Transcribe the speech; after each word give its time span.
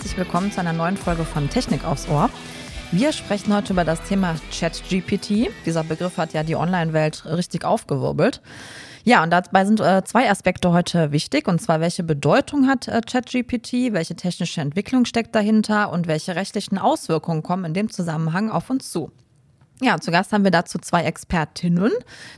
herzlich 0.00 0.16
willkommen 0.16 0.50
zu 0.50 0.60
einer 0.60 0.72
neuen 0.72 0.96
Folge 0.96 1.26
von 1.26 1.50
Technik 1.50 1.84
aufs 1.84 2.08
Ohr. 2.08 2.30
Wir 2.90 3.12
sprechen 3.12 3.54
heute 3.54 3.74
über 3.74 3.84
das 3.84 4.00
Thema 4.00 4.34
ChatGPT. 4.50 5.50
Dieser 5.66 5.84
Begriff 5.84 6.16
hat 6.16 6.32
ja 6.32 6.42
die 6.42 6.56
Online-Welt 6.56 7.26
richtig 7.26 7.66
aufgewirbelt. 7.66 8.40
Ja, 9.04 9.22
und 9.22 9.28
dabei 9.28 9.66
sind 9.66 9.78
äh, 9.78 10.02
zwei 10.02 10.30
Aspekte 10.30 10.72
heute 10.72 11.12
wichtig, 11.12 11.46
und 11.48 11.60
zwar 11.60 11.80
welche 11.80 12.02
Bedeutung 12.02 12.66
hat 12.66 12.88
äh, 12.88 13.02
ChatGPT, 13.02 13.92
welche 13.92 14.16
technische 14.16 14.62
Entwicklung 14.62 15.04
steckt 15.04 15.34
dahinter 15.34 15.92
und 15.92 16.06
welche 16.06 16.34
rechtlichen 16.34 16.78
Auswirkungen 16.78 17.42
kommen 17.42 17.66
in 17.66 17.74
dem 17.74 17.90
Zusammenhang 17.90 18.50
auf 18.50 18.70
uns 18.70 18.90
zu. 18.90 19.12
Ja, 19.82 19.98
zu 19.98 20.10
Gast 20.10 20.32
haben 20.32 20.44
wir 20.44 20.50
dazu 20.50 20.78
zwei 20.78 21.04
Expertinnen 21.04 21.92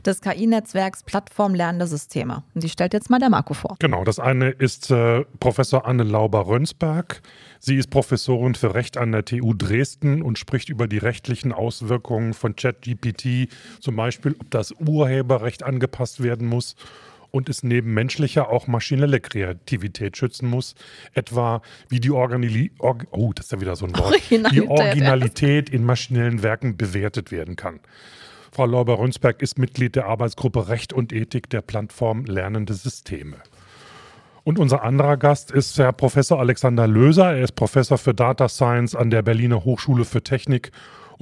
des 0.05 0.21
KI-Netzwerks 0.21 1.03
Plattform 1.03 1.53
Lernende 1.53 1.87
Systeme. 1.87 2.43
Und 2.55 2.63
die 2.63 2.69
stellt 2.69 2.93
jetzt 2.93 3.09
mal 3.09 3.19
der 3.19 3.29
Marco 3.29 3.53
vor. 3.53 3.75
Genau, 3.79 4.05
das 4.05 4.17
eine 4.17 4.49
ist 4.49 4.89
äh, 4.91 5.25
Professor 5.41 5.85
Anne 5.85 6.03
Lauber-Rönsberg. 6.03 7.21
Sie 7.59 7.75
ist 7.75 7.89
Professorin 7.89 8.55
für 8.55 8.73
Recht 8.73 8.97
an 8.97 9.11
der 9.11 9.25
TU 9.25 9.53
Dresden 9.53 10.21
und 10.21 10.39
spricht 10.39 10.69
über 10.69 10.87
die 10.87 10.99
rechtlichen 10.99 11.51
Auswirkungen 11.51 12.33
von 12.33 12.55
ChatGPT, 12.55 13.49
zum 13.81 13.97
Beispiel, 13.97 14.35
ob 14.39 14.49
das 14.49 14.71
Urheberrecht 14.79 15.63
angepasst 15.63 16.23
werden 16.23 16.47
muss 16.47 16.75
und 17.33 17.49
es 17.49 17.63
neben 17.63 17.93
menschlicher 17.95 18.49
auch 18.49 18.67
maschinelle 18.67 19.19
Kreativität 19.19 20.15
schützen 20.15 20.47
muss, 20.47 20.75
etwa 21.13 21.63
wie 21.89 21.99
die 21.99 22.11
Organi 22.11 22.71
Org 22.77 23.07
oh, 23.09 23.33
das 23.33 23.47
ist 23.47 23.51
ja 23.51 23.59
wieder 23.59 23.75
so 23.75 23.87
ein 23.87 23.97
Wort, 23.97 24.21
die 24.51 24.61
Originalität 24.61 25.69
in 25.69 25.83
maschinellen 25.83 26.43
Werken 26.43 26.77
bewertet 26.77 27.31
werden 27.31 27.55
kann. 27.55 27.79
Frau 28.51 28.67
Lauber-Rönsberg 28.67 29.41
ist 29.41 29.57
Mitglied 29.57 29.95
der 29.95 30.05
Arbeitsgruppe 30.05 30.67
Recht 30.67 30.93
und 30.93 31.11
Ethik 31.11 31.49
der 31.49 31.61
Plattform 31.61 32.25
Lernende 32.25 32.75
Systeme. 32.75 33.37
Und 34.43 34.59
unser 34.59 34.83
anderer 34.83 35.17
Gast 35.17 35.49
ist 35.49 35.79
Herr 35.79 35.91
Professor 35.91 36.39
Alexander 36.39 36.85
Löser. 36.85 37.35
Er 37.35 37.43
ist 37.43 37.55
Professor 37.55 37.97
für 37.97 38.13
Data 38.13 38.47
Science 38.47 38.93
an 38.93 39.09
der 39.09 39.23
Berliner 39.23 39.65
Hochschule 39.65 40.05
für 40.05 40.21
Technik 40.21 40.71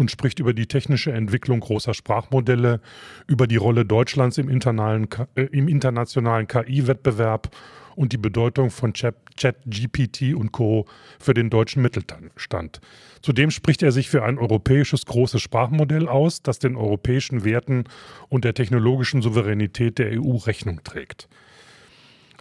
und 0.02 0.12
spricht 0.12 0.40
über 0.40 0.54
die 0.54 0.66
technische 0.66 1.14
Entwicklung 1.14 1.62
großer 1.62 1.94
Sprachmodelle, 1.94 2.82
über 3.28 3.48
die 3.48 3.56
Rolle 3.56 3.86
Deutschlands 3.86 4.38
im, 4.38 4.50
äh, 4.50 5.44
internationalen 5.44 6.48
KI-Wettbewerb 6.48 7.56
und 7.96 8.12
die 8.12 8.18
Bedeutung 8.18 8.72
von 8.72 8.94
ChatGPT 8.94 10.34
und 10.34 10.52
Co. 10.52 10.88
für 11.20 11.34
den 11.34 11.50
deutschen 11.50 11.84
Mittelstand. 11.84 12.82
Zudem 13.22 13.52
spricht 13.52 13.84
er 13.84 13.92
sich 13.92 14.10
für 14.10 14.24
ein 14.24 14.40
europäisches 14.40 15.06
großes 15.06 15.42
Sprachmodell 15.42 16.08
aus, 16.08 16.42
das 16.42 16.58
den 16.58 16.76
europäischen 16.76 17.44
Werten 17.44 17.84
und 18.28 18.44
der 18.44 18.56
technologischen 18.56 19.22
Souveränität 19.22 20.00
der 20.00 20.20
EU 20.20 20.38
Rechnung 20.38 20.84
trägt. 20.84 21.30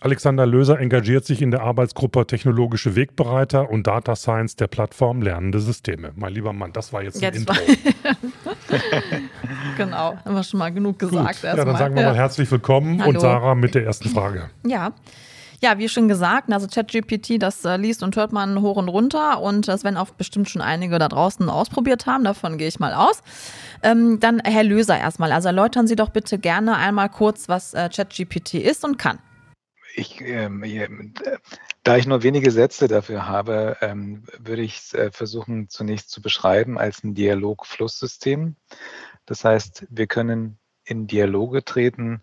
Alexander 0.02 0.46
Löser 0.46 0.80
engagiert 0.80 1.26
sich 1.26 1.42
in 1.42 1.50
der 1.50 1.60
Arbeitsgruppe 1.60 2.26
Technologische 2.26 2.96
Wegbereiter 2.96 3.68
und 3.68 3.86
Data 3.86 4.16
Science 4.16 4.56
der 4.56 4.66
Plattform 4.66 5.20
Lernende 5.20 5.60
Systeme. 5.60 6.12
Mein 6.16 6.32
lieber 6.32 6.54
Mann, 6.54 6.72
das 6.72 6.94
war 6.94 7.02
jetzt 7.02 7.22
ein 7.22 7.34
Intro. 7.34 7.54
genau, 9.76 10.16
haben 10.24 10.34
wir 10.34 10.42
schon 10.42 10.58
mal 10.58 10.72
genug 10.72 10.98
gesagt. 10.98 11.42
ja, 11.42 11.54
dann 11.54 11.76
sagen 11.76 11.94
wir 11.94 12.02
mal 12.02 12.16
herzlich 12.16 12.50
willkommen 12.50 13.02
Hallo. 13.02 13.10
und 13.10 13.20
Sarah 13.20 13.54
mit 13.54 13.74
der 13.74 13.84
ersten 13.84 14.08
Frage. 14.08 14.48
Ja. 14.66 14.92
Ja, 15.62 15.76
wie 15.76 15.90
schon 15.90 16.08
gesagt, 16.08 16.50
also 16.50 16.66
ChatGPT, 16.66 17.34
das 17.38 17.66
äh, 17.66 17.76
liest 17.76 18.02
und 18.02 18.16
hört 18.16 18.32
man 18.32 18.62
hoch 18.62 18.78
und 18.78 18.88
runter 18.88 19.42
und 19.42 19.68
das 19.68 19.84
werden 19.84 19.98
auch 19.98 20.08
bestimmt 20.08 20.48
schon 20.48 20.62
einige 20.62 20.98
da 20.98 21.08
draußen 21.08 21.50
ausprobiert 21.50 22.06
haben, 22.06 22.24
davon 22.24 22.56
gehe 22.56 22.68
ich 22.68 22.80
mal 22.80 22.94
aus. 22.94 23.22
Ähm, 23.82 24.18
dann 24.20 24.40
Herr 24.42 24.64
Löser 24.64 24.98
erstmal, 24.98 25.32
also 25.32 25.48
erläutern 25.48 25.86
Sie 25.86 25.96
doch 25.96 26.08
bitte 26.08 26.38
gerne 26.38 26.76
einmal 26.76 27.10
kurz, 27.10 27.50
was 27.50 27.74
äh, 27.74 27.90
ChatGPT 27.94 28.54
ist 28.54 28.86
und 28.86 28.96
kann 28.96 29.18
ich, 29.94 30.20
ähm, 30.20 31.14
da 31.82 31.96
ich 31.96 32.06
nur 32.06 32.22
wenige 32.22 32.50
Sätze 32.50 32.88
dafür 32.88 33.26
habe, 33.26 33.76
ähm, 33.80 34.24
würde 34.38 34.62
ich 34.62 34.78
es 34.78 34.94
äh, 34.94 35.10
versuchen 35.10 35.68
zunächst 35.68 36.10
zu 36.10 36.22
beschreiben 36.22 36.78
als 36.78 37.02
ein 37.02 37.14
Dialogflusssystem. 37.14 38.56
Das 39.26 39.44
heißt, 39.44 39.86
wir 39.90 40.06
können 40.06 40.58
in 40.84 41.06
Dialoge 41.06 41.64
treten, 41.64 42.22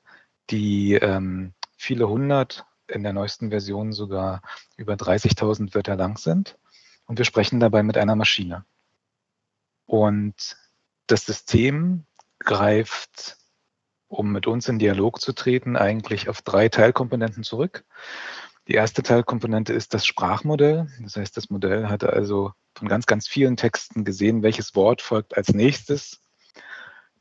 die 0.49 0.93
ähm, 0.93 1.53
viele 1.77 2.09
hundert, 2.09 2.65
in 2.87 3.03
der 3.03 3.13
neuesten 3.13 3.49
Version 3.49 3.91
sogar 3.91 4.41
über 4.77 4.93
30.000 4.93 5.73
Wörter 5.75 5.95
lang 5.95 6.17
sind. 6.17 6.57
Und 7.05 7.17
wir 7.17 7.25
sprechen 7.25 7.59
dabei 7.59 7.83
mit 7.83 7.97
einer 7.97 8.15
Maschine. 8.15 8.65
Und 9.85 10.57
das 11.07 11.25
System 11.25 12.05
greift 12.39 13.36
um 14.07 14.31
mit 14.31 14.47
uns 14.47 14.67
in 14.67 14.79
Dialog 14.79 15.21
zu 15.21 15.33
treten, 15.33 15.75
eigentlich 15.75 16.29
auf 16.29 16.41
drei 16.41 16.69
Teilkomponenten 16.69 17.43
zurück. 17.43 17.83
Die 18.67 18.73
erste 18.73 19.03
Teilkomponente 19.03 19.73
ist 19.73 19.93
das 19.93 20.05
Sprachmodell. 20.05 20.87
Das 21.01 21.15
heißt, 21.15 21.37
das 21.37 21.49
Modell 21.49 21.87
hat 21.87 22.03
also 22.03 22.51
von 22.75 22.87
ganz, 22.87 23.05
ganz 23.05 23.27
vielen 23.27 23.55
Texten 23.55 24.03
gesehen, 24.03 24.43
welches 24.43 24.75
Wort 24.75 25.01
folgt 25.01 25.37
als 25.37 25.53
nächstes. 25.53 26.21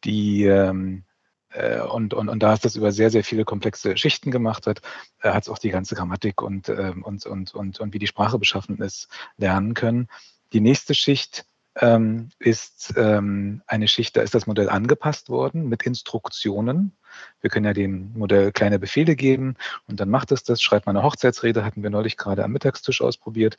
Die, 0.04 0.44
ähm, 0.44 1.04
äh, 1.50 1.80
und, 1.80 2.14
und, 2.14 2.28
und 2.28 2.42
da 2.42 2.52
es 2.52 2.60
das 2.60 2.76
über 2.76 2.92
sehr, 2.92 3.10
sehr 3.10 3.24
viele 3.24 3.44
komplexe 3.44 3.96
Schichten 3.96 4.30
gemacht 4.30 4.66
hat, 4.66 4.82
äh, 5.20 5.30
hat 5.30 5.44
es 5.44 5.48
auch 5.48 5.58
die 5.58 5.70
ganze 5.70 5.94
Grammatik 5.94 6.42
und, 6.42 6.68
äh, 6.68 6.92
und, 7.00 7.26
und, 7.26 7.54
und, 7.54 7.80
und 7.80 7.94
wie 7.94 7.98
die 7.98 8.06
Sprache 8.06 8.38
beschaffen 8.38 8.78
ist, 8.78 9.08
lernen 9.36 9.74
können. 9.74 10.08
Die 10.52 10.60
nächste 10.60 10.94
Schicht 10.94 11.46
ähm, 11.80 12.30
ist 12.38 12.94
ähm, 12.96 13.62
eine 13.66 13.88
Schicht, 13.88 14.16
da 14.16 14.22
ist 14.22 14.34
das 14.34 14.46
Modell 14.46 14.68
angepasst 14.68 15.28
worden 15.28 15.68
mit 15.68 15.82
Instruktionen. 15.82 16.96
Wir 17.40 17.50
können 17.50 17.66
ja 17.66 17.72
dem 17.72 18.12
Modell 18.14 18.52
kleine 18.52 18.78
Befehle 18.78 19.16
geben 19.16 19.56
und 19.86 20.00
dann 20.00 20.10
macht 20.10 20.32
es 20.32 20.42
das, 20.42 20.60
schreibt 20.62 20.86
mal 20.86 20.90
eine 20.90 21.02
Hochzeitsrede, 21.02 21.64
hatten 21.64 21.82
wir 21.82 21.90
neulich 21.90 22.16
gerade 22.16 22.44
am 22.44 22.52
Mittagstisch 22.52 23.00
ausprobiert. 23.02 23.56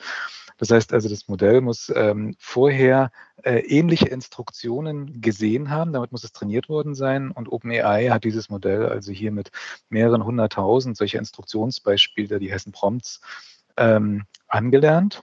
Das 0.58 0.72
heißt 0.72 0.94
also, 0.94 1.08
das 1.08 1.28
Modell 1.28 1.62
muss 1.62 1.92
ähm, 1.96 2.36
vorher 2.40 3.12
äh, 3.44 3.60
ähnliche 3.60 4.08
Instruktionen 4.08 5.22
gesehen 5.22 5.70
haben, 5.70 5.94
damit 5.94 6.12
muss 6.12 6.24
es 6.24 6.32
trainiert 6.32 6.70
worden 6.70 6.96
sein 6.96 7.32
und 7.32 7.52
OpenAI 7.52 8.10
hat 8.10 8.24
dieses 8.24 8.50
Modell 8.50 8.88
also 8.88 9.12
hier 9.12 9.32
mit 9.32 9.52
mehreren 9.90 10.24
hunderttausend 10.24 10.98
solcher 10.98 11.20
Instruktionsbeispiele, 11.20 12.40
die 12.40 12.52
Hessen 12.52 12.72
Prompts, 12.72 13.22
ähm, 13.78 14.24
angelernt. 14.48 15.22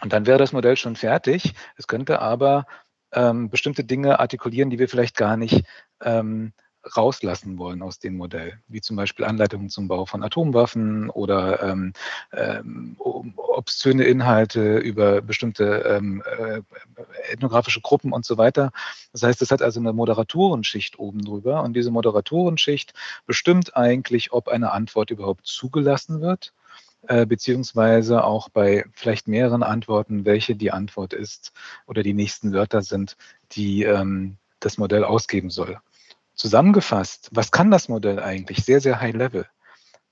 Und 0.00 0.12
dann 0.12 0.26
wäre 0.26 0.38
das 0.38 0.52
Modell 0.52 0.76
schon 0.76 0.96
fertig. 0.96 1.54
Es 1.76 1.86
könnte 1.86 2.20
aber 2.20 2.66
ähm, 3.12 3.50
bestimmte 3.50 3.84
Dinge 3.84 4.20
artikulieren, 4.20 4.70
die 4.70 4.78
wir 4.78 4.88
vielleicht 4.88 5.16
gar 5.16 5.36
nicht 5.36 5.64
ähm, 6.02 6.52
rauslassen 6.94 7.58
wollen 7.58 7.82
aus 7.82 7.98
dem 7.98 8.16
Modell, 8.16 8.60
wie 8.68 8.80
zum 8.80 8.96
Beispiel 8.96 9.24
Anleitungen 9.24 9.70
zum 9.70 9.88
Bau 9.88 10.06
von 10.06 10.22
Atomwaffen 10.22 11.10
oder 11.10 11.62
ähm, 11.62 11.92
ähm, 12.32 12.96
obszöne 13.36 14.04
Inhalte 14.04 14.78
über 14.78 15.22
bestimmte 15.22 15.64
ähm, 15.64 16.22
äh, 16.38 16.60
ethnografische 17.32 17.80
Gruppen 17.80 18.12
und 18.12 18.24
so 18.24 18.38
weiter. 18.38 18.70
Das 19.12 19.22
heißt, 19.22 19.42
es 19.42 19.50
hat 19.50 19.62
also 19.62 19.80
eine 19.80 19.92
Moderatorenschicht 19.92 20.98
oben 20.98 21.24
drüber 21.24 21.62
und 21.62 21.74
diese 21.74 21.90
Moderatorenschicht 21.90 22.92
bestimmt 23.26 23.76
eigentlich, 23.76 24.32
ob 24.32 24.48
eine 24.48 24.72
Antwort 24.72 25.10
überhaupt 25.10 25.46
zugelassen 25.46 26.20
wird 26.20 26.52
äh, 27.08 27.26
beziehungsweise 27.26 28.24
auch 28.24 28.48
bei 28.48 28.84
vielleicht 28.92 29.28
mehreren 29.28 29.62
Antworten, 29.62 30.24
welche 30.24 30.56
die 30.56 30.72
Antwort 30.72 31.12
ist 31.12 31.52
oder 31.86 32.02
die 32.02 32.14
nächsten 32.14 32.52
Wörter 32.52 32.82
sind, 32.82 33.16
die 33.52 33.82
ähm, 33.82 34.38
das 34.60 34.78
Modell 34.78 35.04
ausgeben 35.04 35.50
soll. 35.50 35.78
Zusammengefasst, 36.34 37.30
was 37.32 37.50
kann 37.50 37.70
das 37.70 37.88
Modell 37.88 38.20
eigentlich? 38.20 38.64
Sehr, 38.64 38.80
sehr 38.80 39.00
high 39.00 39.14
level. 39.14 39.46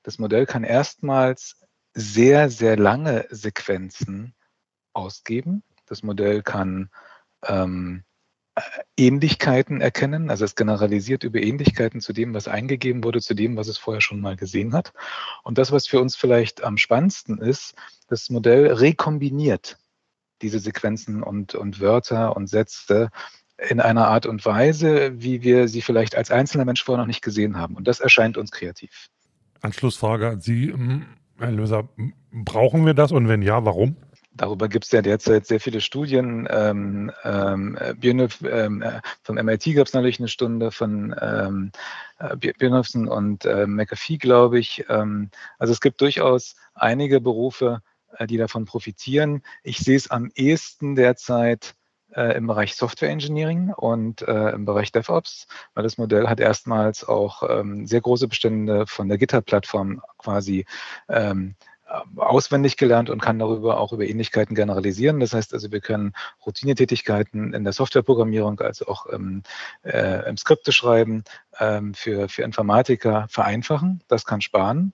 Das 0.03 0.19
Modell 0.19 0.47
kann 0.47 0.65
erstmals 0.65 1.57
sehr, 1.95 2.51
sehr 2.51 2.77
lange 2.77 3.27
Sequenzen 3.31 4.35
ausgeben. 4.93 5.63
Das 5.87 6.03
Modell 6.03 6.43
kann 6.43 6.91
ähm, 7.47 8.05
Ähnlichkeiten 8.97 9.81
erkennen. 9.81 10.31
Also 10.31 10.45
es 10.45 10.55
generalisiert 10.55 11.25
über 11.25 11.41
Ähnlichkeiten 11.41 12.01
zu 12.01 12.13
dem, 12.13 12.35
was 12.35 12.49
eingegeben 12.49 13.03
wurde, 13.03 13.21
zu 13.21 13.35
dem, 13.35 13.57
was 13.57 13.69
es 13.69 13.79
vorher 13.79 14.01
schon 14.01 14.21
mal 14.21 14.37
gesehen 14.37 14.73
hat. 14.73 14.93
Und 15.43 15.59
das, 15.59 15.73
was 15.73 15.87
für 15.87 16.01
uns 16.01 16.17
vielleicht 16.17 16.63
am 16.63 16.77
spannendsten 16.77 17.39
ist, 17.39 17.75
das 18.09 18.31
Modell 18.31 18.73
rekombiniert 18.73 19.79
diese 20.43 20.59
Sequenzen 20.59 21.23
und, 21.23 21.55
und 21.55 21.81
Wörter 21.81 22.37
und 22.37 22.49
Sätze 22.49 23.11
in 23.57 23.81
einer 23.81 24.09
Art 24.09 24.27
und 24.27 24.45
Weise, 24.45 25.13
wie 25.23 25.43
wir 25.43 25.69
sie 25.69 25.81
vielleicht 25.81 26.17
als 26.17 26.31
einzelner 26.31 26.65
Mensch 26.65 26.83
vorher 26.85 27.03
noch 27.03 27.07
nicht 27.07 27.23
gesehen 27.23 27.57
haben. 27.57 27.77
Und 27.77 27.89
das 27.89 28.01
erscheint 28.01 28.37
uns 28.37 28.51
kreativ. 28.51 29.09
Anschlussfrage 29.63 30.29
an 30.29 30.41
Sie, 30.41 30.75
Herr 31.39 31.51
Löser. 31.51 31.89
Brauchen 32.33 32.85
wir 32.85 32.95
das 32.95 33.13
und 33.13 33.29
wenn 33.29 33.43
ja, 33.43 33.65
warum? 33.65 33.97
Darüber 34.37 34.69
gibt 34.69 34.85
es 34.85 34.91
ja 34.91 35.01
derzeit 35.01 35.47
sehr 35.47 35.61
viele 35.61 35.81
Studien. 35.81 36.49
Ähm, 36.51 37.13
ähm, 37.23 37.79
Björnhoff, 38.01 38.43
ähm, 38.43 38.83
äh, 38.83 39.01
vom 39.23 39.37
MIT 39.37 39.75
gab 39.77 39.87
es 39.87 39.95
neulich 39.95 40.19
eine 40.19 40.29
Stunde 40.29 40.73
von 40.73 41.15
ähm, 41.21 41.71
äh, 42.19 42.37
Björnhoffsen 42.37 43.07
und 43.07 43.45
äh, 43.45 43.67
McAfee, 43.67 44.19
glaube 44.19 44.59
ich. 44.59 44.85
Ähm, 44.89 45.31
also 45.59 45.73
es 45.73 45.81
gibt 45.81 46.01
durchaus 46.01 46.57
einige 46.75 47.21
Berufe, 47.21 47.81
äh, 48.19 48.27
die 48.27 48.37
davon 48.37 48.65
profitieren. 48.65 49.43
Ich 49.63 49.79
sehe 49.79 49.97
es 49.97 50.11
am 50.11 50.33
ehesten 50.35 50.97
derzeit 50.97 51.77
äh, 52.15 52.37
im 52.37 52.49
Bereich 52.49 52.75
Software 52.75 53.11
Engineering 53.11 53.73
und 53.73 54.23
äh, 54.23 54.51
im 54.51 54.65
Bereich 54.65 54.91
DevOps, 54.91 55.47
weil 55.75 55.85
das 55.85 55.99
Modell 55.99 56.29
hat 56.29 56.41
erstmals 56.41 57.05
auch 57.05 57.43
ähm, 57.49 57.87
sehr 57.87 58.01
große 58.01 58.27
Bestände 58.27 58.87
von 58.87 59.09
der 59.09 59.19
GitHub-Plattform 59.19 60.03
quasi 60.19 60.65
ähm, 61.09 61.55
auswendig 62.17 62.77
gelernt 62.77 63.11
und 63.11 63.21
kann 63.21 63.39
darüber 63.39 63.79
auch 63.79 63.93
über 63.93 64.05
Ähnlichkeiten 64.05 64.55
generalisieren. 64.55 65.21
Das 65.21 65.33
heißt 65.33 65.53
also, 65.55 65.71
wir 65.73 65.81
können 65.81 66.13
Routinetätigkeiten 66.45 67.53
in 67.53 67.65
der 67.65 67.73
Softwareprogrammierung, 67.73 68.61
also 68.61 68.87
auch 68.87 69.07
ähm, 69.13 69.43
äh, 69.83 70.29
im 70.29 70.37
Skripte 70.37 70.73
schreiben, 70.73 71.25
ähm, 71.59 71.95
für, 71.95 72.29
für 72.29 72.43
Informatiker 72.43 73.27
vereinfachen. 73.29 74.03
Das 74.09 74.25
kann 74.25 74.41
sparen. 74.41 74.93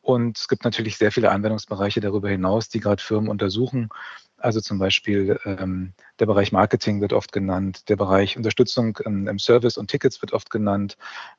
Und 0.00 0.38
es 0.38 0.48
gibt 0.48 0.64
natürlich 0.64 0.96
sehr 0.96 1.12
viele 1.12 1.30
Anwendungsbereiche 1.30 2.00
darüber 2.00 2.30
hinaus, 2.30 2.68
die 2.68 2.80
gerade 2.80 3.02
Firmen 3.02 3.28
untersuchen. 3.28 3.90
Also 4.38 4.60
zum 4.60 4.78
Beispiel 4.78 5.38
ähm, 5.44 5.92
der 6.18 6.26
Bereich 6.26 6.52
Marketing 6.52 7.00
wird 7.00 7.12
oft 7.12 7.32
genannt, 7.32 7.88
der 7.88 7.96
Bereich 7.96 8.36
Unterstützung 8.36 8.96
im, 9.04 9.26
im 9.26 9.38
Service 9.38 9.76
und 9.76 9.90
Tickets 9.90 10.22
wird 10.22 10.32
oft 10.32 10.50
genannt, 10.50 10.96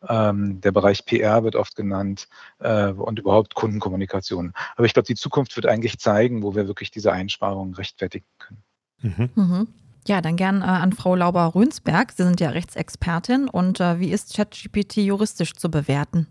ähm, 0.08 0.60
der 0.62 0.72
Bereich 0.72 1.06
PR 1.06 1.44
wird 1.44 1.56
oft 1.56 1.76
genannt 1.76 2.28
äh, 2.60 2.90
und 2.92 3.20
überhaupt 3.20 3.56
Kundenkommunikation. 3.56 4.54
Aber 4.76 4.86
ich 4.86 4.94
glaube, 4.94 5.08
die 5.08 5.16
Zukunft 5.16 5.56
wird 5.56 5.66
eigentlich 5.66 6.00
zeigen, 6.00 6.44
wo 6.44 6.56
wir 6.56 6.68
wirklich 6.68 6.92
diese 6.92 7.12
Einsparungen 7.12 7.74
rechtfertigen 7.74 8.28
können. 8.38 8.64
Mhm. 9.02 9.30
Mhm. 9.36 9.68
Ja, 10.08 10.22
dann 10.22 10.38
gern 10.38 10.62
äh, 10.62 10.66
an 10.66 10.94
Frau 10.94 11.16
Lauber-Rönsberg. 11.16 12.12
Sie 12.12 12.24
sind 12.24 12.40
ja 12.40 12.50
Rechtsexpertin. 12.50 13.48
Und 13.48 13.80
äh, 13.80 14.00
wie 14.00 14.12
ist 14.12 14.36
ChatGPT 14.36 14.98
juristisch 14.98 15.54
zu 15.54 15.70
bewerten? 15.70 16.28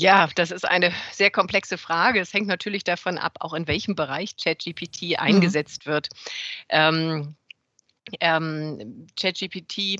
Ja, 0.00 0.28
das 0.36 0.52
ist 0.52 0.64
eine 0.64 0.92
sehr 1.10 1.30
komplexe 1.32 1.76
Frage. 1.76 2.20
Es 2.20 2.32
hängt 2.32 2.46
natürlich 2.46 2.84
davon 2.84 3.18
ab, 3.18 3.38
auch 3.40 3.52
in 3.52 3.66
welchem 3.66 3.96
Bereich 3.96 4.36
ChatGPT 4.36 5.02
mhm. 5.02 5.16
eingesetzt 5.18 5.86
mhm. 5.86 5.90
wird. 5.90 6.08
Ähm, 6.68 7.34
ähm, 8.20 9.08
ChatGPT 9.20 9.96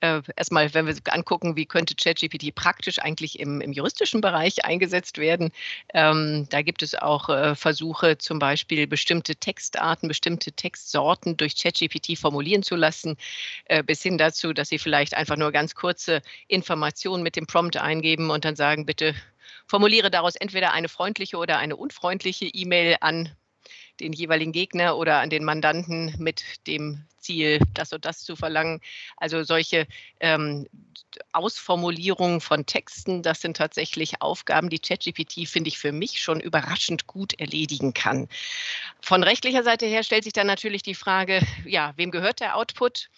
äh, 0.00 0.22
erstmal, 0.36 0.72
wenn 0.72 0.86
wir 0.86 0.94
angucken, 1.10 1.56
wie 1.56 1.66
könnte 1.66 1.94
ChatGPT 1.94 2.54
praktisch 2.54 2.98
eigentlich 2.98 3.38
im, 3.38 3.60
im, 3.60 3.72
juristischen 3.72 4.22
Bereich 4.22 4.64
eingesetzt 4.64 5.18
werden, 5.18 5.50
ähm, 5.92 6.46
da 6.50 6.62
gibt 6.62 6.82
es 6.82 6.94
auch 6.94 7.28
äh, 7.28 7.54
Versuche, 7.54 8.18
zum 8.18 8.38
Beispiel 8.38 8.86
bestimmte 8.86 9.36
Textarten, 9.36 10.08
bestimmte 10.08 10.52
Textsorten 10.52 11.36
durch 11.36 11.56
ChatGPT 11.56 12.18
formulieren 12.18 12.62
zu 12.62 12.76
lassen, 12.76 13.16
äh, 13.66 13.82
bis 13.82 14.02
hin 14.02 14.18
dazu, 14.18 14.52
dass 14.52 14.70
Sie 14.70 14.78
vielleicht 14.78 15.14
einfach 15.14 15.36
nur 15.36 15.52
ganz 15.52 15.74
kurze 15.74 16.22
Informationen 16.48 17.22
mit 17.22 17.36
dem 17.36 17.46
Prompt 17.46 17.76
eingeben 17.76 18.30
und 18.30 18.44
dann 18.44 18.56
sagen, 18.56 18.86
bitte 18.86 19.14
formuliere 19.66 20.10
daraus 20.10 20.36
entweder 20.36 20.72
eine 20.72 20.88
freundliche 20.88 21.36
oder 21.36 21.58
eine 21.58 21.76
unfreundliche 21.76 22.46
E-Mail 22.46 22.96
an 23.00 23.34
den 24.00 24.12
jeweiligen 24.12 24.52
Gegner 24.52 24.96
oder 24.96 25.20
an 25.20 25.30
den 25.30 25.44
Mandanten 25.44 26.14
mit 26.18 26.44
dem 26.66 27.04
Ziel, 27.18 27.58
das 27.72 27.92
und 27.92 28.04
das 28.04 28.22
zu 28.22 28.36
verlangen. 28.36 28.80
Also 29.16 29.42
solche 29.44 29.86
ähm, 30.20 30.66
Ausformulierungen 31.32 32.40
von 32.40 32.66
Texten, 32.66 33.22
das 33.22 33.40
sind 33.40 33.56
tatsächlich 33.56 34.20
Aufgaben, 34.20 34.68
die 34.68 34.78
ChatGPT, 34.78 35.48
finde 35.48 35.68
ich, 35.68 35.78
für 35.78 35.92
mich 35.92 36.20
schon 36.20 36.40
überraschend 36.40 37.06
gut 37.06 37.38
erledigen 37.40 37.94
kann. 37.94 38.28
Von 39.00 39.22
rechtlicher 39.22 39.62
Seite 39.62 39.86
her 39.86 40.02
stellt 40.02 40.24
sich 40.24 40.32
dann 40.32 40.46
natürlich 40.46 40.82
die 40.82 40.94
Frage, 40.94 41.40
ja, 41.64 41.92
wem 41.96 42.10
gehört 42.10 42.40
der 42.40 42.56
Output? 42.56 43.08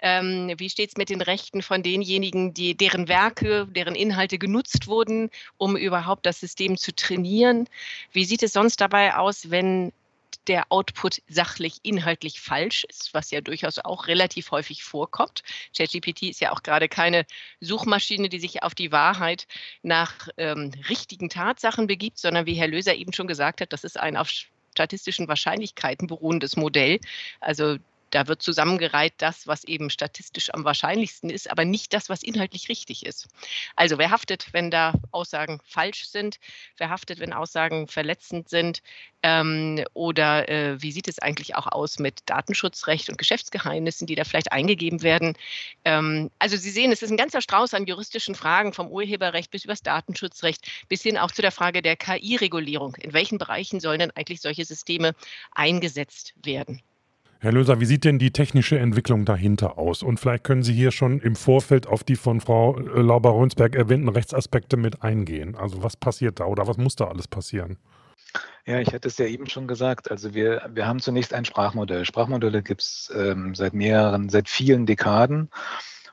Ähm, 0.00 0.52
wie 0.58 0.68
steht 0.68 0.90
es 0.90 0.96
mit 0.96 1.08
den 1.08 1.22
Rechten 1.22 1.62
von 1.62 1.82
denjenigen, 1.82 2.52
die, 2.52 2.76
deren 2.76 3.08
Werke, 3.08 3.66
deren 3.70 3.94
Inhalte 3.94 4.38
genutzt 4.38 4.86
wurden, 4.86 5.30
um 5.56 5.76
überhaupt 5.76 6.26
das 6.26 6.40
System 6.40 6.76
zu 6.76 6.94
trainieren? 6.94 7.68
Wie 8.12 8.24
sieht 8.24 8.42
es 8.42 8.52
sonst 8.52 8.80
dabei 8.80 9.16
aus, 9.16 9.50
wenn 9.50 9.92
der 10.48 10.70
Output 10.70 11.22
sachlich, 11.28 11.78
inhaltlich 11.82 12.40
falsch 12.40 12.84
ist, 12.84 13.14
was 13.14 13.30
ja 13.30 13.40
durchaus 13.40 13.78
auch 13.78 14.06
relativ 14.06 14.50
häufig 14.50 14.82
vorkommt. 14.82 15.42
ChatGPT 15.76 16.24
ist 16.24 16.40
ja 16.40 16.52
auch 16.52 16.62
gerade 16.62 16.88
keine 16.88 17.26
Suchmaschine, 17.60 18.28
die 18.28 18.40
sich 18.40 18.62
auf 18.62 18.74
die 18.74 18.92
Wahrheit 18.92 19.46
nach 19.82 20.28
ähm, 20.36 20.72
richtigen 20.88 21.28
Tatsachen 21.28 21.86
begibt, 21.86 22.18
sondern 22.18 22.46
wie 22.46 22.54
Herr 22.54 22.68
Löser 22.68 22.94
eben 22.94 23.12
schon 23.12 23.26
gesagt 23.26 23.60
hat, 23.60 23.72
das 23.72 23.84
ist 23.84 23.98
ein 23.98 24.16
auf 24.16 24.30
statistischen 24.74 25.28
Wahrscheinlichkeiten 25.28 26.08
beruhendes 26.08 26.56
Modell. 26.56 26.98
Also 27.40 27.76
da 28.14 28.28
wird 28.28 28.42
zusammengereiht 28.42 29.14
das, 29.18 29.48
was 29.48 29.64
eben 29.64 29.90
statistisch 29.90 30.54
am 30.54 30.64
wahrscheinlichsten 30.64 31.30
ist, 31.30 31.50
aber 31.50 31.64
nicht 31.64 31.92
das, 31.92 32.08
was 32.08 32.22
inhaltlich 32.22 32.68
richtig 32.68 33.04
ist. 33.04 33.26
Also 33.74 33.98
wer 33.98 34.10
haftet, 34.10 34.46
wenn 34.52 34.70
da 34.70 34.92
Aussagen 35.10 35.60
falsch 35.64 36.06
sind? 36.06 36.38
Wer 36.76 36.90
haftet, 36.90 37.18
wenn 37.18 37.32
Aussagen 37.32 37.88
verletzend 37.88 38.48
sind? 38.48 38.82
Ähm, 39.24 39.84
oder 39.94 40.48
äh, 40.48 40.80
wie 40.80 40.92
sieht 40.92 41.08
es 41.08 41.18
eigentlich 41.18 41.56
auch 41.56 41.66
aus 41.66 41.98
mit 41.98 42.20
Datenschutzrecht 42.26 43.08
und 43.08 43.18
Geschäftsgeheimnissen, 43.18 44.06
die 44.06 44.14
da 44.14 44.22
vielleicht 44.22 44.52
eingegeben 44.52 45.02
werden? 45.02 45.36
Ähm, 45.84 46.30
also 46.38 46.56
Sie 46.56 46.70
sehen, 46.70 46.92
es 46.92 47.02
ist 47.02 47.10
ein 47.10 47.16
ganzer 47.16 47.40
Strauß 47.40 47.74
an 47.74 47.86
juristischen 47.86 48.36
Fragen, 48.36 48.72
vom 48.72 48.88
Urheberrecht 48.88 49.50
bis 49.50 49.64
übers 49.64 49.82
Datenschutzrecht, 49.82 50.70
bis 50.88 51.02
hin 51.02 51.18
auch 51.18 51.32
zu 51.32 51.42
der 51.42 51.52
Frage 51.52 51.82
der 51.82 51.96
KI-Regulierung. 51.96 52.94
In 52.96 53.12
welchen 53.12 53.38
Bereichen 53.38 53.80
sollen 53.80 53.98
denn 53.98 54.12
eigentlich 54.12 54.40
solche 54.40 54.64
Systeme 54.64 55.14
eingesetzt 55.52 56.34
werden? 56.44 56.80
Herr 57.44 57.52
Löser, 57.52 57.78
wie 57.78 57.84
sieht 57.84 58.04
denn 58.04 58.18
die 58.18 58.30
technische 58.30 58.78
Entwicklung 58.78 59.26
dahinter 59.26 59.76
aus? 59.76 60.02
Und 60.02 60.18
vielleicht 60.18 60.44
können 60.44 60.62
Sie 60.62 60.72
hier 60.72 60.90
schon 60.92 61.20
im 61.20 61.36
Vorfeld 61.36 61.86
auf 61.86 62.02
die 62.02 62.16
von 62.16 62.40
Frau 62.40 62.78
äh, 62.78 63.02
Lauber-Rönsberg 63.02 63.74
erwähnten 63.74 64.08
Rechtsaspekte 64.08 64.78
mit 64.78 65.02
eingehen. 65.02 65.54
Also 65.54 65.82
was 65.82 65.94
passiert 65.94 66.40
da 66.40 66.46
oder 66.46 66.66
was 66.66 66.78
muss 66.78 66.96
da 66.96 67.08
alles 67.08 67.28
passieren? 67.28 67.76
Ja, 68.64 68.80
ich 68.80 68.94
hatte 68.94 69.08
es 69.08 69.18
ja 69.18 69.26
eben 69.26 69.46
schon 69.46 69.68
gesagt. 69.68 70.10
Also 70.10 70.32
wir, 70.32 70.70
wir 70.72 70.86
haben 70.86 71.00
zunächst 71.00 71.34
ein 71.34 71.44
Sprachmodell. 71.44 72.06
Sprachmodelle 72.06 72.62
gibt 72.62 72.80
es 72.80 73.12
ähm, 73.14 73.54
seit 73.54 73.74
mehreren, 73.74 74.30
seit 74.30 74.48
vielen 74.48 74.86
Dekaden. 74.86 75.50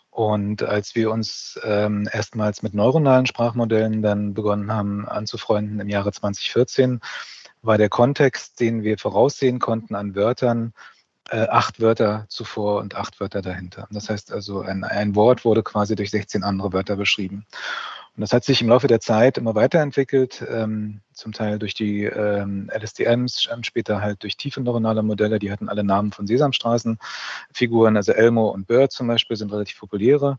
Und 0.10 0.64
als 0.64 0.96
wir 0.96 1.12
uns 1.12 1.58
ähm, 1.64 2.10
erstmals 2.12 2.62
mit 2.62 2.74
neuronalen 2.74 3.26
Sprachmodellen 3.26 4.02
dann 4.02 4.34
begonnen 4.34 4.70
haben 4.70 5.08
anzufreunden 5.08 5.80
im 5.80 5.88
Jahre 5.88 6.12
2014, 6.12 7.00
war 7.62 7.78
der 7.78 7.88
Kontext, 7.88 8.60
den 8.60 8.84
wir 8.84 8.98
voraussehen 8.98 9.60
konnten 9.60 9.96
an 9.96 10.14
Wörtern, 10.14 10.74
äh, 11.32 11.48
acht 11.48 11.80
Wörter 11.80 12.26
zuvor 12.28 12.82
und 12.82 12.96
acht 12.96 13.20
Wörter 13.22 13.42
dahinter. 13.42 13.88
Das 13.90 14.10
heißt 14.10 14.34
also, 14.34 14.62
ein, 14.62 14.84
ein 14.84 15.16
Wort 15.16 15.46
wurde 15.46 15.64
quasi 15.64 15.96
durch 15.96 16.12
16 16.12 16.44
andere 16.44 16.74
Wörter 16.74 16.98
beschrieben. 16.98 17.46
Und 18.18 18.22
das 18.22 18.34
hat 18.34 18.44
sich 18.44 18.62
im 18.62 18.68
Laufe 18.68 18.88
der 18.88 19.00
Zeit 19.00 19.38
immer 19.38 19.56
weiterentwickelt, 19.56 20.46
ähm, 20.50 21.00
zum 21.14 21.32
Teil 21.32 21.58
durch 21.58 21.74
die 21.74 22.04
ähm, 22.04 22.70
LSTMs, 22.70 23.48
später 23.62 24.02
halt 24.02 24.24
durch 24.24 24.36
tiefe 24.36 24.60
neuronale 24.60 25.04
Modelle, 25.04 25.40
die 25.40 25.52
hatten 25.52 25.70
alle 25.70 25.86
Namen 25.86 26.12
von 26.12 26.28
Sesamstraßenfiguren, 26.28 27.96
also 27.96 28.12
Elmo 28.12 28.50
und 28.50 28.68
Bird 28.68 28.92
zum 28.92 29.08
Beispiel 29.08 29.38
sind 29.38 29.54
relativ 29.54 29.80
populäre. 29.80 30.38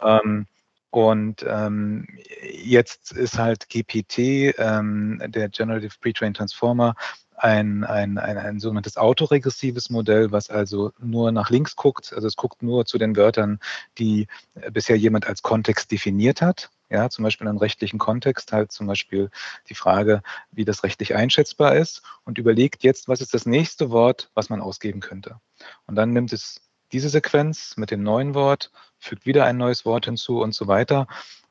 Ähm, 0.00 0.46
und 0.88 1.44
ähm, 1.46 2.06
jetzt 2.50 3.12
ist 3.12 3.38
halt 3.38 3.68
GPT, 3.68 4.54
ähm, 4.58 5.22
der 5.26 5.50
Generative 5.50 5.92
Pre-Trained 6.00 6.36
Transformer, 6.38 6.94
ein, 7.42 7.82
ein, 7.82 8.18
ein, 8.18 8.38
ein 8.38 8.60
sogenanntes 8.60 8.96
autoregressives 8.96 9.90
Modell, 9.90 10.30
was 10.30 10.48
also 10.48 10.92
nur 11.00 11.32
nach 11.32 11.50
links 11.50 11.74
guckt. 11.74 12.12
Also 12.12 12.28
es 12.28 12.36
guckt 12.36 12.62
nur 12.62 12.86
zu 12.86 12.98
den 12.98 13.16
Wörtern, 13.16 13.58
die 13.98 14.28
äh, 14.54 14.70
bisher 14.70 14.96
jemand 14.96 15.26
als 15.26 15.42
Kontext 15.42 15.90
definiert 15.90 16.40
hat. 16.40 16.70
Ja, 16.88 17.10
zum 17.10 17.24
Beispiel 17.24 17.48
einen 17.48 17.58
rechtlichen 17.58 17.98
Kontext, 17.98 18.52
halt 18.52 18.70
zum 18.70 18.86
Beispiel 18.86 19.30
die 19.68 19.74
Frage, 19.74 20.22
wie 20.52 20.64
das 20.64 20.84
rechtlich 20.84 21.16
einschätzbar 21.16 21.74
ist 21.74 22.02
und 22.24 22.38
überlegt 22.38 22.84
jetzt, 22.84 23.08
was 23.08 23.20
ist 23.20 23.34
das 23.34 23.44
nächste 23.44 23.90
Wort, 23.90 24.30
was 24.34 24.48
man 24.48 24.60
ausgeben 24.60 25.00
könnte. 25.00 25.40
Und 25.86 25.96
dann 25.96 26.12
nimmt 26.12 26.32
es 26.32 26.60
diese 26.92 27.08
Sequenz 27.08 27.76
mit 27.76 27.90
dem 27.90 28.04
neuen 28.04 28.34
Wort, 28.34 28.70
fügt 28.98 29.26
wieder 29.26 29.46
ein 29.46 29.56
neues 29.56 29.84
Wort 29.84 30.04
hinzu 30.04 30.40
und 30.40 30.54
so 30.54 30.68
weiter. 30.68 31.08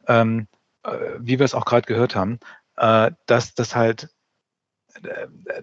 Ähm, 0.08 0.48
äh, 0.84 0.92
wie 1.20 1.38
wir 1.38 1.46
es 1.46 1.56
auch 1.56 1.66
gerade 1.66 1.88
gehört 1.88 2.16
haben, 2.16 2.40
äh, 2.78 3.12
dass 3.26 3.56
das 3.56 3.76
halt 3.76 4.10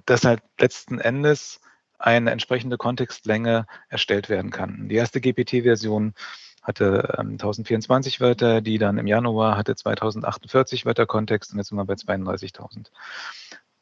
dass 0.07 0.25
halt 0.25 0.43
letzten 0.59 0.99
Endes 0.99 1.61
eine 1.99 2.31
entsprechende 2.31 2.77
Kontextlänge 2.77 3.67
erstellt 3.89 4.29
werden 4.29 4.51
kann. 4.51 4.89
Die 4.89 4.95
erste 4.95 5.21
GPT-Version 5.21 6.15
hatte 6.63 7.17
ähm, 7.19 7.33
1024 7.33 8.21
Wörter, 8.21 8.61
die 8.61 8.79
dann 8.79 8.99
im 8.99 9.07
Januar 9.07 9.57
hatte 9.57 9.75
2048 9.75 10.87
Wörter 10.87 11.07
Kontext 11.07 11.53
und 11.53 11.59
jetzt 11.59 11.69
sind 11.69 11.79
wir 11.79 11.85
bei 11.85 11.95
32.000. 11.95 12.87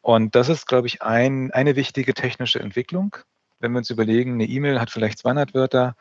Und 0.00 0.34
das 0.34 0.48
ist, 0.48 0.66
glaube 0.66 0.86
ich, 0.86 1.02
ein, 1.02 1.50
eine 1.50 1.74
wichtige 1.74 2.14
technische 2.14 2.60
Entwicklung. 2.60 3.16
Wenn 3.58 3.72
wir 3.72 3.78
uns 3.78 3.90
überlegen, 3.90 4.34
eine 4.34 4.44
E-Mail 4.44 4.80
hat 4.80 4.90
vielleicht 4.90 5.18
200 5.18 5.52
Wörter, 5.52 5.96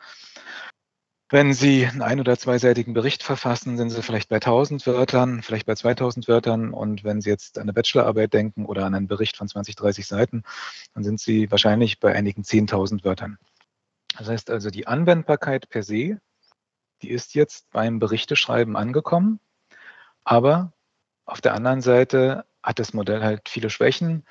wenn 1.28 1.52
Sie 1.52 1.86
einen 1.86 2.02
ein- 2.02 2.20
oder 2.20 2.38
zweiseitigen 2.38 2.94
Bericht 2.94 3.22
verfassen, 3.22 3.76
sind 3.76 3.90
Sie 3.90 4.02
vielleicht 4.02 4.28
bei 4.28 4.38
1000 4.38 4.86
Wörtern, 4.86 5.42
vielleicht 5.42 5.66
bei 5.66 5.74
2000 5.74 6.28
Wörtern. 6.28 6.72
Und 6.72 7.02
wenn 7.02 7.20
Sie 7.20 7.30
jetzt 7.30 7.58
an 7.58 7.62
eine 7.62 7.72
Bachelorarbeit 7.72 8.32
denken 8.32 8.64
oder 8.64 8.84
an 8.84 8.94
einen 8.94 9.08
Bericht 9.08 9.36
von 9.36 9.48
20, 9.48 9.74
30 9.74 10.06
Seiten, 10.06 10.44
dann 10.94 11.02
sind 11.02 11.20
Sie 11.20 11.50
wahrscheinlich 11.50 11.98
bei 11.98 12.14
einigen 12.14 12.42
10.000 12.42 13.04
Wörtern. 13.04 13.38
Das 14.16 14.28
heißt 14.28 14.50
also, 14.50 14.70
die 14.70 14.86
Anwendbarkeit 14.86 15.68
per 15.68 15.82
se, 15.82 16.20
die 17.02 17.10
ist 17.10 17.34
jetzt 17.34 17.70
beim 17.70 17.98
Berichteschreiben 17.98 18.76
angekommen. 18.76 19.40
Aber 20.24 20.72
auf 21.24 21.40
der 21.40 21.54
anderen 21.54 21.82
Seite 21.82 22.46
hat 22.62 22.78
das 22.78 22.94
Modell 22.94 23.22
halt 23.22 23.48
viele 23.48 23.70
Schwächen 23.70 24.24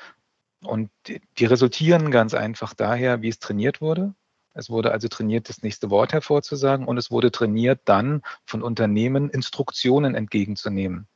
und 0.62 0.90
die 1.38 1.46
resultieren 1.46 2.10
ganz 2.10 2.34
einfach 2.34 2.74
daher, 2.74 3.22
wie 3.22 3.30
es 3.30 3.40
trainiert 3.40 3.82
wurde. 3.82 4.16
Es 4.56 4.70
wurde 4.70 4.92
also 4.92 5.08
trainiert, 5.10 5.50
das 5.50 5.62
nächste 5.62 5.90
Wort 5.90 6.14
hervorzusagen 6.14 6.88
und 6.88 6.98
es 6.98 7.12
wurde 7.12 7.30
trainiert, 7.30 7.82
dann 7.86 8.22
von 8.46 8.64
Unternehmen 8.64 9.30
Instruktionen 9.30 10.16
entgegenzunehmen. 10.16 11.08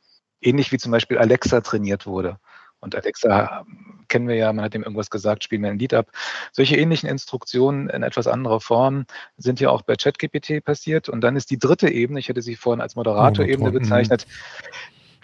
Ähnlich 0.41 0.71
wie 0.71 0.77
zum 0.77 0.91
Beispiel 0.91 1.17
Alexa 1.17 1.61
trainiert 1.61 2.05
wurde. 2.05 2.37
Und 2.81 2.95
Alexa 2.95 3.65
kennen 4.07 4.27
wir 4.27 4.35
ja, 4.35 4.53
man 4.53 4.63
hat 4.63 4.75
ihm 4.75 4.83
irgendwas 4.83 5.09
gesagt, 5.09 5.43
spielen 5.43 5.63
wir 5.63 5.69
ein 5.69 5.79
Lied 5.79 5.93
ab. 5.93 6.11
Solche 6.51 6.77
ähnlichen 6.77 7.09
Instruktionen 7.09 7.89
in 7.89 8.03
etwas 8.03 8.27
anderer 8.27 8.61
Form 8.61 9.05
sind 9.37 9.59
ja 9.59 9.69
auch 9.69 9.81
bei 9.81 9.95
ChatGPT 9.95 10.63
passiert. 10.63 11.09
Und 11.09 11.21
dann 11.21 11.35
ist 11.35 11.49
die 11.49 11.59
dritte 11.59 11.89
Ebene, 11.89 12.19
ich 12.19 12.29
hätte 12.29 12.41
sie 12.41 12.55
vorhin 12.55 12.81
als 12.81 12.95
Moderator-Ebene 12.95 13.69
mhm. 13.69 13.73
bezeichnet, 13.73 14.27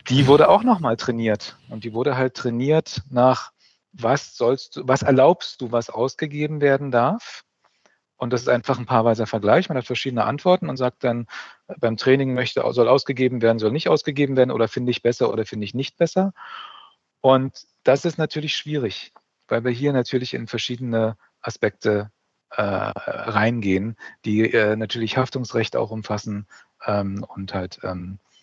die 0.09 0.27
wurde 0.27 0.49
auch 0.49 0.63
nochmal 0.63 0.97
trainiert. 0.97 1.57
Und 1.69 1.83
die 1.83 1.93
wurde 1.93 2.17
halt 2.17 2.35
trainiert 2.35 3.01
nach, 3.09 3.51
was 3.93 4.35
sollst 4.35 4.75
du, 4.75 4.87
was 4.87 5.01
erlaubst 5.01 5.61
du, 5.61 5.71
was 5.71 5.89
ausgegeben 5.89 6.61
werden 6.61 6.91
darf? 6.91 7.43
Und 8.17 8.31
das 8.31 8.41
ist 8.41 8.49
einfach 8.49 8.79
ein 8.79 8.85
paarweiser 8.85 9.27
Vergleich. 9.27 9.67
Man 9.69 9.77
hat 9.77 9.85
verschiedene 9.85 10.23
Antworten 10.23 10.69
und 10.69 10.77
sagt 10.77 11.03
dann, 11.03 11.27
beim 11.79 11.97
Training 11.97 12.33
möchte, 12.33 12.63
soll 12.71 12.87
ausgegeben 12.87 13.41
werden, 13.41 13.59
soll 13.59 13.71
nicht 13.71 13.89
ausgegeben 13.89 14.37
werden 14.37 14.51
oder 14.51 14.67
finde 14.67 14.91
ich 14.91 15.01
besser 15.01 15.31
oder 15.31 15.45
finde 15.45 15.65
ich 15.65 15.73
nicht 15.73 15.97
besser. 15.97 16.33
Und 17.21 17.65
das 17.83 18.05
ist 18.05 18.17
natürlich 18.17 18.55
schwierig, 18.55 19.13
weil 19.47 19.63
wir 19.63 19.71
hier 19.71 19.93
natürlich 19.93 20.33
in 20.33 20.47
verschiedene 20.47 21.17
Aspekte 21.41 22.11
äh, 22.51 22.61
reingehen, 22.61 23.97
die 24.23 24.51
äh, 24.51 24.75
natürlich 24.75 25.17
Haftungsrecht 25.17 25.75
auch 25.75 25.91
umfassen 25.91 26.47
ähm, 26.85 27.25
und 27.27 27.53
halt 27.53 27.79
ähm, 27.83 28.19
äh, 28.19 28.34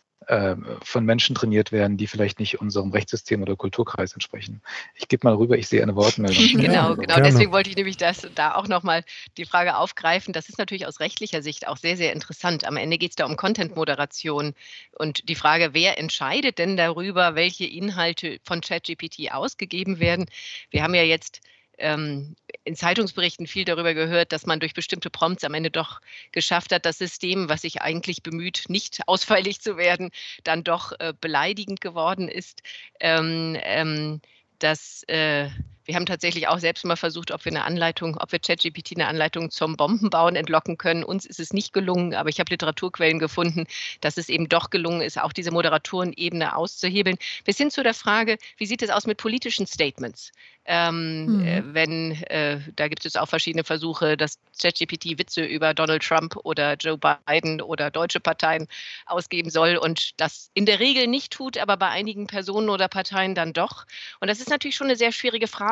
von 0.82 1.04
Menschen 1.04 1.34
trainiert 1.34 1.72
werden, 1.72 1.96
die 1.96 2.06
vielleicht 2.06 2.38
nicht 2.38 2.60
unserem 2.60 2.90
Rechtssystem 2.90 3.42
oder 3.42 3.56
Kulturkreis 3.56 4.12
entsprechen. 4.12 4.62
Ich 4.94 5.08
gebe 5.08 5.26
mal 5.26 5.34
rüber, 5.34 5.56
ich 5.58 5.68
sehe 5.68 5.82
eine 5.82 5.96
Wortmeldung. 5.96 6.36
genau, 6.60 6.96
genau. 6.96 7.20
Deswegen 7.20 7.52
wollte 7.52 7.70
ich 7.70 7.76
nämlich 7.76 7.96
das, 7.96 8.28
da 8.34 8.54
auch 8.54 8.68
nochmal 8.68 9.04
die 9.36 9.44
Frage 9.44 9.76
aufgreifen. 9.76 10.32
Das 10.32 10.48
ist 10.48 10.58
natürlich 10.58 10.86
aus 10.86 11.00
rechtlicher 11.00 11.42
Sicht 11.42 11.66
auch 11.66 11.76
sehr, 11.76 11.96
sehr 11.96 12.12
interessant. 12.12 12.66
Am 12.66 12.76
Ende 12.76 12.98
geht 12.98 13.10
es 13.10 13.16
da 13.16 13.26
um 13.26 13.36
Content-Moderation 13.36 14.54
und 14.98 15.28
die 15.28 15.34
Frage, 15.34 15.70
wer 15.72 15.98
entscheidet 15.98 16.58
denn 16.58 16.76
darüber, 16.76 17.34
welche 17.34 17.64
Inhalte 17.64 18.38
von 18.44 18.60
ChatGPT 18.60 19.32
ausgegeben 19.32 19.98
werden? 19.98 20.26
Wir 20.70 20.82
haben 20.82 20.94
ja 20.94 21.02
jetzt 21.02 21.40
ähm, 21.82 22.36
in 22.64 22.76
Zeitungsberichten 22.76 23.46
viel 23.46 23.64
darüber 23.64 23.92
gehört, 23.92 24.32
dass 24.32 24.46
man 24.46 24.60
durch 24.60 24.72
bestimmte 24.72 25.10
Prompts 25.10 25.44
am 25.44 25.54
Ende 25.54 25.70
doch 25.70 26.00
geschafft 26.30 26.72
hat, 26.72 26.86
das 26.86 26.98
System, 26.98 27.48
was 27.48 27.62
sich 27.62 27.82
eigentlich 27.82 28.22
bemüht, 28.22 28.64
nicht 28.68 29.00
ausfällig 29.06 29.60
zu 29.60 29.76
werden, 29.76 30.10
dann 30.44 30.64
doch 30.64 30.92
äh, 30.98 31.12
beleidigend 31.20 31.80
geworden 31.80 32.28
ist. 32.28 32.62
Ähm, 33.00 33.56
ähm, 33.62 34.20
dass 34.58 35.02
äh, 35.08 35.50
wir 35.84 35.94
haben 35.94 36.06
tatsächlich 36.06 36.48
auch 36.48 36.58
selbst 36.58 36.84
mal 36.84 36.96
versucht, 36.96 37.30
ob 37.30 37.44
wir 37.44 37.52
eine 37.52 37.64
Anleitung, 37.64 38.16
ob 38.18 38.32
wir 38.32 38.38
ChatGPT 38.38 38.92
eine 38.96 39.08
Anleitung 39.08 39.50
zum 39.50 39.76
Bombenbauen 39.76 40.36
entlocken 40.36 40.78
können. 40.78 41.04
Uns 41.04 41.26
ist 41.26 41.40
es 41.40 41.52
nicht 41.52 41.72
gelungen, 41.72 42.14
aber 42.14 42.28
ich 42.28 42.38
habe 42.40 42.50
Literaturquellen 42.50 43.18
gefunden, 43.18 43.66
dass 44.00 44.16
es 44.16 44.28
eben 44.28 44.48
doch 44.48 44.70
gelungen 44.70 45.02
ist, 45.02 45.20
auch 45.20 45.32
diese 45.32 45.50
Moderatorenebene 45.50 46.56
auszuhebeln. 46.56 47.16
Bis 47.44 47.56
hin 47.56 47.70
zu 47.70 47.82
der 47.82 47.94
Frage, 47.94 48.38
wie 48.56 48.66
sieht 48.66 48.82
es 48.82 48.90
aus 48.90 49.06
mit 49.06 49.18
politischen 49.18 49.66
Statements? 49.66 50.32
Ähm, 50.64 51.26
mhm. 51.26 51.44
äh, 51.44 51.62
wenn, 51.74 52.12
äh, 52.22 52.60
da 52.76 52.86
gibt 52.86 53.04
es 53.04 53.16
auch 53.16 53.28
verschiedene 53.28 53.64
Versuche, 53.64 54.16
dass 54.16 54.38
ChatGPT 54.60 55.18
Witze 55.18 55.44
über 55.44 55.74
Donald 55.74 56.04
Trump 56.04 56.36
oder 56.44 56.74
Joe 56.74 56.96
Biden 56.96 57.60
oder 57.60 57.90
deutsche 57.90 58.20
Parteien 58.20 58.68
ausgeben 59.06 59.50
soll 59.50 59.76
und 59.76 60.20
das 60.20 60.50
in 60.54 60.64
der 60.64 60.78
Regel 60.78 61.08
nicht 61.08 61.32
tut, 61.32 61.58
aber 61.58 61.76
bei 61.76 61.88
einigen 61.88 62.28
Personen 62.28 62.68
oder 62.68 62.86
Parteien 62.86 63.34
dann 63.34 63.52
doch. 63.52 63.86
Und 64.20 64.28
das 64.28 64.38
ist 64.38 64.50
natürlich 64.50 64.76
schon 64.76 64.86
eine 64.86 64.94
sehr 64.94 65.10
schwierige 65.10 65.48
Frage, 65.48 65.71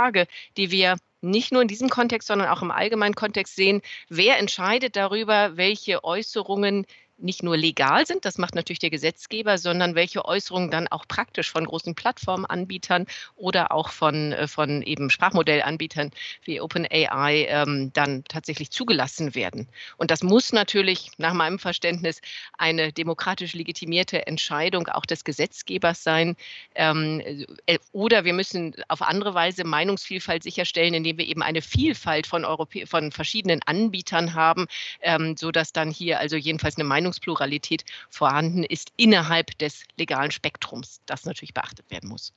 die 0.57 0.71
wir 0.71 0.97
nicht 1.21 1.52
nur 1.52 1.62
in 1.62 1.69
diesem 1.69 1.90
Kontext, 1.90 2.28
sondern 2.28 2.49
auch 2.49 2.62
im 2.62 2.71
allgemeinen 2.71 3.14
Kontext 3.14 3.57
sehen, 3.57 3.83
wer 4.09 4.38
entscheidet 4.38 4.97
darüber, 4.97 5.57
welche 5.57 6.02
Äußerungen 6.02 6.87
nicht 7.22 7.42
nur 7.42 7.56
legal 7.56 8.06
sind, 8.06 8.24
das 8.24 8.38
macht 8.38 8.54
natürlich 8.54 8.78
der 8.78 8.90
Gesetzgeber, 8.90 9.58
sondern 9.58 9.94
welche 9.94 10.24
Äußerungen 10.24 10.70
dann 10.70 10.88
auch 10.88 11.06
praktisch 11.06 11.50
von 11.50 11.64
großen 11.64 11.94
Plattformanbietern 11.94 13.06
oder 13.36 13.72
auch 13.72 13.90
von, 13.90 14.32
äh, 14.32 14.48
von 14.48 14.82
eben 14.82 15.10
Sprachmodellanbietern 15.10 16.10
wie 16.44 16.60
OpenAI 16.60 17.46
ähm, 17.48 17.92
dann 17.92 18.24
tatsächlich 18.24 18.70
zugelassen 18.70 19.34
werden. 19.34 19.68
Und 19.96 20.10
das 20.10 20.22
muss 20.22 20.52
natürlich 20.52 21.10
nach 21.18 21.34
meinem 21.34 21.58
Verständnis 21.58 22.20
eine 22.58 22.92
demokratisch 22.92 23.54
legitimierte 23.54 24.26
Entscheidung 24.26 24.88
auch 24.88 25.06
des 25.06 25.24
Gesetzgebers 25.24 26.02
sein. 26.02 26.36
Ähm, 26.74 27.46
äh, 27.66 27.78
oder 27.92 28.24
wir 28.24 28.32
müssen 28.32 28.74
auf 28.88 29.02
andere 29.02 29.34
Weise 29.34 29.64
Meinungsvielfalt 29.64 30.42
sicherstellen, 30.42 30.94
indem 30.94 31.18
wir 31.18 31.26
eben 31.26 31.42
eine 31.42 31.62
Vielfalt 31.62 32.26
von, 32.26 32.44
Europä 32.44 32.86
von 32.86 33.12
verschiedenen 33.12 33.60
Anbietern 33.64 34.34
haben, 34.34 34.66
ähm, 35.00 35.36
sodass 35.36 35.72
dann 35.72 35.90
hier 35.90 36.20
also 36.20 36.36
jedenfalls 36.36 36.76
eine 36.76 36.84
Meinung 36.84 37.10
Meinungspluralität 37.11 37.85
vorhanden 38.09 38.62
ist 38.62 38.93
innerhalb 38.97 39.59
des 39.59 39.85
legalen 39.97 40.31
Spektrums, 40.31 41.00
das 41.07 41.25
natürlich 41.25 41.55
beachtet 41.55 41.90
werden 41.90 42.09
muss. 42.09 42.33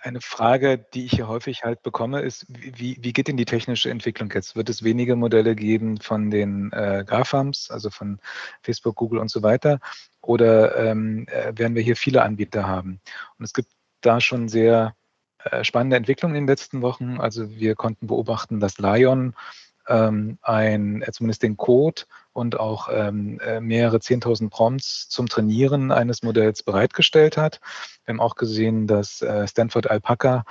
Eine 0.00 0.22
Frage, 0.22 0.78
die 0.78 1.04
ich 1.04 1.12
hier 1.12 1.28
häufig 1.28 1.62
halt 1.62 1.82
bekomme, 1.82 2.20
ist, 2.20 2.46
wie, 2.48 2.96
wie 3.00 3.12
geht 3.12 3.28
denn 3.28 3.36
die 3.36 3.44
technische 3.44 3.90
Entwicklung 3.90 4.30
jetzt? 4.32 4.56
Wird 4.56 4.70
es 4.70 4.82
weniger 4.82 5.14
Modelle 5.14 5.54
geben 5.54 6.00
von 6.00 6.30
den 6.30 6.72
äh, 6.72 7.04
GAFAMs, 7.06 7.70
also 7.70 7.90
von 7.90 8.18
Facebook, 8.62 8.96
Google 8.96 9.18
und 9.18 9.30
so 9.30 9.42
weiter? 9.42 9.78
Oder 10.22 10.76
ähm, 10.76 11.26
äh, 11.28 11.52
werden 11.54 11.74
wir 11.74 11.82
hier 11.82 11.96
viele 11.96 12.22
Anbieter 12.22 12.66
haben? 12.66 13.00
Und 13.38 13.44
es 13.44 13.52
gibt 13.52 13.68
da 14.00 14.20
schon 14.20 14.48
sehr 14.48 14.94
äh, 15.38 15.64
spannende 15.64 15.96
Entwicklungen 15.96 16.34
in 16.34 16.44
den 16.44 16.48
letzten 16.48 16.80
Wochen. 16.80 17.20
Also 17.20 17.50
wir 17.50 17.74
konnten 17.74 18.06
beobachten, 18.06 18.58
dass 18.58 18.78
Lion 18.78 19.34
ähm, 19.88 20.38
ein, 20.42 21.02
äh, 21.02 21.12
zumindest 21.12 21.42
den 21.42 21.56
Code 21.56 22.02
und 22.32 22.58
auch 22.58 22.88
ähm, 22.90 23.40
äh, 23.40 23.60
mehrere 23.60 23.98
10.000 23.98 24.50
Prompts 24.50 25.08
zum 25.08 25.28
Trainieren 25.28 25.90
eines 25.90 26.22
Modells 26.22 26.62
bereitgestellt 26.62 27.36
hat. 27.36 27.60
Wir 28.04 28.14
haben 28.14 28.20
auch 28.20 28.36
gesehen, 28.36 28.86
dass 28.86 29.22
äh, 29.22 29.46
Stanford 29.46 29.90
Alpaca 29.90 30.44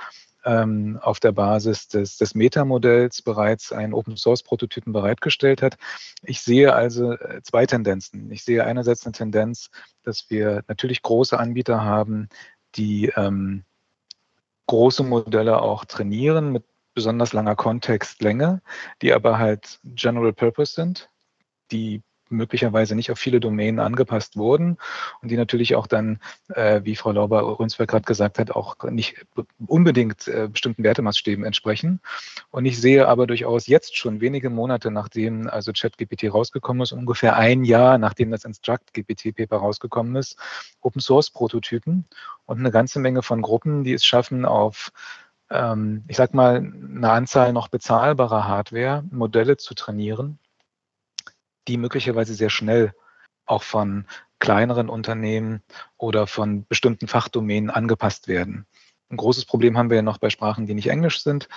ähm, 0.44 0.98
auf 1.00 1.20
der 1.20 1.32
Basis 1.32 1.88
des, 1.88 2.16
des 2.16 2.34
Meta-Modells 2.34 3.22
bereits 3.22 3.72
einen 3.72 3.94
Open-Source-Prototypen 3.94 4.92
bereitgestellt 4.92 5.62
hat. 5.62 5.76
Ich 6.22 6.40
sehe 6.40 6.74
also 6.74 7.12
äh, 7.12 7.42
zwei 7.42 7.66
Tendenzen. 7.66 8.30
Ich 8.32 8.44
sehe 8.44 8.64
einerseits 8.64 9.04
eine 9.04 9.12
Tendenz, 9.12 9.70
dass 10.02 10.30
wir 10.30 10.64
natürlich 10.68 11.02
große 11.02 11.38
Anbieter 11.38 11.84
haben, 11.84 12.28
die 12.74 13.12
ähm, 13.16 13.64
große 14.66 15.02
Modelle 15.04 15.60
auch 15.60 15.84
trainieren 15.84 16.52
mit 16.52 16.64
besonders 16.94 17.32
langer 17.32 17.56
Kontextlänge, 17.56 18.62
die 19.00 19.12
aber 19.12 19.38
halt 19.38 19.80
General 19.84 20.32
Purpose 20.32 20.74
sind, 20.74 21.10
die 21.70 22.02
möglicherweise 22.32 22.96
nicht 22.96 23.10
auf 23.12 23.18
viele 23.18 23.38
Domänen 23.38 23.78
angepasst 23.78 24.36
wurden 24.36 24.78
und 25.20 25.30
die 25.30 25.36
natürlich 25.36 25.76
auch 25.76 25.86
dann, 25.86 26.18
äh, 26.48 26.80
wie 26.84 26.96
Frau 26.96 27.12
Lauber-Rünsberg 27.12 27.88
gerade 27.88 28.04
gesagt 28.04 28.38
hat, 28.38 28.50
auch 28.50 28.82
nicht 28.84 29.24
unbedingt 29.66 30.26
äh, 30.26 30.48
bestimmten 30.50 30.82
Wertemaßstäben 30.82 31.44
entsprechen. 31.44 32.00
Und 32.50 32.64
ich 32.64 32.80
sehe 32.80 33.06
aber 33.06 33.26
durchaus 33.26 33.66
jetzt 33.66 33.96
schon 33.96 34.20
wenige 34.20 34.50
Monate 34.50 34.90
nachdem 34.90 35.48
also 35.48 35.72
ChatGPT 35.72 36.32
rausgekommen 36.32 36.82
ist, 36.82 36.92
ungefähr 36.92 37.36
ein 37.36 37.64
Jahr 37.64 37.98
nachdem 37.98 38.30
das 38.30 38.44
Instruct-GPT-Paper 38.44 39.56
rausgekommen 39.56 40.16
ist, 40.16 40.36
Open-Source-Prototypen 40.80 42.06
und 42.46 42.58
eine 42.58 42.70
ganze 42.70 42.98
Menge 42.98 43.22
von 43.22 43.42
Gruppen, 43.42 43.84
die 43.84 43.92
es 43.92 44.04
schaffen, 44.04 44.44
auf 44.44 44.90
ähm, 45.52 46.04
ich 46.08 46.16
sag 46.16 46.34
mal, 46.34 46.56
eine 46.56 47.10
Anzahl 47.10 47.52
noch 47.52 47.68
bezahlbarer 47.68 48.46
Hardware, 48.46 49.04
Modelle 49.10 49.56
zu 49.56 49.74
trainieren, 49.74 50.38
die 51.68 51.76
möglicherweise 51.76 52.34
sehr 52.34 52.50
schnell 52.50 52.94
auch 53.44 53.62
von 53.62 54.06
kleineren 54.38 54.88
Unternehmen 54.88 55.62
oder 55.98 56.26
von 56.26 56.66
bestimmten 56.66 57.06
Fachdomänen 57.06 57.70
angepasst 57.70 58.28
werden. 58.28 58.66
Ein 59.10 59.18
großes 59.18 59.44
Problem 59.44 59.76
haben 59.76 59.90
wir 59.90 59.96
ja 59.96 60.02
noch 60.02 60.18
bei 60.18 60.30
Sprachen, 60.30 60.66
die 60.66 60.74
nicht 60.74 60.88
Englisch 60.88 61.22
sind. 61.22 61.48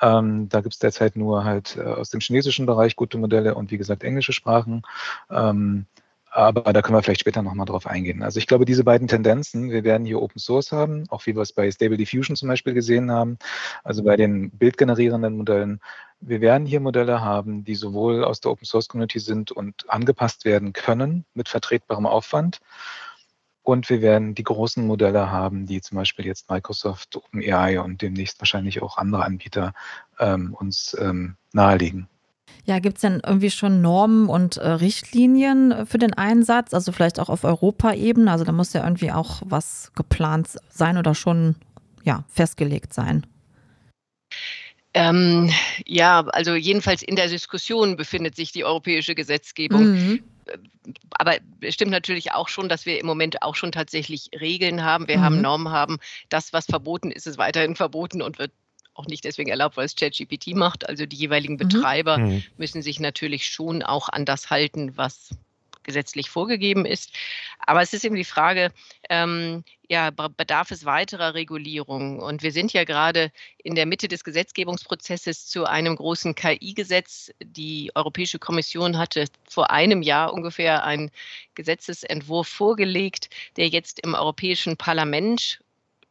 Ähm, 0.00 0.48
da 0.48 0.62
gibt 0.62 0.74
es 0.74 0.78
derzeit 0.78 1.14
nur 1.14 1.44
halt 1.44 1.76
äh, 1.76 1.82
aus 1.82 2.10
dem 2.10 2.20
chinesischen 2.20 2.66
Bereich 2.66 2.96
gute 2.96 3.18
Modelle 3.18 3.54
und 3.54 3.70
wie 3.70 3.78
gesagt 3.78 4.02
englische 4.02 4.32
Sprachen. 4.32 4.82
Ähm, 5.30 5.86
aber 6.32 6.72
da 6.72 6.80
können 6.80 6.96
wir 6.96 7.02
vielleicht 7.02 7.20
später 7.20 7.42
nochmal 7.42 7.66
drauf 7.66 7.86
eingehen. 7.86 8.22
Also 8.22 8.38
ich 8.38 8.46
glaube, 8.46 8.64
diese 8.64 8.84
beiden 8.84 9.06
Tendenzen, 9.06 9.70
wir 9.70 9.84
werden 9.84 10.06
hier 10.06 10.20
Open 10.20 10.38
Source 10.38 10.72
haben, 10.72 11.04
auch 11.10 11.26
wie 11.26 11.36
wir 11.36 11.42
es 11.42 11.52
bei 11.52 11.70
Stable 11.70 11.98
Diffusion 11.98 12.36
zum 12.36 12.48
Beispiel 12.48 12.72
gesehen 12.72 13.10
haben, 13.10 13.38
also 13.84 14.02
bei 14.02 14.16
den 14.16 14.50
bildgenerierenden 14.50 15.36
Modellen. 15.36 15.80
Wir 16.20 16.40
werden 16.40 16.66
hier 16.66 16.80
Modelle 16.80 17.20
haben, 17.20 17.64
die 17.64 17.74
sowohl 17.74 18.24
aus 18.24 18.40
der 18.40 18.50
Open 18.50 18.64
Source 18.64 18.88
Community 18.88 19.20
sind 19.20 19.52
und 19.52 19.90
angepasst 19.90 20.46
werden 20.46 20.72
können 20.72 21.26
mit 21.34 21.50
vertretbarem 21.50 22.06
Aufwand. 22.06 22.60
Und 23.62 23.90
wir 23.90 24.00
werden 24.00 24.34
die 24.34 24.42
großen 24.42 24.86
Modelle 24.86 25.30
haben, 25.30 25.66
die 25.66 25.82
zum 25.82 25.96
Beispiel 25.96 26.26
jetzt 26.26 26.50
Microsoft, 26.50 27.14
OpenAI 27.14 27.80
und 27.80 28.00
demnächst 28.00 28.40
wahrscheinlich 28.40 28.80
auch 28.80 28.96
andere 28.96 29.24
Anbieter 29.24 29.74
ähm, 30.18 30.54
uns 30.54 30.96
ähm, 30.98 31.36
nahelegen. 31.52 32.08
Ja, 32.64 32.78
gibt 32.78 32.96
es 32.96 33.00
denn 33.00 33.20
irgendwie 33.24 33.50
schon 33.50 33.82
Normen 33.82 34.28
und 34.28 34.56
äh, 34.56 34.68
Richtlinien 34.68 35.72
äh, 35.72 35.86
für 35.86 35.98
den 35.98 36.14
Einsatz? 36.14 36.72
Also 36.74 36.92
vielleicht 36.92 37.18
auch 37.18 37.28
auf 37.28 37.44
Europaebene? 37.44 38.30
Also 38.30 38.44
da 38.44 38.52
muss 38.52 38.72
ja 38.72 38.84
irgendwie 38.84 39.10
auch 39.10 39.42
was 39.44 39.92
geplant 39.94 40.48
sein 40.70 40.96
oder 40.96 41.14
schon 41.14 41.56
ja, 42.04 42.24
festgelegt 42.28 42.94
sein. 42.94 43.26
Ähm, 44.94 45.50
ja, 45.86 46.20
also 46.28 46.54
jedenfalls 46.54 47.02
in 47.02 47.16
der 47.16 47.28
Diskussion 47.28 47.96
befindet 47.96 48.36
sich 48.36 48.52
die 48.52 48.64
europäische 48.64 49.14
Gesetzgebung. 49.14 49.84
Mhm. 49.84 50.24
Aber 51.12 51.36
es 51.60 51.74
stimmt 51.74 51.92
natürlich 51.92 52.32
auch 52.32 52.48
schon, 52.48 52.68
dass 52.68 52.84
wir 52.86 53.00
im 53.00 53.06
Moment 53.06 53.42
auch 53.42 53.54
schon 53.54 53.72
tatsächlich 53.72 54.30
Regeln 54.38 54.84
haben. 54.84 55.08
Wir 55.08 55.18
mhm. 55.18 55.22
haben 55.22 55.40
Normen 55.40 55.70
haben. 55.70 55.98
Das, 56.28 56.52
was 56.52 56.66
verboten 56.66 57.10
ist, 57.10 57.26
ist 57.26 57.38
weiterhin 57.38 57.76
verboten 57.76 58.20
und 58.20 58.38
wird 58.38 58.52
auch 58.94 59.06
nicht 59.06 59.24
deswegen 59.24 59.50
erlaubt, 59.50 59.76
weil 59.76 59.86
es 59.86 59.96
ChatGPT 59.96 60.48
macht. 60.54 60.88
Also 60.88 61.06
die 61.06 61.16
jeweiligen 61.16 61.54
mhm. 61.54 61.58
Betreiber 61.58 62.18
mhm. 62.18 62.44
müssen 62.56 62.82
sich 62.82 63.00
natürlich 63.00 63.46
schon 63.46 63.82
auch 63.82 64.08
an 64.08 64.24
das 64.24 64.50
halten, 64.50 64.96
was 64.96 65.30
gesetzlich 65.82 66.30
vorgegeben 66.30 66.84
ist. 66.84 67.12
Aber 67.58 67.82
es 67.82 67.92
ist 67.92 68.04
eben 68.04 68.14
die 68.14 68.24
Frage, 68.24 68.72
ähm, 69.08 69.64
ja, 69.88 70.10
bedarf 70.10 70.70
es 70.70 70.84
weiterer 70.84 71.34
Regulierung? 71.34 72.18
Und 72.20 72.42
wir 72.42 72.52
sind 72.52 72.72
ja 72.72 72.84
gerade 72.84 73.30
in 73.62 73.74
der 73.74 73.86
Mitte 73.86 74.08
des 74.08 74.24
Gesetzgebungsprozesses 74.24 75.46
zu 75.46 75.64
einem 75.66 75.96
großen 75.96 76.34
KI-Gesetz. 76.34 77.32
Die 77.42 77.90
Europäische 77.94 78.38
Kommission 78.38 78.96
hatte 78.96 79.26
vor 79.48 79.70
einem 79.70 80.02
Jahr 80.02 80.32
ungefähr 80.32 80.84
einen 80.84 81.10
Gesetzesentwurf 81.54 82.48
vorgelegt, 82.48 83.28
der 83.56 83.68
jetzt 83.68 84.00
im 84.00 84.14
Europäischen 84.14 84.76
Parlament 84.76 85.61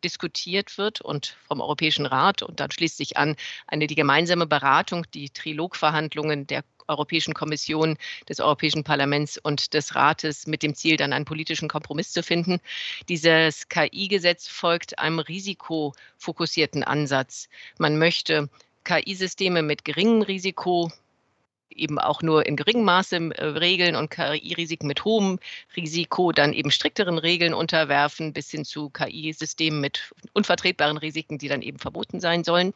diskutiert 0.03 0.77
wird 0.77 1.01
und 1.01 1.37
vom 1.47 1.61
Europäischen 1.61 2.05
Rat 2.05 2.41
und 2.41 2.59
dann 2.59 2.71
schließt 2.71 2.97
sich 2.97 3.17
an 3.17 3.35
eine 3.67 3.87
die 3.87 3.95
gemeinsame 3.95 4.47
Beratung, 4.47 5.05
die 5.13 5.29
Trilogverhandlungen 5.29 6.47
der 6.47 6.63
Europäischen 6.87 7.33
Kommission, 7.33 7.97
des 8.27 8.39
Europäischen 8.39 8.83
Parlaments 8.83 9.37
und 9.37 9.73
des 9.73 9.95
Rates 9.95 10.45
mit 10.45 10.61
dem 10.61 10.75
Ziel, 10.75 10.97
dann 10.97 11.13
einen 11.13 11.25
politischen 11.25 11.69
Kompromiss 11.69 12.11
zu 12.11 12.21
finden. 12.21 12.59
Dieses 13.07 13.69
KI-Gesetz 13.69 14.47
folgt 14.47 14.99
einem 14.99 15.19
risikofokussierten 15.19 16.83
Ansatz. 16.83 17.47
Man 17.79 17.97
möchte 17.97 18.49
KI-Systeme 18.83 19.61
mit 19.61 19.85
geringem 19.85 20.21
Risiko 20.21 20.91
eben 21.75 21.99
auch 21.99 22.21
nur 22.21 22.45
in 22.45 22.55
geringem 22.55 22.83
Maße 22.83 23.15
äh, 23.15 23.45
Regeln 23.45 23.95
und 23.95 24.09
KI-Risiken 24.09 24.87
mit 24.87 25.05
hohem 25.05 25.39
Risiko 25.75 26.31
dann 26.31 26.53
eben 26.53 26.71
strikteren 26.71 27.17
Regeln 27.17 27.53
unterwerfen, 27.53 28.33
bis 28.33 28.51
hin 28.51 28.65
zu 28.65 28.89
KI-Systemen 28.89 29.81
mit 29.81 30.13
unvertretbaren 30.33 30.97
Risiken, 30.97 31.37
die 31.37 31.47
dann 31.47 31.61
eben 31.61 31.79
verboten 31.79 32.19
sein 32.19 32.43
sollen. 32.43 32.73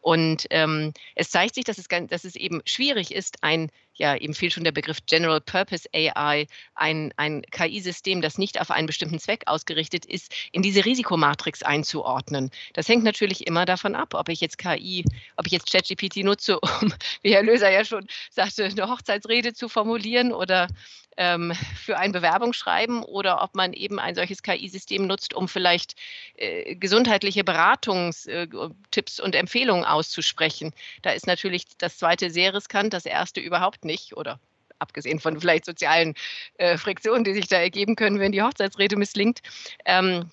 Und 0.00 0.46
ähm, 0.50 0.92
es 1.14 1.30
zeigt 1.30 1.54
sich, 1.54 1.64
dass 1.64 1.78
es, 1.78 1.86
dass 1.88 2.24
es 2.24 2.36
eben 2.36 2.62
schwierig 2.64 3.14
ist, 3.14 3.42
ein 3.42 3.70
ja, 3.94 4.16
eben 4.16 4.34
fehlt 4.34 4.52
schon 4.52 4.64
der 4.64 4.72
Begriff 4.72 4.98
General 5.06 5.40
Purpose 5.40 5.88
AI, 5.92 6.46
ein, 6.74 7.12
ein 7.16 7.42
KI-System, 7.50 8.22
das 8.22 8.38
nicht 8.38 8.60
auf 8.60 8.70
einen 8.70 8.86
bestimmten 8.86 9.18
Zweck 9.18 9.42
ausgerichtet 9.46 10.06
ist, 10.06 10.34
in 10.52 10.62
diese 10.62 10.84
Risikomatrix 10.84 11.62
einzuordnen. 11.62 12.50
Das 12.72 12.88
hängt 12.88 13.04
natürlich 13.04 13.46
immer 13.46 13.64
davon 13.64 13.94
ab, 13.94 14.14
ob 14.14 14.28
ich 14.28 14.40
jetzt 14.40 14.58
KI, 14.58 15.04
ob 15.36 15.46
ich 15.46 15.52
jetzt 15.52 15.70
ChatGPT 15.70 16.24
nutze, 16.24 16.58
um, 16.60 16.92
wie 17.22 17.34
Herr 17.34 17.42
Löser 17.42 17.70
ja 17.70 17.84
schon 17.84 18.06
sagte, 18.30 18.64
eine 18.64 18.88
Hochzeitsrede 18.88 19.52
zu 19.52 19.68
formulieren 19.68 20.32
oder 20.32 20.68
ähm, 21.16 21.52
für 21.76 21.98
ein 21.98 22.12
Bewerbungsschreiben 22.12 23.02
oder 23.02 23.42
ob 23.42 23.54
man 23.54 23.72
eben 23.72 23.98
ein 23.98 24.14
solches 24.14 24.42
KI-System 24.42 25.06
nutzt, 25.06 25.34
um 25.34 25.48
vielleicht 25.48 25.94
äh, 26.36 26.74
gesundheitliche 26.76 27.44
Beratungstipps 27.44 29.18
äh, 29.18 29.22
und 29.22 29.34
Empfehlungen 29.34 29.84
auszusprechen. 29.84 30.72
Da 31.02 31.10
ist 31.10 31.26
natürlich 31.26 31.64
das 31.78 31.98
zweite 31.98 32.30
sehr 32.30 32.54
riskant, 32.54 32.92
das 32.92 33.06
erste 33.06 33.40
überhaupt 33.40 33.84
nicht 33.84 34.16
oder 34.16 34.38
abgesehen 34.78 35.20
von 35.20 35.40
vielleicht 35.40 35.64
sozialen 35.64 36.14
äh, 36.58 36.76
Friktionen, 36.76 37.24
die 37.24 37.34
sich 37.34 37.46
da 37.46 37.56
ergeben 37.56 37.96
können, 37.96 38.18
wenn 38.18 38.32
die 38.32 38.42
Hochzeitsrede 38.42 38.96
misslingt. 38.96 39.40
Ähm, 39.84 40.28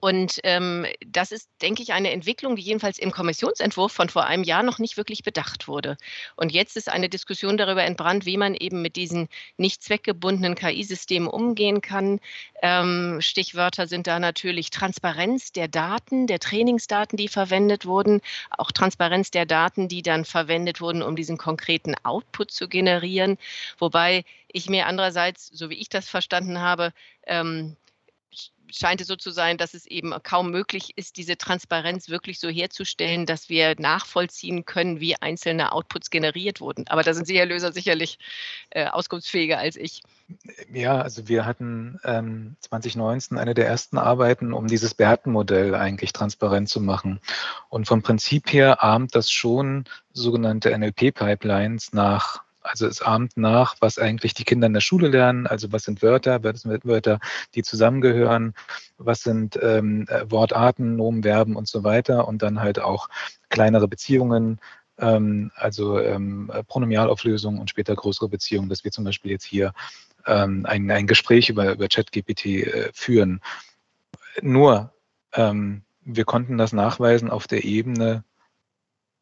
und 0.00 0.40
ähm, 0.44 0.86
das 1.06 1.32
ist, 1.32 1.50
denke 1.62 1.82
ich, 1.82 1.92
eine 1.92 2.10
Entwicklung, 2.10 2.56
die 2.56 2.62
jedenfalls 2.62 2.98
im 2.98 3.10
Kommissionsentwurf 3.10 3.92
von 3.92 4.08
vor 4.08 4.24
einem 4.24 4.44
Jahr 4.44 4.62
noch 4.62 4.78
nicht 4.78 4.96
wirklich 4.96 5.22
bedacht 5.22 5.68
wurde. 5.68 5.96
Und 6.36 6.52
jetzt 6.52 6.76
ist 6.76 6.88
eine 6.88 7.08
Diskussion 7.08 7.56
darüber 7.56 7.82
entbrannt, 7.82 8.26
wie 8.26 8.36
man 8.36 8.54
eben 8.54 8.82
mit 8.82 8.96
diesen 8.96 9.28
nicht 9.56 9.82
zweckgebundenen 9.82 10.54
KI-Systemen 10.54 11.28
umgehen 11.28 11.80
kann. 11.80 12.20
Ähm, 12.62 13.18
Stichwörter 13.20 13.86
sind 13.86 14.06
da 14.06 14.18
natürlich 14.18 14.70
Transparenz 14.70 15.52
der 15.52 15.68
Daten, 15.68 16.26
der 16.26 16.38
Trainingsdaten, 16.38 17.16
die 17.16 17.28
verwendet 17.28 17.86
wurden, 17.86 18.20
auch 18.50 18.72
Transparenz 18.72 19.30
der 19.30 19.46
Daten, 19.46 19.88
die 19.88 20.02
dann 20.02 20.24
verwendet 20.24 20.80
wurden, 20.80 21.02
um 21.02 21.16
diesen 21.16 21.38
konkreten 21.38 21.94
Output 22.02 22.50
zu 22.50 22.68
generieren. 22.68 23.38
Wobei 23.78 24.24
ich 24.52 24.68
mir 24.68 24.86
andererseits, 24.86 25.48
so 25.48 25.70
wie 25.70 25.74
ich 25.74 25.88
das 25.88 26.08
verstanden 26.08 26.60
habe, 26.60 26.92
ähm, 27.26 27.76
scheint 28.72 29.00
es 29.00 29.06
so 29.06 29.16
zu 29.16 29.30
sein, 29.30 29.58
dass 29.58 29.74
es 29.74 29.86
eben 29.86 30.14
kaum 30.22 30.50
möglich 30.50 30.92
ist, 30.96 31.16
diese 31.16 31.36
Transparenz 31.36 32.08
wirklich 32.08 32.40
so 32.40 32.48
herzustellen, 32.48 33.26
dass 33.26 33.48
wir 33.48 33.74
nachvollziehen 33.78 34.64
können, 34.64 35.00
wie 35.00 35.16
einzelne 35.16 35.72
Outputs 35.72 36.10
generiert 36.10 36.60
wurden. 36.60 36.86
Aber 36.88 37.02
da 37.02 37.14
sind 37.14 37.26
Sie, 37.26 37.38
Herr 37.38 37.46
Löser, 37.46 37.72
sicherlich 37.72 38.18
äh, 38.70 38.86
auskunftsfähiger 38.86 39.58
als 39.58 39.76
ich. 39.76 40.02
Ja, 40.72 41.00
also 41.00 41.28
wir 41.28 41.44
hatten 41.44 41.98
ähm, 42.04 42.56
2019 42.60 43.38
eine 43.38 43.54
der 43.54 43.66
ersten 43.66 43.98
Arbeiten, 43.98 44.52
um 44.52 44.66
dieses 44.66 44.94
Berten-Modell 44.94 45.74
eigentlich 45.74 46.12
transparent 46.12 46.68
zu 46.68 46.80
machen. 46.80 47.20
Und 47.68 47.86
vom 47.86 48.02
Prinzip 48.02 48.52
her 48.52 48.82
ahmt 48.82 49.14
das 49.14 49.30
schon 49.30 49.84
sogenannte 50.12 50.76
NLP-Pipelines 50.76 51.92
nach 51.92 52.42
also 52.62 52.86
es 52.86 53.02
ahmt 53.02 53.36
nach, 53.36 53.76
was 53.80 53.98
eigentlich 53.98 54.34
die 54.34 54.44
Kinder 54.44 54.66
in 54.66 54.74
der 54.74 54.80
Schule 54.80 55.08
lernen. 55.08 55.46
Also 55.46 55.72
was 55.72 55.84
sind 55.84 56.02
Wörter, 56.02 56.42
was 56.44 56.62
sind 56.62 56.84
Wörter, 56.84 57.18
die 57.54 57.62
zusammengehören, 57.62 58.54
was 58.98 59.22
sind 59.22 59.58
ähm, 59.62 60.06
äh, 60.08 60.30
Wortarten, 60.30 60.96
Nomen, 60.96 61.22
Verben 61.22 61.56
und 61.56 61.68
so 61.68 61.84
weiter. 61.84 62.28
Und 62.28 62.42
dann 62.42 62.60
halt 62.60 62.80
auch 62.80 63.08
kleinere 63.48 63.88
Beziehungen, 63.88 64.60
ähm, 64.98 65.50
also 65.54 65.98
ähm, 65.98 66.50
Pronomialauflösungen 66.68 67.60
und 67.60 67.70
später 67.70 67.94
größere 67.94 68.28
Beziehungen, 68.28 68.68
dass 68.68 68.84
wir 68.84 68.90
zum 68.90 69.04
Beispiel 69.04 69.30
jetzt 69.30 69.44
hier 69.44 69.72
ähm, 70.26 70.66
ein, 70.66 70.90
ein 70.90 71.06
Gespräch 71.06 71.48
über, 71.48 71.72
über 71.72 71.88
ChatGPT 71.88 72.46
äh, 72.46 72.90
führen. 72.92 73.40
Nur, 74.42 74.92
ähm, 75.32 75.82
wir 76.02 76.24
konnten 76.24 76.58
das 76.58 76.72
nachweisen 76.72 77.30
auf 77.30 77.46
der 77.46 77.64
Ebene 77.64 78.24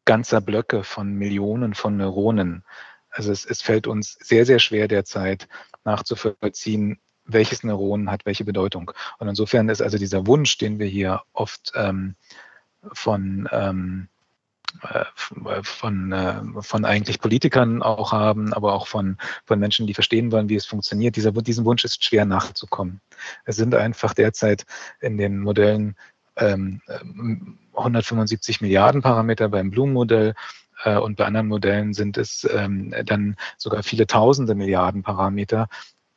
ganzer 0.05 0.41
Blöcke 0.41 0.83
von 0.83 1.13
Millionen 1.13 1.75
von 1.75 1.97
Neuronen. 1.97 2.63
Also 3.11 3.31
es, 3.31 3.45
es 3.45 3.61
fällt 3.61 3.87
uns 3.87 4.17
sehr, 4.21 4.45
sehr 4.45 4.59
schwer 4.59 4.87
derzeit 4.87 5.47
nachzuvollziehen, 5.83 6.99
welches 7.25 7.63
Neuron 7.63 8.09
hat 8.11 8.25
welche 8.25 8.45
Bedeutung. 8.45 8.91
Und 9.19 9.27
insofern 9.27 9.69
ist 9.69 9.81
also 9.81 9.97
dieser 9.97 10.27
Wunsch, 10.27 10.57
den 10.57 10.79
wir 10.79 10.87
hier 10.87 11.21
oft 11.33 11.71
ähm, 11.75 12.15
von, 12.93 13.47
ähm, 13.51 14.07
äh, 14.83 15.05
von, 15.63 16.11
äh, 16.11 16.41
von 16.61 16.85
eigentlich 16.85 17.19
Politikern 17.19 17.81
auch 17.81 18.11
haben, 18.11 18.53
aber 18.53 18.73
auch 18.73 18.87
von, 18.87 19.17
von 19.45 19.59
Menschen, 19.59 19.87
die 19.87 19.93
verstehen 19.93 20.31
wollen, 20.31 20.49
wie 20.49 20.55
es 20.55 20.65
funktioniert, 20.65 21.15
dieser, 21.15 21.31
diesem 21.31 21.65
Wunsch 21.65 21.85
ist 21.85 22.03
schwer 22.03 22.25
nachzukommen. 22.25 23.01
Es 23.45 23.55
sind 23.55 23.75
einfach 23.75 24.13
derzeit 24.13 24.65
in 25.01 25.17
den 25.17 25.39
Modellen 25.39 25.95
ähm, 26.35 26.81
175 27.73 28.61
Milliarden 28.61 29.01
Parameter 29.01 29.49
beim 29.49 29.71
Bloom-Modell 29.71 30.35
und 30.85 31.17
bei 31.17 31.25
anderen 31.25 31.47
Modellen 31.47 31.93
sind 31.93 32.17
es 32.17 32.47
ähm, 32.51 32.93
dann 33.05 33.35
sogar 33.57 33.83
viele 33.83 34.07
tausende 34.07 34.55
Milliarden 34.55 35.03
Parameter, 35.03 35.67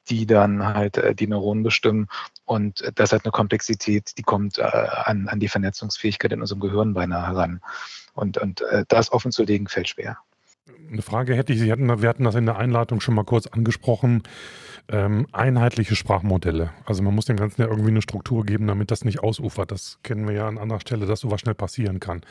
die 0.08 0.26
dann 0.26 0.64
halt 0.64 0.98
äh, 0.98 1.14
die 1.14 1.26
Neuronen 1.26 1.62
bestimmen. 1.62 2.08
Und 2.44 2.90
das 2.94 3.12
hat 3.12 3.24
eine 3.24 3.32
Komplexität, 3.32 4.12
die 4.18 4.22
kommt 4.22 4.58
äh, 4.58 4.62
an, 4.62 5.28
an 5.28 5.40
die 5.40 5.48
Vernetzungsfähigkeit 5.48 6.32
in 6.32 6.40
unserem 6.40 6.60
Gehirn 6.60 6.94
beinahe 6.94 7.26
heran. 7.26 7.60
Und, 8.14 8.36
und 8.36 8.62
das 8.88 9.10
offen 9.10 9.32
zu 9.32 9.42
legen, 9.42 9.68
fällt 9.68 9.88
schwer. 9.88 10.18
Eine 10.90 11.02
Frage 11.02 11.34
hätte 11.34 11.52
ich, 11.52 11.60
Sie 11.60 11.72
hatten, 11.72 12.02
wir 12.02 12.08
hatten 12.08 12.24
das 12.24 12.34
in 12.34 12.46
der 12.46 12.56
Einladung 12.56 13.00
schon 13.00 13.14
mal 13.14 13.24
kurz 13.24 13.46
angesprochen 13.46 14.22
ähm, 14.88 15.26
einheitliche 15.32 15.96
Sprachmodelle. 15.96 16.70
Also 16.84 17.02
man 17.02 17.14
muss 17.14 17.26
dem 17.26 17.36
Ganzen 17.36 17.62
ja 17.62 17.68
irgendwie 17.68 17.90
eine 17.90 18.02
Struktur 18.02 18.44
geben, 18.44 18.66
damit 18.66 18.90
das 18.90 19.04
nicht 19.04 19.20
ausufert. 19.20 19.70
Das 19.70 19.98
kennen 20.02 20.26
wir 20.26 20.34
ja 20.34 20.48
an 20.48 20.58
anderer 20.58 20.80
Stelle, 20.80 21.06
dass 21.06 21.20
sowas 21.20 21.40
schnell 21.40 21.54
passieren 21.54 22.00
kann. 22.00 22.22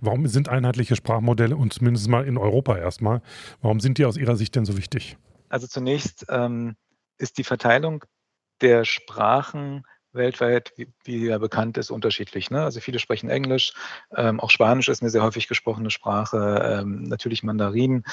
Warum 0.00 0.26
sind 0.26 0.48
einheitliche 0.48 0.96
Sprachmodelle 0.96 1.56
und 1.56 1.72
zumindest 1.72 2.08
mal 2.08 2.26
in 2.26 2.38
Europa 2.38 2.76
erstmal, 2.76 3.22
warum 3.60 3.80
sind 3.80 3.98
die 3.98 4.04
aus 4.04 4.16
Ihrer 4.16 4.36
Sicht 4.36 4.54
denn 4.56 4.64
so 4.64 4.76
wichtig? 4.76 5.16
Also 5.48 5.66
zunächst 5.66 6.26
ähm, 6.28 6.76
ist 7.18 7.38
die 7.38 7.44
Verteilung 7.44 8.04
der 8.60 8.84
Sprachen 8.84 9.84
weltweit, 10.12 10.72
wie, 10.76 10.88
wie, 11.04 11.26
ja 11.26 11.38
bekannt 11.38 11.78
ist, 11.78 11.90
unterschiedlich. 11.90 12.50
Ne? 12.50 12.62
Also 12.62 12.80
viele 12.80 12.98
sprechen 12.98 13.30
Englisch, 13.30 13.72
ähm, 14.16 14.40
auch 14.40 14.50
Spanisch 14.50 14.88
ist 14.88 15.02
eine 15.02 15.10
sehr 15.10 15.22
häufig 15.22 15.48
gesprochene 15.48 15.90
Sprache, 15.90 16.80
ähm, 16.80 17.04
natürlich 17.04 17.42
Mandarin. 17.42 18.04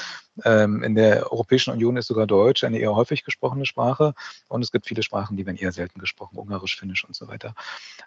Ähm, 0.44 0.82
in 0.82 0.94
der 0.94 1.32
Europäischen 1.32 1.72
Union 1.72 1.96
ist 1.96 2.06
sogar 2.06 2.26
Deutsch 2.26 2.64
eine 2.64 2.78
eher 2.78 2.94
häufig 2.94 3.24
gesprochene 3.24 3.66
Sprache 3.66 4.14
und 4.48 4.62
es 4.62 4.72
gibt 4.72 4.86
viele 4.86 5.02
Sprachen, 5.02 5.36
die 5.36 5.46
werden 5.46 5.56
eher 5.56 5.72
selten 5.72 6.00
gesprochen, 6.00 6.38
Ungarisch, 6.38 6.78
Finnisch 6.78 7.04
und 7.04 7.14
so 7.14 7.28
weiter. 7.28 7.54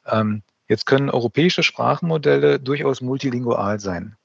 Ähm, 0.05 0.43
jetzt 0.67 0.85
können 0.85 1.09
europäische 1.09 1.63
Sprachenmodelle 1.63 2.59
durchaus 2.59 3.01
multilingual 3.01 3.79
sein. 3.79 4.17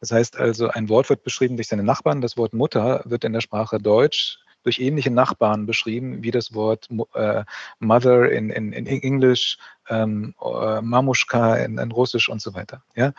Das 0.00 0.10
heißt 0.10 0.36
also, 0.36 0.68
ein 0.68 0.88
Wort 0.88 1.08
wird 1.10 1.22
beschrieben 1.22 1.56
durch 1.56 1.68
seine 1.68 1.84
Nachbarn, 1.84 2.20
das 2.20 2.36
Wort 2.36 2.54
Mutter 2.54 3.02
wird 3.04 3.22
in 3.22 3.32
der 3.32 3.40
Sprache 3.40 3.78
Deutsch 3.78 4.41
durch 4.62 4.78
ähnliche 4.78 5.10
Nachbarn 5.10 5.66
beschrieben, 5.66 6.22
wie 6.22 6.30
das 6.30 6.54
Wort 6.54 6.88
äh, 7.14 7.44
Mother 7.78 8.30
in, 8.30 8.50
in, 8.50 8.72
in 8.72 8.86
Englisch, 8.86 9.58
ähm, 9.88 10.34
äh, 10.40 10.80
Mamushka 10.80 11.56
in, 11.56 11.78
in, 11.78 11.90
Russisch 11.92 12.28
und 12.28 12.40
so 12.40 12.54
weiter. 12.54 12.84
Ja? 12.94 13.12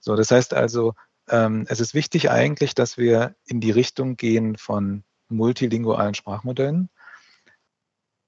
So, 0.00 0.16
das 0.16 0.30
heißt 0.30 0.54
also, 0.54 0.94
ähm, 1.28 1.66
es 1.68 1.80
ist 1.80 1.94
wichtig 1.94 2.30
eigentlich, 2.30 2.74
dass 2.74 2.96
wir 2.96 3.34
in 3.44 3.60
die 3.60 3.70
Richtung 3.70 4.16
gehen 4.16 4.56
von 4.56 5.04
multilingualen 5.28 6.14
Sprachmodellen. 6.14 6.88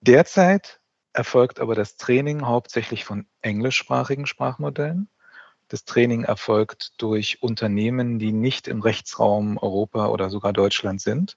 Derzeit 0.01 0.81
erfolgt 1.13 1.61
aber 1.61 1.75
das 1.75 1.97
Training 1.97 2.47
hauptsächlich 2.47 3.05
von 3.05 3.27
englischsprachigen 3.43 4.27
Sprachmodellen. 4.27 5.09
Das 5.69 5.85
Training 5.85 6.25
erfolgt 6.25 6.95
durch 6.99 7.43
Unternehmen, 7.43 8.19
die 8.19 8.33
nicht 8.33 8.67
im 8.69 8.81
Rechtsraum 8.81 9.57
Europa 9.57 10.09
oder 10.09 10.29
sogar 10.31 10.53
Deutschland 10.53 11.01
sind. 11.01 11.37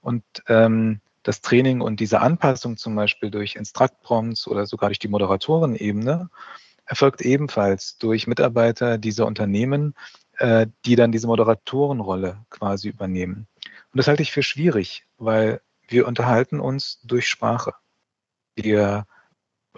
Und 0.00 0.24
ähm, 0.48 1.00
das 1.22 1.42
Training 1.42 1.80
und 1.80 2.00
diese 2.00 2.20
Anpassung 2.20 2.76
zum 2.76 2.94
Beispiel 2.94 3.30
durch 3.30 3.56
Instruct-Prompts 3.56 4.48
oder 4.48 4.66
sogar 4.66 4.88
durch 4.88 4.98
die 4.98 5.08
Moderatorenebene 5.08 6.30
erfolgt 6.86 7.20
ebenfalls 7.20 7.98
durch 7.98 8.26
Mitarbeiter 8.26 8.98
dieser 8.98 9.26
Unternehmen, 9.26 9.94
äh, 10.38 10.66
die 10.84 10.96
dann 10.96 11.12
diese 11.12 11.26
Moderatorenrolle 11.26 12.44
quasi 12.50 12.88
übernehmen. 12.88 13.46
Und 13.92 13.98
das 13.98 14.08
halte 14.08 14.22
ich 14.22 14.32
für 14.32 14.42
schwierig, 14.42 15.04
weil 15.18 15.60
wir 15.86 16.06
unterhalten 16.06 16.60
uns 16.60 17.00
durch 17.02 17.28
Sprache. 17.28 17.74
Wir, 18.56 19.06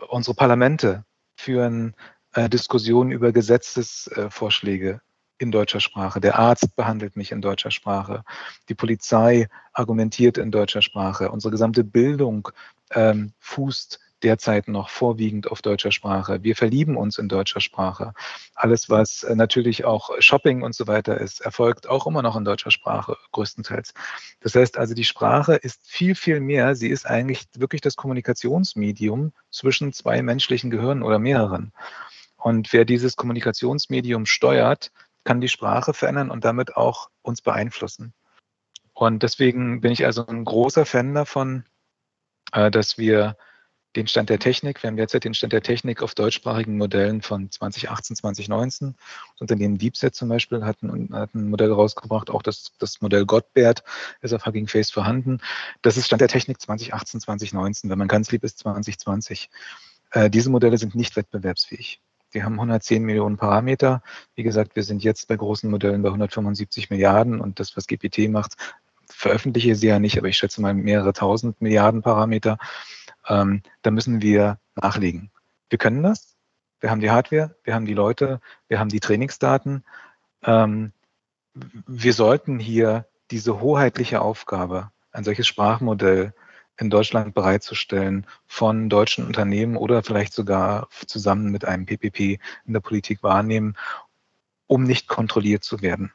unsere 0.08 0.34
Parlamente 0.34 1.04
führen 1.36 1.94
äh, 2.34 2.48
Diskussionen 2.48 3.10
über 3.10 3.32
Gesetzesvorschläge 3.32 5.00
in 5.42 5.50
deutscher 5.50 5.80
Sprache. 5.80 6.20
Der 6.20 6.38
Arzt 6.38 6.74
behandelt 6.76 7.16
mich 7.16 7.32
in 7.32 7.42
deutscher 7.42 7.70
Sprache. 7.70 8.24
Die 8.68 8.74
Polizei 8.74 9.48
argumentiert 9.72 10.38
in 10.38 10.50
deutscher 10.50 10.82
Sprache. 10.82 11.30
Unsere 11.30 11.50
gesamte 11.50 11.84
Bildung 11.84 12.48
ähm, 12.92 13.32
fußt 13.40 13.98
derzeit 14.22 14.68
noch 14.68 14.88
vorwiegend 14.88 15.50
auf 15.50 15.62
deutscher 15.62 15.92
Sprache. 15.92 16.42
Wir 16.42 16.56
verlieben 16.56 16.96
uns 16.96 17.18
in 17.18 17.28
deutscher 17.28 17.60
Sprache. 17.60 18.12
Alles, 18.54 18.88
was 18.88 19.24
äh, 19.24 19.34
natürlich 19.34 19.84
auch 19.84 20.10
Shopping 20.20 20.62
und 20.62 20.74
so 20.74 20.86
weiter 20.86 21.20
ist, 21.20 21.40
erfolgt 21.40 21.88
auch 21.88 22.06
immer 22.06 22.22
noch 22.22 22.36
in 22.36 22.44
deutscher 22.44 22.70
Sprache 22.70 23.16
größtenteils. 23.32 23.94
Das 24.40 24.54
heißt 24.54 24.78
also, 24.78 24.94
die 24.94 25.04
Sprache 25.04 25.54
ist 25.54 25.80
viel, 25.86 26.14
viel 26.14 26.40
mehr. 26.40 26.74
Sie 26.76 26.88
ist 26.88 27.06
eigentlich 27.06 27.46
wirklich 27.56 27.80
das 27.80 27.96
Kommunikationsmedium 27.96 29.32
zwischen 29.50 29.92
zwei 29.92 30.22
menschlichen 30.22 30.70
Gehirnen 30.70 31.02
oder 31.02 31.18
mehreren. 31.18 31.72
Und 32.36 32.72
wer 32.72 32.84
dieses 32.84 33.16
Kommunikationsmedium 33.16 34.26
steuert, 34.26 34.90
kann 35.24 35.40
die 35.40 35.48
Sprache 35.48 35.94
verändern 35.94 36.30
und 36.30 36.44
damit 36.44 36.76
auch 36.76 37.10
uns 37.22 37.42
beeinflussen. 37.42 38.14
Und 38.94 39.22
deswegen 39.22 39.80
bin 39.80 39.92
ich 39.92 40.04
also 40.04 40.26
ein 40.26 40.44
großer 40.44 40.84
Fan 40.84 41.14
davon, 41.14 41.64
äh, 42.52 42.70
dass 42.70 42.98
wir 42.98 43.36
den 43.96 44.06
Stand 44.06 44.30
der 44.30 44.38
Technik, 44.38 44.82
wir 44.82 44.88
haben 44.88 44.96
derzeit 44.96 45.24
den 45.24 45.34
Stand 45.34 45.52
der 45.52 45.62
Technik 45.62 46.02
auf 46.02 46.14
deutschsprachigen 46.14 46.78
Modellen 46.78 47.20
von 47.20 47.50
2018, 47.50 48.16
2019. 48.16 48.94
Das 49.32 49.40
Unternehmen 49.40 49.76
DeepSet 49.76 50.14
zum 50.14 50.28
Beispiel 50.28 50.64
hat 50.64 50.82
ein, 50.82 51.10
hat 51.12 51.34
ein 51.34 51.50
Modell 51.50 51.72
rausgebracht, 51.72 52.30
auch 52.30 52.42
das, 52.42 52.72
das 52.78 53.00
Modell 53.02 53.26
Godbert 53.26 53.84
ist 54.22 54.32
auf 54.32 54.46
Hugging 54.46 54.66
Face 54.66 54.90
vorhanden. 54.90 55.40
Das 55.82 55.96
ist 55.96 56.06
Stand 56.06 56.20
der 56.20 56.28
Technik 56.28 56.60
2018, 56.60 57.20
2019. 57.20 57.90
Wenn 57.90 57.98
man 57.98 58.08
ganz 58.08 58.30
lieb 58.30 58.44
ist, 58.44 58.58
2020. 58.60 59.50
Äh, 60.12 60.30
diese 60.30 60.48
Modelle 60.48 60.78
sind 60.78 60.94
nicht 60.94 61.16
wettbewerbsfähig. 61.16 62.00
Die 62.34 62.42
haben 62.42 62.54
110 62.54 63.02
Millionen 63.02 63.36
Parameter. 63.36 64.02
Wie 64.34 64.42
gesagt, 64.42 64.76
wir 64.76 64.82
sind 64.82 65.04
jetzt 65.04 65.28
bei 65.28 65.36
großen 65.36 65.70
Modellen 65.70 66.02
bei 66.02 66.08
175 66.08 66.90
Milliarden 66.90 67.40
und 67.40 67.60
das, 67.60 67.76
was 67.76 67.86
GPT 67.86 68.30
macht, 68.30 68.56
veröffentliche 69.06 69.76
sie 69.76 69.88
ja 69.88 69.98
nicht, 69.98 70.18
aber 70.18 70.28
ich 70.28 70.36
schätze 70.36 70.60
mal 70.60 70.74
mehrere 70.74 71.12
tausend 71.12 71.60
Milliarden 71.60 72.02
Parameter. 72.02 72.58
Ähm, 73.28 73.62
da 73.82 73.90
müssen 73.90 74.22
wir 74.22 74.58
nachlegen. 74.74 75.30
Wir 75.68 75.78
können 75.78 76.02
das. 76.02 76.36
Wir 76.80 76.90
haben 76.90 77.00
die 77.00 77.10
Hardware, 77.10 77.54
wir 77.62 77.74
haben 77.74 77.86
die 77.86 77.94
Leute, 77.94 78.40
wir 78.68 78.80
haben 78.80 78.88
die 78.88 79.00
Trainingsdaten. 79.00 79.84
Ähm, 80.42 80.92
wir 81.54 82.12
sollten 82.12 82.58
hier 82.58 83.06
diese 83.30 83.60
hoheitliche 83.60 84.20
Aufgabe, 84.20 84.90
ein 85.12 85.24
solches 85.24 85.46
Sprachmodell 85.46 86.34
in 86.78 86.90
Deutschland 86.90 87.34
bereitzustellen 87.34 88.26
von 88.46 88.88
deutschen 88.88 89.26
Unternehmen 89.26 89.76
oder 89.76 90.02
vielleicht 90.02 90.32
sogar 90.32 90.88
zusammen 91.06 91.50
mit 91.50 91.64
einem 91.64 91.86
PPP 91.86 92.38
in 92.66 92.72
der 92.72 92.80
Politik 92.80 93.22
wahrnehmen, 93.22 93.76
um 94.66 94.84
nicht 94.84 95.06
kontrolliert 95.08 95.64
zu 95.64 95.82
werden. 95.82 96.12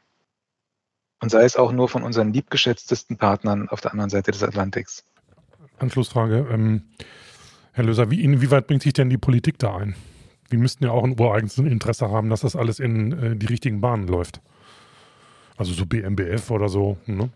Und 1.20 1.30
sei 1.30 1.44
es 1.44 1.56
auch 1.56 1.72
nur 1.72 1.88
von 1.88 2.02
unseren 2.02 2.32
liebgeschätztesten 2.32 3.16
Partnern 3.16 3.68
auf 3.68 3.80
der 3.80 3.92
anderen 3.92 4.10
Seite 4.10 4.30
des 4.30 4.42
Atlantiks. 4.42 5.04
Anschlussfrage. 5.78 6.46
Ähm, 6.50 6.82
Herr 7.72 7.84
Löser, 7.84 8.10
wie, 8.10 8.22
inwieweit 8.22 8.66
bringt 8.66 8.82
sich 8.82 8.92
denn 8.92 9.10
die 9.10 9.18
Politik 9.18 9.58
da 9.58 9.76
ein? 9.76 9.94
Wir 10.48 10.58
müssten 10.58 10.84
ja 10.84 10.90
auch 10.90 11.04
ein 11.04 11.18
ureigenes 11.18 11.58
Interesse 11.58 12.10
haben, 12.10 12.30
dass 12.30 12.40
das 12.40 12.56
alles 12.56 12.80
in 12.80 13.12
äh, 13.12 13.36
die 13.36 13.46
richtigen 13.46 13.80
Bahnen 13.80 14.06
läuft. 14.06 14.40
Also 15.56 15.72
so 15.72 15.86
BMBF 15.86 16.50
oder 16.50 16.68
so. 16.68 16.98
Ne? 17.06 17.30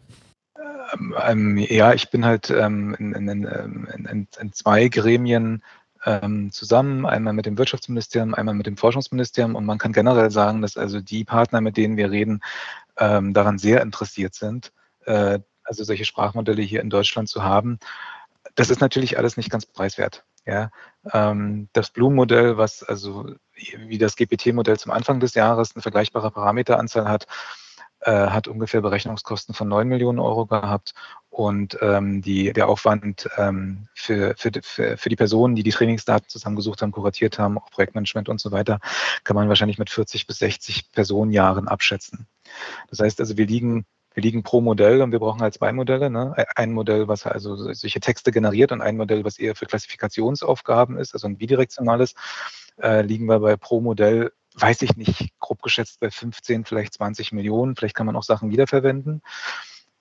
Ähm, 1.27 1.57
ja, 1.57 1.95
ich 1.95 2.11
bin 2.11 2.25
halt 2.25 2.51
ähm, 2.51 2.95
in, 2.99 3.15
in, 3.15 3.45
in, 3.45 4.29
in, 4.39 4.53
zwei 4.53 4.89
Gremien 4.89 5.63
ähm, 6.05 6.51
zusammen, 6.53 7.07
einmal 7.07 7.33
mit 7.33 7.47
dem 7.47 7.57
Wirtschaftsministerium, 7.57 8.35
einmal 8.35 8.55
mit 8.55 8.67
dem 8.67 8.77
Forschungsministerium 8.77 9.55
und 9.55 9.65
man 9.65 9.79
kann 9.79 9.93
generell 9.93 10.31
sagen, 10.31 10.63
dass 10.63 10.77
also 10.77 11.01
die 11.01 11.25
Partner, 11.25 11.61
mit 11.61 11.77
denen 11.77 11.97
wir 11.97 12.11
reden, 12.11 12.41
ähm, 12.99 13.33
daran 13.33 13.59
sehr 13.59 13.81
interessiert 13.81 14.35
sind, 14.35 14.73
äh, 15.07 15.39
also 15.65 15.85
solche 15.85 16.05
Sprachmodelle 16.05 16.63
hier 16.63 16.81
in 16.81 16.91
Deutschland 16.91 17.29
zu 17.29 17.43
haben. 17.43 17.79
Das 18.55 18.69
ist 18.71 18.81
natürlich 18.81 19.17
alles 19.19 19.37
nicht 19.37 19.51
ganz 19.51 19.65
preiswert. 19.67 20.25
Ja, 20.45 20.71
ähm, 21.13 21.69
das 21.73 21.91
Bloom-Modell, 21.91 22.57
was 22.57 22.83
also 22.83 23.33
wie 23.55 23.99
das 23.99 24.17
GPT-Modell 24.17 24.77
zum 24.77 24.91
Anfang 24.91 25.21
des 25.21 25.35
Jahres 25.35 25.75
eine 25.75 25.83
vergleichbare 25.83 26.33
Parameteranzahl 26.33 27.09
hat, 27.09 27.29
hat 28.11 28.49
ungefähr 28.49 28.81
Berechnungskosten 28.81 29.55
von 29.55 29.69
9 29.69 29.87
Millionen 29.87 30.19
Euro 30.19 30.47
gehabt 30.47 30.95
und 31.31 31.79
ähm, 31.81 32.21
die, 32.21 32.53
der 32.53 32.69
Aufwand 32.69 33.29
ähm, 33.39 33.89
für, 33.95 34.35
für, 34.37 34.51
für, 34.63 34.97
für 34.97 35.09
die 35.09 35.17
Personen, 35.17 35.55
die 35.55 35.63
die 35.63 35.71
Trainingsdaten 35.71 36.29
zusammengesucht 36.29 36.83
haben, 36.83 36.93
kuratiert 36.93 37.39
haben, 37.39 37.59
auch 37.59 37.71
Projektmanagement 37.71 38.29
und 38.29 38.41
so 38.41 38.53
weiter, 38.53 38.81
kann 39.25 39.37
man 39.37 39.49
wahrscheinlich 39.49 39.79
mit 39.79 39.89
40 39.89 40.27
bis 40.27 40.39
60 40.39 40.93
Personenjahren 40.93 41.69
abschätzen. 41.69 42.27
Das 42.91 42.99
heißt 42.99 43.21
also, 43.21 43.37
wir 43.37 43.47
liegen 43.47 43.87
wir 44.15 44.23
liegen 44.23 44.43
pro 44.43 44.61
Modell 44.61 45.01
und 45.01 45.13
wir 45.13 45.19
brauchen 45.19 45.41
halt 45.41 45.55
zwei 45.55 45.73
Modelle. 45.73 46.11
Ne? 46.11 46.35
Ein 46.55 46.73
Modell, 46.73 47.09
was 47.09 47.27
also 47.27 47.57
solche 47.57 48.01
Texte 48.01 48.31
generiert 48.31 48.73
und 48.73 48.83
ein 48.83 48.97
Modell, 48.97 49.25
was 49.25 49.39
eher 49.39 49.55
für 49.55 49.67
Klassifikationsaufgaben 49.67 50.99
ist, 50.99 51.15
also 51.15 51.27
ein 51.29 51.39
bidirektionales, 51.39 52.15
äh, 52.81 53.03
liegen 53.03 53.27
wir 53.27 53.41
bei 53.41 53.57
pro 53.57 53.81
Modell 53.81 54.33
weiß 54.55 54.83
ich 54.83 54.97
nicht, 54.97 55.31
grob 55.39 55.63
geschätzt 55.63 56.01
bei 56.01 56.11
15, 56.11 56.65
vielleicht 56.65 56.95
20 56.95 57.33
Millionen. 57.33 57.77
Vielleicht 57.77 57.95
kann 57.95 58.07
man 58.07 58.17
auch 58.17 58.23
Sachen 58.23 58.51
wiederverwenden. 58.51 59.23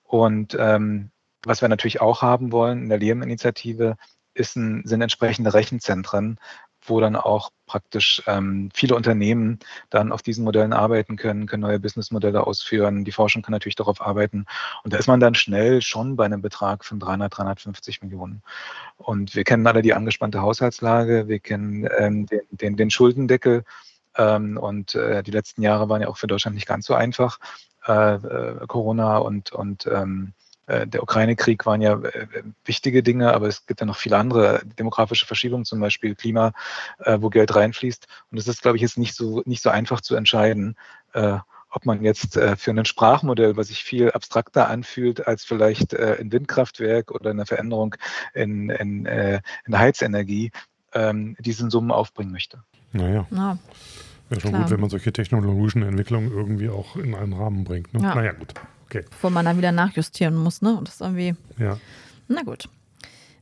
Und 0.02 0.56
ähm, 0.58 1.10
was 1.44 1.62
wir 1.62 1.68
natürlich 1.68 2.00
auch 2.00 2.22
haben 2.22 2.52
wollen 2.52 2.82
in 2.82 2.88
der 2.88 2.98
Lehrinitiative, 2.98 3.96
ist 4.34 4.56
ein, 4.56 4.82
sind 4.86 5.02
entsprechende 5.02 5.52
Rechenzentren, 5.52 6.38
wo 6.84 7.00
dann 7.00 7.16
auch 7.16 7.50
praktisch 7.66 8.22
ähm, 8.26 8.70
viele 8.74 8.96
Unternehmen 8.96 9.58
dann 9.90 10.10
auf 10.10 10.22
diesen 10.22 10.44
Modellen 10.44 10.72
arbeiten 10.72 11.16
können, 11.16 11.46
können 11.46 11.62
neue 11.62 11.78
Businessmodelle 11.78 12.46
ausführen. 12.46 13.04
Die 13.04 13.12
Forschung 13.12 13.42
kann 13.42 13.52
natürlich 13.52 13.76
darauf 13.76 14.00
arbeiten. 14.00 14.46
Und 14.82 14.92
da 14.92 14.98
ist 14.98 15.06
man 15.06 15.20
dann 15.20 15.34
schnell 15.34 15.80
schon 15.80 16.16
bei 16.16 16.24
einem 16.24 16.42
Betrag 16.42 16.84
von 16.84 16.98
300, 16.98 17.36
350 17.36 18.02
Millionen. 18.02 18.42
Und 18.96 19.34
wir 19.34 19.44
kennen 19.44 19.66
alle 19.66 19.82
die 19.82 19.94
angespannte 19.94 20.42
Haushaltslage, 20.42 21.28
wir 21.28 21.38
kennen 21.38 21.88
ähm, 21.98 22.26
den, 22.26 22.40
den, 22.50 22.76
den 22.76 22.90
Schuldendeckel 22.90 23.64
ähm, 24.16 24.56
und 24.56 24.94
äh, 24.94 25.22
die 25.22 25.30
letzten 25.30 25.62
Jahre 25.62 25.88
waren 25.88 26.02
ja 26.02 26.08
auch 26.08 26.16
für 26.16 26.26
Deutschland 26.26 26.54
nicht 26.54 26.66
ganz 26.66 26.86
so 26.86 26.94
einfach. 26.94 27.38
Äh, 27.86 28.14
äh 28.14 28.66
Corona 28.66 29.18
und, 29.18 29.52
und 29.52 29.86
ähm, 29.86 30.34
äh, 30.66 30.86
der 30.86 31.02
Ukraine-Krieg 31.02 31.66
waren 31.66 31.82
ja 31.82 31.94
äh, 31.94 32.26
wichtige 32.64 33.02
Dinge, 33.02 33.34
aber 33.34 33.48
es 33.48 33.66
gibt 33.66 33.80
ja 33.80 33.86
noch 33.86 33.96
viele 33.96 34.16
andere 34.16 34.62
demografische 34.78 35.26
Verschiebungen, 35.26 35.64
zum 35.64 35.80
Beispiel 35.80 36.14
Klima, 36.14 36.52
äh, 37.00 37.18
wo 37.20 37.30
Geld 37.30 37.54
reinfließt. 37.54 38.06
Und 38.30 38.38
es 38.38 38.48
ist, 38.48 38.62
glaube 38.62 38.76
ich, 38.76 38.82
jetzt 38.82 38.98
nicht 38.98 39.14
so, 39.14 39.42
nicht 39.44 39.62
so 39.62 39.70
einfach 39.70 40.00
zu 40.00 40.14
entscheiden, 40.16 40.76
ob 41.70 41.84
man 41.84 42.02
jetzt 42.02 42.38
für 42.56 42.70
ein 42.70 42.84
Sprachmodell, 42.86 43.58
was 43.58 43.68
sich 43.68 43.84
viel 43.84 44.10
abstrakter 44.12 44.70
anfühlt 44.70 45.26
als 45.26 45.44
vielleicht 45.44 45.94
ein 45.94 46.32
Windkraftwerk 46.32 47.10
oder 47.10 47.28
eine 47.28 47.44
Veränderung 47.44 47.96
in, 48.32 48.70
in, 48.70 49.04
in 49.04 49.78
Heizenergie, 49.78 50.52
ähm, 50.94 51.36
diesen 51.38 51.68
Summen 51.68 51.90
aufbringen 51.90 52.32
möchte. 52.32 52.62
Naja. 52.92 53.26
Ja. 53.30 53.58
Wäre 54.28 54.40
schon 54.40 54.50
Klar. 54.50 54.62
gut, 54.62 54.70
wenn 54.70 54.80
man 54.80 54.90
solche 54.90 55.12
technologischen 55.12 55.82
Entwicklungen 55.82 56.30
irgendwie 56.30 56.68
auch 56.68 56.96
in 56.96 57.14
einen 57.14 57.32
Rahmen 57.32 57.64
bringt. 57.64 57.92
Ne? 57.92 58.02
Ja. 58.02 58.14
Naja, 58.14 58.32
gut. 58.32 58.54
Okay. 58.86 59.04
Bevor 59.10 59.30
man 59.30 59.44
dann 59.44 59.58
wieder 59.58 59.72
nachjustieren 59.72 60.36
muss, 60.36 60.62
ne? 60.62 60.76
Und 60.76 60.88
das 60.88 60.94
ist 60.96 61.00
irgendwie. 61.00 61.34
Ja. 61.58 61.78
Na 62.28 62.42
gut. 62.42 62.68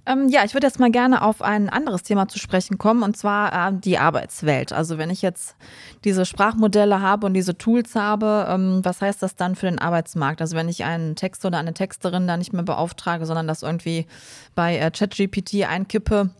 Ähm, 0.07 0.29
ja, 0.29 0.45
ich 0.45 0.55
würde 0.55 0.67
jetzt 0.67 0.81
mal 0.81 0.91
gerne 0.91 1.23
auf 1.23 1.43
ein 1.43 1.69
anderes 1.69 2.03
Thema 2.03 2.27
zu 2.27 2.39
sprechen 2.39 2.79
kommen, 2.79 3.03
und 3.03 3.17
zwar 3.17 3.69
äh, 3.69 3.73
die 3.73 3.99
Arbeitswelt. 3.99 4.73
Also 4.73 4.97
wenn 4.99 5.11
ich 5.11 5.23
jetzt 5.23 5.57
diese 6.05 6.25
Sprachmodelle 6.25 7.01
habe 7.01 7.27
und 7.27 7.35
diese 7.35 7.57
Tools 7.57 7.95
habe, 7.95 8.47
ähm, 8.49 8.81
was 8.83 9.03
heißt 9.03 9.23
das 9.23 9.37
dann 9.37 9.57
für 9.57 9.67
den 9.67 9.79
Arbeitsmarkt? 9.79 10.41
Also 10.41 10.57
wenn 10.57 10.69
ich 10.69 10.85
einen 10.85 11.17
Texter 11.17 11.49
oder 11.49 11.59
eine 11.59 11.75
Texterin 11.75 12.27
da 12.27 12.37
nicht 12.37 12.53
mehr 12.53 12.63
beauftrage, 12.63 13.27
sondern 13.27 13.47
das 13.47 13.63
irgendwie 13.63 14.07
bei 14.55 14.79
äh, 14.79 14.91
ChatGPT 14.91 15.69
einkippe, 15.69 16.31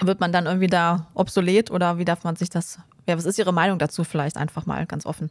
wird 0.00 0.20
man 0.20 0.32
dann 0.32 0.46
irgendwie 0.46 0.66
da 0.66 1.10
obsolet 1.14 1.70
oder 1.70 1.98
wie 1.98 2.04
darf 2.04 2.24
man 2.24 2.36
sich 2.36 2.50
das, 2.50 2.78
ja, 3.06 3.16
was 3.16 3.24
ist 3.24 3.38
Ihre 3.38 3.52
Meinung 3.52 3.78
dazu 3.78 4.04
vielleicht 4.04 4.36
einfach 4.36 4.66
mal 4.66 4.86
ganz 4.86 5.06
offen? 5.06 5.30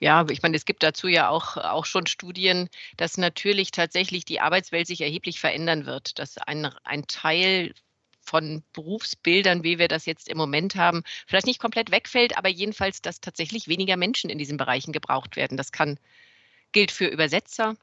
Ja, 0.00 0.26
ich 0.28 0.42
meine, 0.42 0.56
es 0.56 0.64
gibt 0.64 0.82
dazu 0.82 1.06
ja 1.06 1.28
auch, 1.28 1.56
auch 1.56 1.86
schon 1.86 2.06
Studien, 2.06 2.68
dass 2.96 3.16
natürlich 3.16 3.70
tatsächlich 3.70 4.24
die 4.24 4.40
Arbeitswelt 4.40 4.86
sich 4.86 5.00
erheblich 5.00 5.40
verändern 5.40 5.86
wird, 5.86 6.18
dass 6.18 6.36
ein, 6.38 6.66
ein 6.84 7.06
Teil 7.06 7.72
von 8.20 8.62
Berufsbildern, 8.72 9.62
wie 9.62 9.78
wir 9.78 9.88
das 9.88 10.06
jetzt 10.06 10.28
im 10.28 10.36
Moment 10.36 10.76
haben, 10.76 11.02
vielleicht 11.26 11.46
nicht 11.46 11.60
komplett 11.60 11.90
wegfällt, 11.90 12.36
aber 12.36 12.48
jedenfalls, 12.48 13.02
dass 13.02 13.20
tatsächlich 13.20 13.68
weniger 13.68 13.96
Menschen 13.96 14.30
in 14.30 14.38
diesen 14.38 14.56
Bereichen 14.56 14.92
gebraucht 14.92 15.36
werden. 15.36 15.56
Das 15.56 15.72
kann, 15.72 15.98
gilt 16.72 16.90
für 16.90 17.06
Übersetzer, 17.06 17.76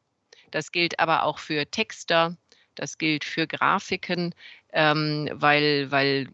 das 0.49 0.71
gilt 0.71 0.99
aber 0.99 1.23
auch 1.23 1.39
für 1.39 1.65
Texter, 1.69 2.35
das 2.75 2.97
gilt 2.97 3.23
für 3.23 3.47
Grafiken, 3.47 4.33
ähm, 4.71 5.29
weil, 5.33 5.91
weil 5.91 6.29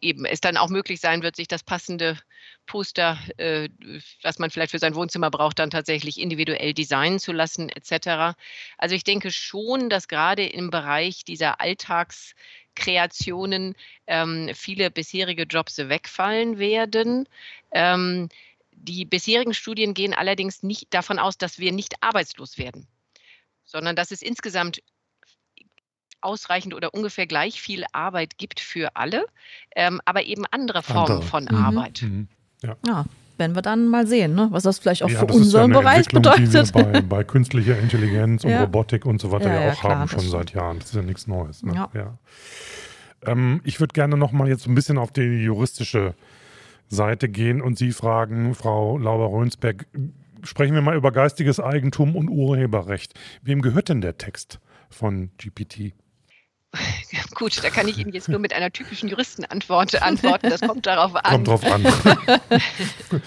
eben 0.00 0.24
es 0.24 0.40
dann 0.40 0.56
auch 0.56 0.68
möglich 0.68 1.00
sein 1.00 1.22
wird, 1.22 1.36
sich 1.36 1.48
das 1.48 1.62
passende 1.62 2.18
Poster, 2.66 3.18
äh, 3.36 3.68
was 4.22 4.38
man 4.38 4.50
vielleicht 4.50 4.70
für 4.70 4.78
sein 4.78 4.94
Wohnzimmer 4.94 5.30
braucht, 5.30 5.58
dann 5.58 5.70
tatsächlich 5.70 6.20
individuell 6.20 6.74
designen 6.74 7.18
zu 7.18 7.32
lassen, 7.32 7.68
etc. 7.68 8.36
Also 8.78 8.94
ich 8.94 9.04
denke 9.04 9.30
schon, 9.30 9.90
dass 9.90 10.08
gerade 10.08 10.46
im 10.46 10.70
Bereich 10.70 11.24
dieser 11.24 11.60
Alltagskreationen 11.60 13.74
ähm, 14.06 14.50
viele 14.54 14.90
bisherige 14.90 15.42
Jobs 15.44 15.78
wegfallen 15.78 16.58
werden. 16.58 17.28
Ähm, 17.70 18.28
die 18.72 19.04
bisherigen 19.04 19.54
Studien 19.54 19.94
gehen 19.94 20.14
allerdings 20.14 20.62
nicht 20.62 20.92
davon 20.92 21.18
aus, 21.18 21.38
dass 21.38 21.58
wir 21.58 21.72
nicht 21.72 22.02
arbeitslos 22.02 22.58
werden, 22.58 22.86
sondern 23.64 23.96
dass 23.96 24.10
es 24.10 24.22
insgesamt 24.22 24.82
ausreichend 26.24 26.74
oder 26.74 26.94
ungefähr 26.94 27.26
gleich 27.26 27.60
viel 27.60 27.84
Arbeit 27.92 28.38
gibt 28.38 28.60
für 28.60 28.96
alle, 28.96 29.26
ähm, 29.76 30.00
aber 30.04 30.24
eben 30.24 30.44
andere 30.50 30.82
Formen 30.82 31.12
andere. 31.12 31.22
von 31.22 31.44
mhm. 31.44 31.56
Arbeit. 31.56 32.02
Mhm. 32.02 32.28
Ja. 32.62 32.76
ja. 32.86 33.04
werden 33.36 33.54
wir 33.54 33.62
dann 33.62 33.88
mal 33.88 34.06
sehen, 34.06 34.34
ne? 34.34 34.48
was 34.50 34.62
das 34.62 34.78
vielleicht 34.78 35.02
auch 35.02 35.10
ja, 35.10 35.20
für 35.20 35.26
unseren 35.26 35.72
ja 35.72 35.80
Bereich 35.80 36.08
bedeutet. 36.08 36.48
Die 36.48 36.52
wir 36.52 36.64
bei, 36.72 37.00
bei 37.02 37.24
künstlicher 37.24 37.78
Intelligenz 37.78 38.44
und 38.44 38.54
Robotik 38.54 39.04
und 39.04 39.20
so 39.20 39.30
weiter 39.32 39.52
ja, 39.52 39.72
auch 39.72 39.80
klar, 39.80 39.98
haben, 39.98 40.08
schon 40.08 40.20
seit 40.20 40.52
Jahren. 40.54 40.78
Das 40.78 40.88
ist 40.88 40.94
ja 40.94 41.02
nichts 41.02 41.26
Neues. 41.26 41.62
Ne? 41.62 41.88
Ja. 41.92 42.18
Ähm, 43.26 43.60
ich 43.64 43.80
würde 43.80 43.92
gerne 43.92 44.16
noch 44.16 44.32
mal 44.32 44.48
jetzt 44.48 44.66
ein 44.66 44.74
bisschen 44.74 44.98
auf 44.98 45.12
die 45.12 45.22
juristische 45.22 46.14
Seite 46.88 47.28
gehen 47.28 47.60
und 47.60 47.78
Sie 47.78 47.92
fragen, 47.92 48.54
Frau 48.54 48.98
Lauber-Rönsberg, 48.98 49.86
sprechen 50.42 50.74
wir 50.74 50.82
mal 50.82 50.96
über 50.96 51.12
geistiges 51.12 51.60
Eigentum 51.60 52.16
und 52.16 52.28
Urheberrecht. 52.28 53.14
Wem 53.42 53.62
gehört 53.62 53.88
denn 53.88 54.00
der 54.00 54.18
Text 54.18 54.60
von 54.90 55.30
GPT? 55.38 55.94
Gut, 57.34 57.62
da 57.62 57.70
kann 57.70 57.88
ich 57.88 57.98
Ihnen 57.98 58.12
jetzt 58.12 58.28
nur 58.28 58.38
mit 58.38 58.52
einer 58.52 58.70
typischen 58.70 59.08
Juristenantwort 59.08 60.00
antworten. 60.02 60.50
Das 60.50 60.60
kommt 60.60 60.86
darauf 60.86 61.14
an. 61.16 61.44
Kommt 61.44 61.48
drauf 61.48 61.64
an. 61.64 61.84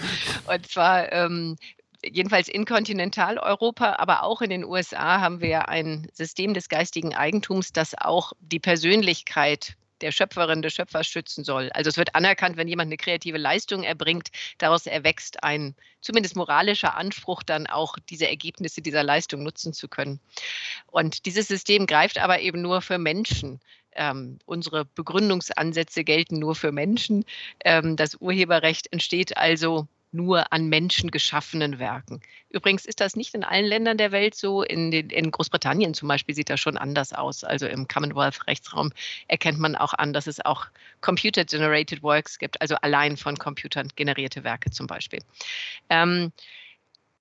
Und 0.46 0.66
zwar 0.70 1.12
ähm, 1.12 1.56
jedenfalls 2.04 2.48
in 2.48 2.64
Kontinentaleuropa, 2.64 3.96
aber 3.98 4.22
auch 4.22 4.40
in 4.42 4.50
den 4.50 4.64
USA 4.64 5.20
haben 5.20 5.40
wir 5.40 5.68
ein 5.68 6.08
System 6.12 6.54
des 6.54 6.68
geistigen 6.68 7.14
Eigentums, 7.14 7.72
das 7.72 7.94
auch 7.96 8.32
die 8.40 8.60
Persönlichkeit 8.60 9.76
der 10.00 10.12
Schöpferin, 10.12 10.62
des 10.62 10.74
Schöpfers 10.74 11.06
schützen 11.06 11.44
soll. 11.44 11.70
Also 11.72 11.88
es 11.88 11.96
wird 11.96 12.14
anerkannt, 12.14 12.56
wenn 12.56 12.68
jemand 12.68 12.88
eine 12.88 12.96
kreative 12.96 13.38
Leistung 13.38 13.82
erbringt, 13.82 14.28
daraus 14.58 14.86
erwächst 14.86 15.42
ein 15.42 15.74
zumindest 16.00 16.36
moralischer 16.36 16.96
Anspruch, 16.96 17.42
dann 17.42 17.66
auch 17.66 17.96
diese 18.08 18.28
Ergebnisse 18.28 18.82
dieser 18.82 19.02
Leistung 19.02 19.42
nutzen 19.42 19.72
zu 19.72 19.88
können. 19.88 20.20
Und 20.86 21.26
dieses 21.26 21.48
System 21.48 21.86
greift 21.86 22.18
aber 22.18 22.40
eben 22.40 22.62
nur 22.62 22.82
für 22.82 22.98
Menschen. 22.98 23.60
Ähm, 23.92 24.38
unsere 24.46 24.84
Begründungsansätze 24.84 26.04
gelten 26.04 26.38
nur 26.38 26.54
für 26.54 26.70
Menschen. 26.70 27.24
Ähm, 27.64 27.96
das 27.96 28.14
Urheberrecht 28.14 28.92
entsteht 28.92 29.36
also 29.36 29.88
nur 30.12 30.52
an 30.52 30.68
Menschen 30.68 31.10
geschaffenen 31.10 31.78
Werken. 31.78 32.20
Übrigens 32.50 32.86
ist 32.86 33.00
das 33.00 33.16
nicht 33.16 33.34
in 33.34 33.44
allen 33.44 33.66
Ländern 33.66 33.98
der 33.98 34.12
Welt 34.12 34.34
so. 34.34 34.62
In, 34.62 34.90
den, 34.90 35.10
in 35.10 35.30
Großbritannien 35.30 35.94
zum 35.94 36.08
Beispiel 36.08 36.34
sieht 36.34 36.50
das 36.50 36.60
schon 36.60 36.76
anders 36.76 37.12
aus. 37.12 37.44
Also 37.44 37.66
im 37.66 37.88
Commonwealth-Rechtsraum 37.88 38.90
erkennt 39.28 39.58
man 39.58 39.76
auch 39.76 39.94
an, 39.94 40.12
dass 40.12 40.26
es 40.26 40.44
auch 40.44 40.66
Computer-Generated 41.00 42.02
Works 42.02 42.38
gibt, 42.38 42.60
also 42.60 42.76
allein 42.76 43.16
von 43.16 43.36
Computern 43.36 43.88
generierte 43.96 44.44
Werke 44.44 44.70
zum 44.70 44.86
Beispiel. 44.86 45.20
Ähm, 45.90 46.32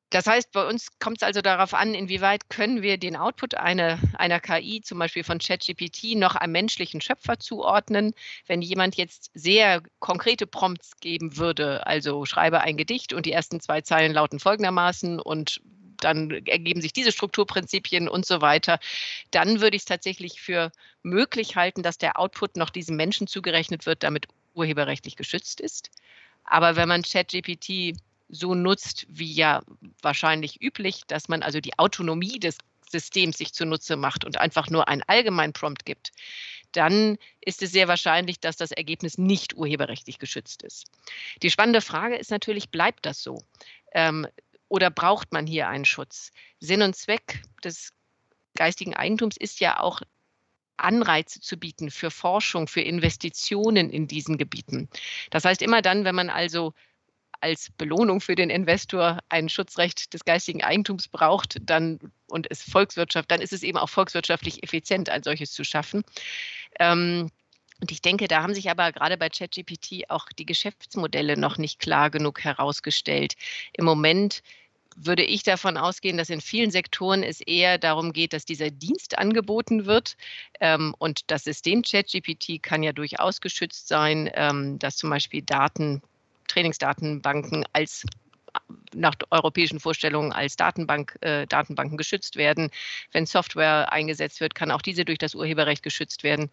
das 0.10 0.26
heißt, 0.26 0.54
bei 0.54 0.66
uns 0.66 0.88
kommt 1.00 1.18
es 1.18 1.24
also 1.24 1.42
darauf 1.42 1.74
an, 1.74 1.94
inwieweit 1.94 2.50
können 2.50 2.82
wir 2.82 2.98
den 2.98 3.18
Output 3.18 3.56
eine, 3.56 4.00
einer 4.18 4.40
KI, 4.40 4.82
zum 4.82 5.00
Beispiel 5.00 5.24
von 5.24 5.40
ChatGPT, 5.40 6.16
noch 6.16 6.36
einem 6.36 6.54
menschlichen 6.54 7.02
Schöpfer 7.02 7.40
zuordnen. 7.40 8.14
Wenn 8.46 8.62
jemand 8.62 8.96
jetzt 8.96 9.32
sehr 9.34 9.84
konkrete 10.00 10.48
Prompts 10.48 10.98
geben 11.02 11.36
würde, 11.36 11.86
also 11.86 12.26
schreibe 12.26 12.62
ein 12.62 12.78
Gedicht 12.78 13.12
und 13.12 13.26
die 13.26 13.34
ersten 13.34 13.60
zwei 13.60 13.82
Zeilen 13.82 14.14
lauten 14.14 14.40
folgendermaßen 14.40 15.20
und 15.20 15.62
dann 16.00 16.30
ergeben 16.46 16.82
sich 16.82 16.94
diese 16.94 17.12
Strukturprinzipien 17.12 18.08
und 18.08 18.26
so 18.26 18.40
weiter, 18.40 18.80
dann 19.32 19.62
würde 19.62 19.76
ich 19.76 19.82
es 19.82 19.88
tatsächlich 19.88 20.40
für 20.40 20.72
möglich 21.04 21.56
halten, 21.56 21.84
dass 21.84 21.98
der 21.98 22.20
Output 22.20 22.56
noch 22.56 22.70
diesem 22.70 22.96
Menschen 22.96 23.28
zugerechnet 23.28 23.86
wird, 23.86 24.04
damit 24.04 24.28
urheberrechtlich 24.54 25.16
geschützt 25.16 25.60
ist. 25.60 25.90
Aber 26.44 26.76
wenn 26.76 26.88
man 26.88 27.02
ChatGPT 27.02 27.98
so 28.30 28.56
nutzt, 28.56 29.06
wie 29.10 29.32
ja 29.32 29.62
wahrscheinlich 30.02 30.62
üblich, 30.62 31.02
dass 31.08 31.30
man 31.30 31.44
also 31.44 31.60
die 31.60 31.78
Autonomie 31.80 32.40
des 32.40 32.58
Systems 32.90 33.38
sich 33.38 33.54
zunutze 33.54 33.96
macht 33.96 34.26
und 34.26 34.38
einfach 34.38 34.70
nur 34.70 34.88
einen 34.88 35.04
allgemeinen 35.08 35.54
Prompt 35.54 35.86
gibt, 35.86 36.12
dann 36.72 37.18
ist 37.42 37.62
es 37.62 37.72
sehr 37.72 37.88
wahrscheinlich, 37.88 38.40
dass 38.40 38.58
das 38.58 38.72
Ergebnis 38.72 39.18
nicht 39.18 39.56
urheberrechtlich 39.56 40.20
geschützt 40.20 40.64
ist. 40.64 40.86
Die 41.42 41.52
spannende 41.52 41.82
Frage 41.82 42.16
ist 42.16 42.32
natürlich, 42.32 42.70
bleibt 42.70 43.06
das 43.06 43.22
so? 43.22 43.42
Ähm, 43.94 44.28
oder 44.70 44.90
braucht 44.90 45.32
man 45.32 45.48
hier 45.48 45.70
einen 45.70 45.86
Schutz? 45.86 46.32
Sinn 46.60 46.82
und 46.82 46.96
Zweck 46.96 47.42
des 47.64 47.94
geistigen 48.56 48.96
Eigentums 48.96 49.38
ist 49.38 49.60
ja 49.60 49.80
auch 49.80 50.02
Anreize 50.78 51.42
zu 51.42 51.58
bieten 51.58 51.90
für 51.90 52.12
Forschung, 52.12 52.68
für 52.68 52.82
Investitionen 52.82 53.90
in 53.90 54.08
diesen 54.08 54.38
Gebieten. 54.38 54.90
Das 55.32 55.46
heißt, 55.46 55.62
immer 55.62 55.82
dann, 55.82 56.06
wenn 56.06 56.16
man 56.16 56.30
also 56.30 56.74
als 57.42 57.70
Belohnung 57.78 58.22
für 58.22 58.36
den 58.36 58.50
Investor 58.50 59.20
ein 59.30 59.50
Schutzrecht 59.50 60.14
des 60.14 60.26
geistigen 60.26 60.64
Eigentums 60.64 61.08
braucht, 61.08 61.58
dann 61.62 62.00
und 62.28 62.48
es 62.50 62.62
Volkswirtschaft, 62.62 63.32
dann 63.32 63.42
ist 63.42 63.54
es 63.54 63.64
eben 63.64 63.78
auch 63.78 63.90
volkswirtschaftlich 63.90 64.64
effizient, 64.64 65.10
ein 65.10 65.24
solches 65.24 65.52
zu 65.52 65.64
schaffen. 65.64 66.04
Ähm, 66.80 67.32
und 67.80 67.92
ich 67.92 68.02
denke, 68.02 68.28
da 68.28 68.42
haben 68.42 68.56
sich 68.56 68.70
aber 68.70 68.92
gerade 68.92 69.18
bei 69.18 69.30
ChatGPT 69.30 70.10
auch 70.10 70.28
die 70.38 70.46
Geschäftsmodelle 70.46 71.38
noch 71.38 71.58
nicht 71.58 71.80
klar 71.80 72.10
genug 72.10 72.44
herausgestellt. 72.44 73.36
Im 73.74 73.86
Moment 73.86 74.42
würde 74.98 75.24
ich 75.24 75.44
davon 75.44 75.78
ausgehen, 75.78 76.18
dass 76.18 76.32
in 76.32 76.42
vielen 76.42 76.72
Sektoren 76.72 77.22
es 77.22 77.40
eher 77.40 77.78
darum 77.78 78.14
geht, 78.14 78.34
dass 78.34 78.46
dieser 78.46 78.72
Dienst 78.72 79.18
angeboten 79.18 79.86
wird. 79.86 80.18
Ähm, 80.60 80.96
und 80.98 81.30
das 81.30 81.44
System 81.44 81.84
ChatGPT 81.84 82.64
kann 82.64 82.82
ja 82.82 82.94
durchaus 82.94 83.40
geschützt 83.40 83.88
sein, 83.88 84.30
ähm, 84.34 84.80
dass 84.80 84.98
zum 84.98 85.12
Beispiel 85.12 85.44
Daten 85.44 86.02
Trainingsdatenbanken 86.48 87.66
als 87.74 88.06
nach 88.94 89.16
europäischen 89.30 89.80
Vorstellungen 89.80 90.32
als 90.32 90.56
Datenbank, 90.56 91.18
äh, 91.22 91.46
Datenbanken 91.48 91.98
geschützt 91.98 92.36
werden. 92.36 92.70
Wenn 93.12 93.26
Software 93.26 93.92
eingesetzt 93.92 94.42
wird, 94.42 94.56
kann 94.56 94.72
auch 94.72 94.82
diese 94.82 95.06
durch 95.06 95.18
das 95.18 95.36
Urheberrecht 95.36 95.84
geschützt 95.84 96.24
werden. 96.24 96.50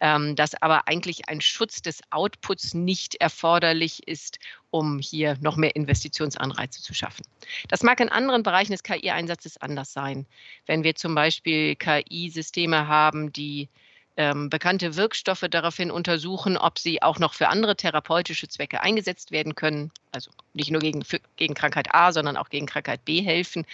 Ähm, 0.00 0.36
dass 0.36 0.60
aber 0.60 0.88
eigentlich 0.88 1.28
ein 1.28 1.40
Schutz 1.40 1.82
des 1.82 2.00
Outputs 2.10 2.74
nicht 2.74 3.16
erforderlich 3.16 4.06
ist, 4.06 4.38
um 4.70 4.98
hier 4.98 5.36
noch 5.40 5.56
mehr 5.56 5.74
Investitionsanreize 5.74 6.82
zu 6.82 6.92
schaffen. 6.92 7.24
Das 7.68 7.82
mag 7.82 8.00
in 8.00 8.08
anderen 8.08 8.42
Bereichen 8.42 8.72
des 8.72 8.82
KI-Einsatzes 8.82 9.56
anders 9.58 9.92
sein. 9.92 10.26
Wenn 10.66 10.84
wir 10.84 10.94
zum 10.94 11.14
Beispiel 11.14 11.76
KI-Systeme 11.76 12.88
haben, 12.88 13.32
die 13.32 13.68
ähm, 14.16 14.48
bekannte 14.50 14.96
Wirkstoffe 14.96 15.44
daraufhin 15.50 15.90
untersuchen, 15.90 16.56
ob 16.56 16.78
sie 16.78 17.02
auch 17.02 17.18
noch 17.18 17.34
für 17.34 17.48
andere 17.48 17.76
therapeutische 17.76 18.48
Zwecke 18.48 18.80
eingesetzt 18.80 19.30
werden 19.30 19.54
können, 19.54 19.90
also 20.12 20.30
nicht 20.54 20.70
nur 20.70 20.80
gegen, 20.80 21.04
für, 21.04 21.20
gegen 21.36 21.54
Krankheit 21.54 21.94
A, 21.94 22.12
sondern 22.12 22.36
auch 22.36 22.48
gegen 22.48 22.66
Krankheit 22.66 23.04
B 23.04 23.20
helfen, 23.22 23.66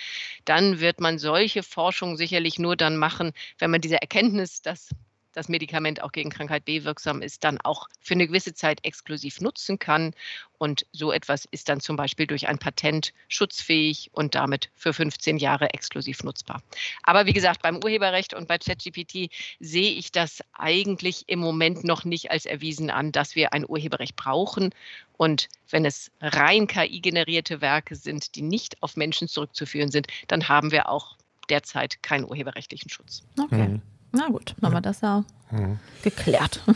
dann 0.45 0.81
wird 0.81 1.01
man 1.01 1.19
solche 1.19 1.63
Forschung 1.63 2.17
sicherlich 2.17 2.59
nur 2.59 2.77
dann 2.77 2.97
machen, 2.97 3.33
wenn 3.59 3.71
man 3.71 3.81
diese 3.81 4.01
Erkenntnis, 4.01 4.63
dass 4.63 4.91
das 5.33 5.49
Medikament 5.49 6.03
auch 6.03 6.13
gegen 6.13 6.31
Krankheit 6.31 6.65
B 6.65 6.85
wirksam 6.85 7.23
ist, 7.23 7.45
dann 7.45 7.59
auch 7.61 7.89
für 8.01 8.15
eine 8.15 8.27
gewisse 8.27 8.55
Zeit 8.55 8.85
exklusiv 8.85 9.41
nutzen 9.41 9.79
kann. 9.79 10.15
Und 10.59 10.87
so 10.93 11.11
etwas 11.11 11.47
ist 11.51 11.69
dann 11.69 11.81
zum 11.81 11.97
Beispiel 11.97 12.27
durch 12.27 12.49
ein 12.49 12.59
Patent 12.59 13.13
schutzfähig 13.29 14.11
und 14.13 14.35
damit 14.35 14.71
für 14.75 14.93
15 14.93 15.39
Jahre 15.39 15.71
exklusiv 15.71 16.23
nutzbar. 16.23 16.63
Aber 17.03 17.27
wie 17.27 17.33
gesagt, 17.33 17.63
beim 17.63 17.83
Urheberrecht 17.83 18.35
und 18.35 18.47
bei 18.47 18.59
ChatGPT 18.59 19.31
sehe 19.59 19.93
ich 19.93 20.13
das 20.13 20.43
eigentlich 20.53 21.25
im 21.29 21.41
Moment 21.41 21.83
noch 21.85 22.05
nicht 22.05 22.31
als 22.31 22.47
erwiesen 22.47 22.91
an, 22.91 23.11
dass 23.11 23.35
wir 23.35 23.53
ein 23.53 23.69
Urheberrecht 23.69 24.15
brauchen. 24.15 24.71
Und 25.17 25.49
wenn 25.71 25.85
es 25.85 26.13
rein 26.21 26.67
KI-generierte 26.67 27.61
Werke 27.61 27.97
sind, 27.97 28.35
die 28.37 28.43
nicht 28.43 28.83
auf 28.83 28.97
Menschen 28.97 29.29
zurückzuführen 29.29 29.91
sind, 29.91 30.07
dann 30.29 30.49
haben 30.49 30.71
wir 30.71 30.89
auch 30.89 31.17
derzeit 31.49 32.03
keinen 32.03 32.25
urheberrechtlichen 32.25 32.91
Schutz. 32.91 33.25
Okay. 33.39 33.81
Mhm. 34.13 34.19
Na 34.19 34.29
gut, 34.29 34.55
haben 34.63 34.73
wir 34.73 34.81
das 34.81 35.01
ja 35.01 35.25
mhm. 35.51 35.79
geklärt. 36.03 36.65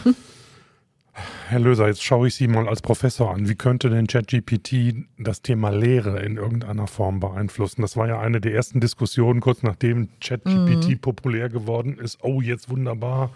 Herr 1.48 1.60
Löser, 1.60 1.86
jetzt 1.86 2.02
schaue 2.02 2.28
ich 2.28 2.34
Sie 2.34 2.48
mal 2.48 2.68
als 2.68 2.82
Professor 2.82 3.32
an. 3.32 3.48
Wie 3.48 3.54
könnte 3.54 3.88
denn 3.88 4.06
ChatGPT 4.06 5.06
das 5.16 5.42
Thema 5.42 5.70
Lehre 5.70 6.20
in 6.20 6.36
irgendeiner 6.36 6.86
Form 6.86 7.20
beeinflussen? 7.20 7.82
Das 7.82 7.96
war 7.96 8.08
ja 8.08 8.20
eine 8.20 8.40
der 8.40 8.52
ersten 8.52 8.80
Diskussionen, 8.80 9.40
kurz 9.40 9.62
nachdem 9.62 10.08
ChatGPT 10.20 10.88
mm. 10.88 11.00
populär 11.00 11.48
geworden 11.48 11.98
ist. 11.98 12.18
Oh, 12.22 12.40
jetzt 12.40 12.68
wunderbar. 12.68 13.30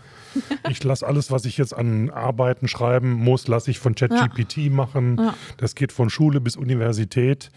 Ich 0.68 0.82
lasse 0.84 1.06
alles, 1.06 1.30
was 1.30 1.44
ich 1.44 1.56
jetzt 1.56 1.72
an 1.72 2.10
Arbeiten 2.10 2.68
schreiben 2.68 3.12
muss, 3.12 3.48
lasse 3.48 3.70
ich 3.70 3.78
von 3.78 3.94
ChatGPT 3.94 4.56
ja. 4.58 4.70
machen. 4.70 5.16
Ja. 5.18 5.34
Das 5.56 5.74
geht 5.74 5.92
von 5.92 6.10
Schule 6.10 6.40
bis 6.40 6.56
Universität. 6.56 7.50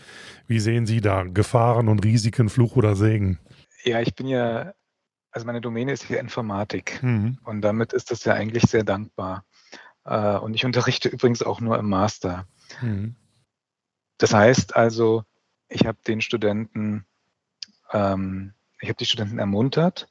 Wie 0.47 0.59
sehen 0.59 0.85
Sie 0.85 1.01
da 1.01 1.23
Gefahren 1.23 1.89
und 1.89 2.05
Risiken, 2.05 2.49
Fluch 2.49 2.75
oder 2.75 2.95
Segen? 2.95 3.39
Ja, 3.83 3.99
ich 3.99 4.15
bin 4.15 4.27
ja, 4.27 4.73
also 5.33 5.47
meine 5.47 5.61
Domäne 5.61 5.91
ist 5.91 6.03
hier 6.03 6.19
Informatik. 6.19 7.01
Mhm. 7.01 7.39
Und 7.43 7.61
damit 7.61 7.91
ist 7.91 8.11
das 8.11 8.23
ja 8.23 8.33
eigentlich 8.33 8.63
sehr 8.63 8.83
dankbar. 8.83 9.43
Äh, 10.05 10.37
und 10.37 10.53
ich 10.53 10.63
unterrichte 10.63 11.09
übrigens 11.09 11.41
auch 11.41 11.59
nur 11.59 11.77
im 11.77 11.89
Master. 11.89 12.47
Mhm. 12.81 13.15
Das 14.19 14.33
heißt 14.33 14.75
also, 14.75 15.23
ich 15.67 15.85
habe 15.85 15.97
den 16.07 16.21
Studenten, 16.21 17.05
ähm, 17.91 18.53
ich 18.79 18.89
habe 18.89 18.97
die 18.97 19.05
Studenten 19.05 19.39
ermuntert, 19.39 20.07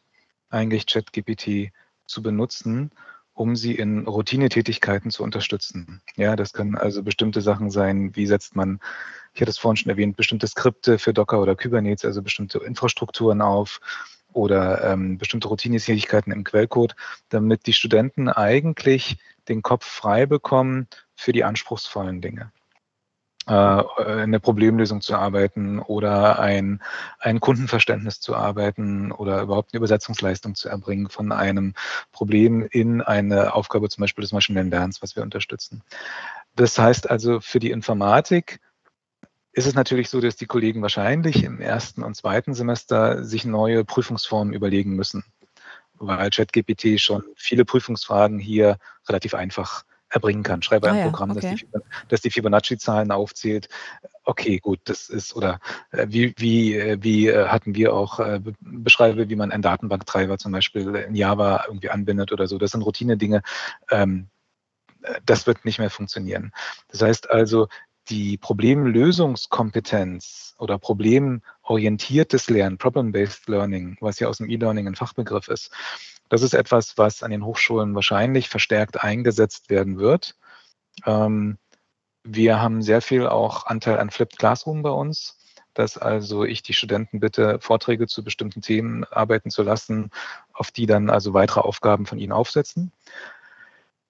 eigentlich 0.51 0.87
ChatGPT 0.87 1.73
zu 2.07 2.23
benutzen, 2.23 2.91
um 3.33 3.55
sie 3.55 3.77
in 3.77 4.07
Routinetätigkeiten 4.07 5.11
zu 5.11 5.23
unterstützen. 5.23 6.03
Ja, 6.17 6.35
das 6.35 6.53
können 6.53 6.77
also 6.77 7.03
bestimmte 7.03 7.41
Sachen 7.41 7.71
sein, 7.71 8.15
wie 8.17 8.27
setzt 8.27 8.57
man, 8.57 8.81
ich 9.33 9.41
hatte 9.41 9.51
es 9.51 9.59
vorhin 9.59 9.77
schon 9.77 9.91
erwähnt, 9.91 10.17
bestimmte 10.17 10.49
Skripte 10.49 10.99
für 10.99 11.15
Docker 11.15 11.41
oder 11.41 11.55
Kubernetes, 11.55 12.05
also 12.05 12.23
bestimmte 12.23 12.59
Infrastrukturen 12.59 13.41
auf 13.41 13.81
oder 14.33 14.83
ähm, 14.85 15.19
bestimmte 15.19 15.49
Routinetätigkeiten 15.49 16.33
im 16.33 16.45
Quellcode, 16.45 16.95
damit 17.29 17.67
die 17.67 17.73
Studenten 17.73 18.29
eigentlich 18.29 19.19
den 19.49 19.63
Kopf 19.63 19.87
frei 19.87 20.27
bekommen 20.27 20.89
für 21.15 21.33
die 21.33 21.45
anspruchsvollen 21.45 22.21
Dinge. 22.21 22.53
Äh, 23.49 24.23
in 24.23 24.31
der 24.31 24.39
Problemlösung 24.39 25.01
zu 25.01 25.17
arbeiten 25.17 25.81
oder 25.81 26.39
ein, 26.39 26.81
ein 27.19 27.41
Kundenverständnis 27.41 28.21
zu 28.21 28.37
arbeiten 28.37 29.11
oder 29.11 29.43
überhaupt 29.43 29.73
eine 29.73 29.79
Übersetzungsleistung 29.79 30.55
zu 30.55 30.69
erbringen 30.69 31.09
von 31.09 31.33
einem 31.33 31.75
Problem 32.13 32.65
in 32.71 33.03
eine 33.03 33.55
Aufgabe 33.55 33.89
zum 33.89 34.03
Beispiel 34.03 34.23
des 34.23 34.33
maschinellen 34.33 34.71
Lernens, 34.71 35.03
was 35.03 35.17
wir 35.17 35.25
unterstützen. 35.25 35.83
Das 36.55 36.79
heißt 36.79 37.11
also 37.11 37.41
für 37.41 37.59
die 37.59 37.73
Informatik 37.73 38.61
ist 39.53 39.67
es 39.67 39.75
natürlich 39.75 40.09
so, 40.09 40.21
dass 40.21 40.37
die 40.37 40.47
Kollegen 40.47 40.83
wahrscheinlich 40.83 41.45
im 41.45 41.61
ersten 41.61 42.03
und 42.03 42.17
zweiten 42.17 42.55
Semester 42.55 43.25
sich 43.25 43.45
neue 43.45 43.85
Prüfungsformen 43.85 44.55
überlegen 44.55 44.95
müssen, 44.95 45.25
weil 45.95 46.31
ChatGPT 46.31 46.99
schon 47.01 47.23
viele 47.37 47.65
Prüfungsfragen 47.65 48.39
hier 48.39 48.79
relativ 49.09 49.35
einfach 49.35 49.85
erbringen 50.09 50.43
kann. 50.43 50.63
Schreibe 50.63 50.91
ein 50.91 51.01
ah, 51.01 51.05
Programm, 51.05 51.31
okay. 51.31 51.67
das 52.09 52.21
die, 52.21 52.29
die 52.29 52.33
Fibonacci-Zahlen 52.33 53.11
aufzählt. 53.11 53.69
Okay, 54.25 54.59
gut, 54.59 54.81
das 54.85 55.09
ist, 55.09 55.35
oder 55.35 55.59
äh, 55.91 56.07
wie, 56.09 56.35
wie, 56.37 56.77
äh, 56.77 56.99
wie 57.01 57.29
äh, 57.29 57.49
hatten 57.49 57.75
wir 57.75 57.95
auch, 57.95 58.21
beschreibe, 58.61 59.29
wie 59.29 59.37
man 59.37 59.51
einen 59.51 59.63
Datenbanktreiber 59.63 60.39
zum 60.39 60.53
Beispiel 60.53 60.95
in 60.95 61.15
Java 61.15 61.65
irgendwie 61.67 61.91
anbindet 61.91 62.33
oder 62.33 62.47
so. 62.47 62.59
Das 62.59 62.73
sind 62.73 62.83
Routine-Dinge. 62.83 63.43
Ähm, 63.91 64.29
äh, 65.03 65.21
das 65.25 65.47
wird 65.47 65.65
nicht 65.65 65.79
mehr 65.79 65.91
funktionieren. 65.91 66.53
Das 66.89 67.03
heißt 67.03 67.31
also, 67.31 67.69
die 68.09 68.37
Problemlösungskompetenz 68.37 70.55
oder 70.59 70.79
problemorientiertes 70.79 72.51
Lernen, 72.51 72.79
Problem-Based 72.79 73.49
Learning, 73.49 73.97
was 74.01 74.19
ja 74.19 74.29
aus 74.29 74.39
dem 74.39 74.51
E-Learning 74.51 74.87
ein 74.87 74.97
Fachbegriff 74.97 75.49
ist, 75.49 75.71
das 76.29 76.43
ist 76.43 76.55
etwas, 76.55 76.97
was 76.97 77.23
an 77.23 77.31
den 77.31 77.45
Hochschulen 77.45 77.95
wahrscheinlich 77.95 78.49
verstärkt 78.49 79.03
eingesetzt 79.03 79.69
werden 79.69 79.99
wird. 79.99 80.35
Ähm, 81.05 81.59
wir 82.25 82.61
haben 82.61 82.83
sehr 82.83 83.03
viel 83.03 83.27
auch 83.27 83.67
Anteil 83.67 83.99
an 83.99 84.11
Flipped 84.11 84.39
Classroom 84.39 84.83
bei 84.83 84.91
uns, 84.91 85.39
dass 85.75 85.99
also 85.99 86.45
ich 86.45 86.63
die 86.63 86.75
Studenten 86.75 87.21
bitte, 87.21 87.59
Vorträge 87.61 88.07
zu 88.07 88.25
bestimmten 88.25 88.63
Themen 88.63 89.05
arbeiten 89.05 89.51
zu 89.51 89.63
lassen, 89.63 90.11
auf 90.53 90.71
die 90.71 90.87
dann 90.87 91.11
also 91.11 91.35
weitere 91.35 91.61
Aufgaben 91.61 92.07
von 92.07 92.19
ihnen 92.19 92.33
aufsetzen. 92.33 92.93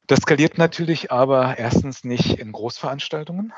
Das 0.07 0.21
skaliert 0.21 0.59
natürlich 0.59 1.11
aber 1.11 1.59
erstens 1.59 2.05
nicht 2.05 2.39
in 2.39 2.53
Großveranstaltungen. 2.53 3.53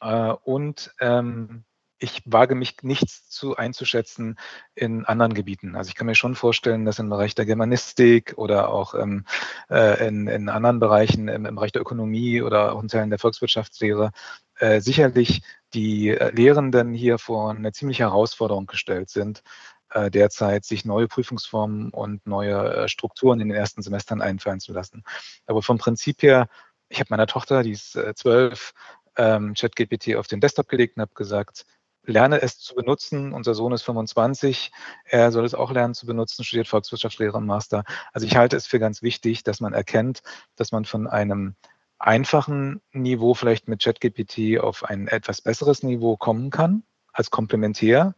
Äh, 0.00 0.32
und 0.44 0.92
ähm, 1.00 1.64
ich 1.98 2.22
wage 2.26 2.54
mich 2.54 2.76
nichts 2.82 3.28
zu 3.30 3.56
einzuschätzen 3.56 4.36
in 4.74 5.04
anderen 5.04 5.34
Gebieten. 5.34 5.74
Also 5.76 5.88
ich 5.88 5.94
kann 5.94 6.06
mir 6.06 6.14
schon 6.14 6.34
vorstellen, 6.34 6.84
dass 6.84 6.98
im 6.98 7.08
Bereich 7.08 7.34
der 7.34 7.46
Germanistik 7.46 8.34
oder 8.36 8.68
auch 8.68 8.94
ähm, 8.94 9.24
äh, 9.70 10.06
in, 10.06 10.26
in, 10.26 10.48
anderen 10.48 10.80
Bereichen, 10.80 11.28
im, 11.28 11.46
im, 11.46 11.54
Bereich 11.54 11.72
der 11.72 11.82
Ökonomie 11.82 12.42
oder 12.42 12.74
auch 12.74 12.82
in 12.82 12.88
Teilen 12.88 13.10
der 13.10 13.18
Volkswirtschaftslehre, 13.18 14.10
äh, 14.58 14.80
sicherlich 14.80 15.42
die 15.72 16.10
äh, 16.10 16.30
Lehrenden 16.30 16.94
hier 16.94 17.18
vor 17.18 17.50
eine 17.50 17.72
ziemliche 17.72 18.04
Herausforderung 18.04 18.66
gestellt 18.66 19.08
sind, 19.08 19.42
äh, 19.90 20.10
derzeit 20.10 20.64
sich 20.64 20.84
neue 20.84 21.08
Prüfungsformen 21.08 21.90
und 21.90 22.26
neue 22.26 22.74
äh, 22.74 22.88
Strukturen 22.88 23.40
in 23.40 23.48
den 23.48 23.56
ersten 23.56 23.82
Semestern 23.82 24.20
einfallen 24.20 24.60
zu 24.60 24.72
lassen. 24.72 25.04
Aber 25.46 25.62
vom 25.62 25.78
Prinzip 25.78 26.22
her, 26.22 26.48
ich 26.88 27.00
habe 27.00 27.08
meine 27.10 27.26
Tochter, 27.26 27.62
die 27.62 27.72
ist 27.72 27.98
zwölf, 28.14 28.74
ähm, 29.16 29.54
ChatGPT 29.54 30.16
auf 30.16 30.26
den 30.26 30.40
Desktop 30.40 30.68
gelegt 30.68 30.96
und 30.96 31.02
habe 31.02 31.14
gesagt, 31.14 31.66
lerne 32.06 32.42
es 32.42 32.58
zu 32.58 32.74
benutzen. 32.74 33.32
Unser 33.32 33.54
Sohn 33.54 33.72
ist 33.72 33.82
25, 33.82 34.72
er 35.04 35.32
soll 35.32 35.44
es 35.44 35.54
auch 35.54 35.72
lernen 35.72 35.94
zu 35.94 36.06
benutzen, 36.06 36.44
studiert 36.44 36.68
Volkswirtschaftslehre 36.68 37.38
im 37.38 37.46
Master. 37.46 37.84
Also 38.12 38.26
ich 38.26 38.36
halte 38.36 38.56
es 38.56 38.66
für 38.66 38.78
ganz 38.78 39.02
wichtig, 39.02 39.42
dass 39.42 39.60
man 39.60 39.72
erkennt, 39.72 40.22
dass 40.56 40.72
man 40.72 40.84
von 40.84 41.06
einem 41.06 41.54
einfachen 41.98 42.82
Niveau 42.92 43.34
vielleicht 43.34 43.68
mit 43.68 43.82
ChatGPT 43.82 44.60
auf 44.60 44.84
ein 44.84 45.08
etwas 45.08 45.40
besseres 45.40 45.82
Niveau 45.82 46.16
kommen 46.16 46.50
kann, 46.50 46.82
als 47.12 47.30
komplementär. 47.30 48.14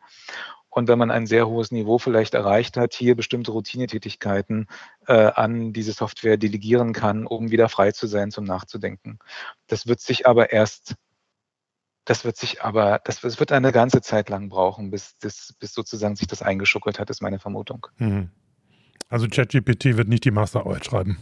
Und 0.76 0.88
wenn 0.88 0.98
man 0.98 1.10
ein 1.10 1.26
sehr 1.26 1.48
hohes 1.48 1.70
Niveau 1.70 1.96
vielleicht 1.96 2.34
erreicht 2.34 2.76
hat, 2.76 2.92
hier 2.92 3.16
bestimmte 3.16 3.50
Routinetätigkeiten 3.50 4.66
äh, 5.06 5.14
an 5.14 5.72
diese 5.72 5.92
Software 5.92 6.36
delegieren 6.36 6.92
kann, 6.92 7.26
um 7.26 7.50
wieder 7.50 7.70
frei 7.70 7.92
zu 7.92 8.06
sein 8.06 8.30
zum 8.30 8.44
Nachzudenken. 8.44 9.18
Das 9.68 9.86
wird 9.86 10.00
sich 10.00 10.26
aber 10.26 10.52
erst 10.52 10.96
das 12.04 12.26
wird 12.26 12.36
sich 12.36 12.62
aber, 12.62 13.00
das, 13.02 13.22
das, 13.22 13.40
wird 13.40 13.52
eine 13.52 13.72
ganze 13.72 14.02
Zeit 14.02 14.28
lang 14.28 14.50
brauchen, 14.50 14.90
bis, 14.90 15.16
das, 15.18 15.54
bis 15.58 15.72
sozusagen 15.72 16.14
sich 16.14 16.28
das 16.28 16.42
eingeschuckelt 16.42 16.98
hat, 16.98 17.08
ist 17.08 17.22
meine 17.22 17.38
Vermutung. 17.38 17.86
Mhm. 17.96 18.30
Also 19.08 19.28
ChatGPT 19.28 19.96
wird 19.96 20.08
nicht 20.08 20.24
die 20.26 20.30
Masterarbeit 20.30 20.84
schreiben. 20.84 21.16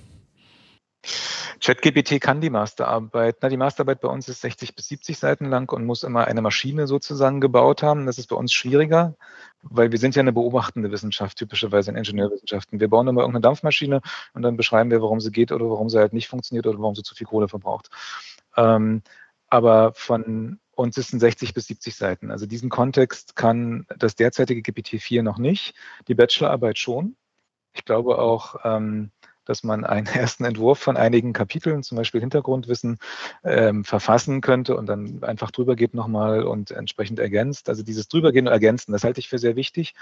ChatGPT 1.61 2.21
kann 2.21 2.41
die 2.41 2.51
Masterarbeit. 2.51 3.39
Na, 3.41 3.49
die 3.49 3.57
Masterarbeit 3.57 4.01
bei 4.01 4.09
uns 4.09 4.29
ist 4.29 4.41
60 4.41 4.75
bis 4.75 4.89
70 4.89 5.19
Seiten 5.19 5.47
lang 5.47 5.73
und 5.73 5.87
muss 5.87 6.03
immer 6.03 6.27
eine 6.27 6.43
Maschine 6.43 6.87
sozusagen 6.87 7.41
gebaut 7.41 7.83
haben. 7.83 8.07
Das 8.07 8.19
ist 8.19 8.29
bei 8.29 8.37
uns 8.37 8.53
schwieriger, 8.53 9.17
weil 9.63 9.93
wir 9.93 9.99
sind 9.99 10.15
ja 10.15 10.21
eine 10.21 10.33
beobachtende 10.33 10.91
Wissenschaft, 10.91 11.39
typischerweise 11.39 11.91
in 11.91 11.97
Ingenieurwissenschaften. 11.97 12.81
Wir 12.81 12.89
bauen 12.89 13.09
immer 13.09 13.23
irgendeine 13.23 13.43
Dampfmaschine 13.43 14.01
und 14.35 14.43
dann 14.43 14.57
beschreiben 14.57 14.91
wir, 14.91 15.01
warum 15.03 15.21
sie 15.21 15.31
geht 15.31 15.53
oder 15.53 15.69
warum 15.69 15.89
sie 15.89 15.99
halt 15.99 16.13
nicht 16.13 16.29
funktioniert 16.29 16.67
oder 16.67 16.79
warum 16.79 16.95
sie 16.95 17.03
zu 17.03 17.15
viel 17.15 17.27
Kohle 17.27 17.49
verbraucht. 17.49 17.91
Ähm, 18.57 19.03
aber 19.49 19.93
von 19.95 20.59
uns 20.73 20.99
ist 20.99 21.15
es 21.15 21.21
60 21.21 21.55
bis 21.55 21.67
70 21.67 21.95
Seiten. 21.95 22.31
Also 22.31 22.47
diesen 22.47 22.71
Kontext 22.71 23.37
kann 23.37 23.87
das 23.99 24.17
derzeitige 24.17 24.61
GPT-4 24.61 25.23
noch 25.23 25.39
nicht, 25.39 25.75
die 26.09 26.15
Bachelorarbeit 26.15 26.79
schon. 26.79 27.17
Ich 27.73 27.85
glaube 27.85 28.19
auch, 28.19 28.57
ähm, 28.65 29.11
dass 29.45 29.63
man 29.63 29.85
einen 29.85 30.07
ersten 30.15 30.45
Entwurf 30.45 30.79
von 30.79 30.97
einigen 30.97 31.33
Kapiteln, 31.33 31.83
zum 31.83 31.97
Beispiel 31.97 32.21
Hintergrundwissen, 32.21 32.99
ähm, 33.45 33.85
verfassen 33.85 34.41
könnte 34.41 34.77
und 34.77 34.87
dann 34.87 35.23
einfach 35.23 35.51
drüber 35.51 35.77
geht 35.77 35.95
nochmal 35.95 36.45
und 36.45 36.71
entsprechend 36.71 37.19
ergänzt. 37.19 37.69
Also 37.69 37.83
dieses 37.83 38.09
Drübergehen 38.09 38.47
und 38.47 38.53
Ergänzen, 38.53 38.93
das 38.93 39.05
halte 39.05 39.21
ich 39.21 39.29
für 39.29 39.39
sehr 39.39 39.57
wichtig. 39.57 39.95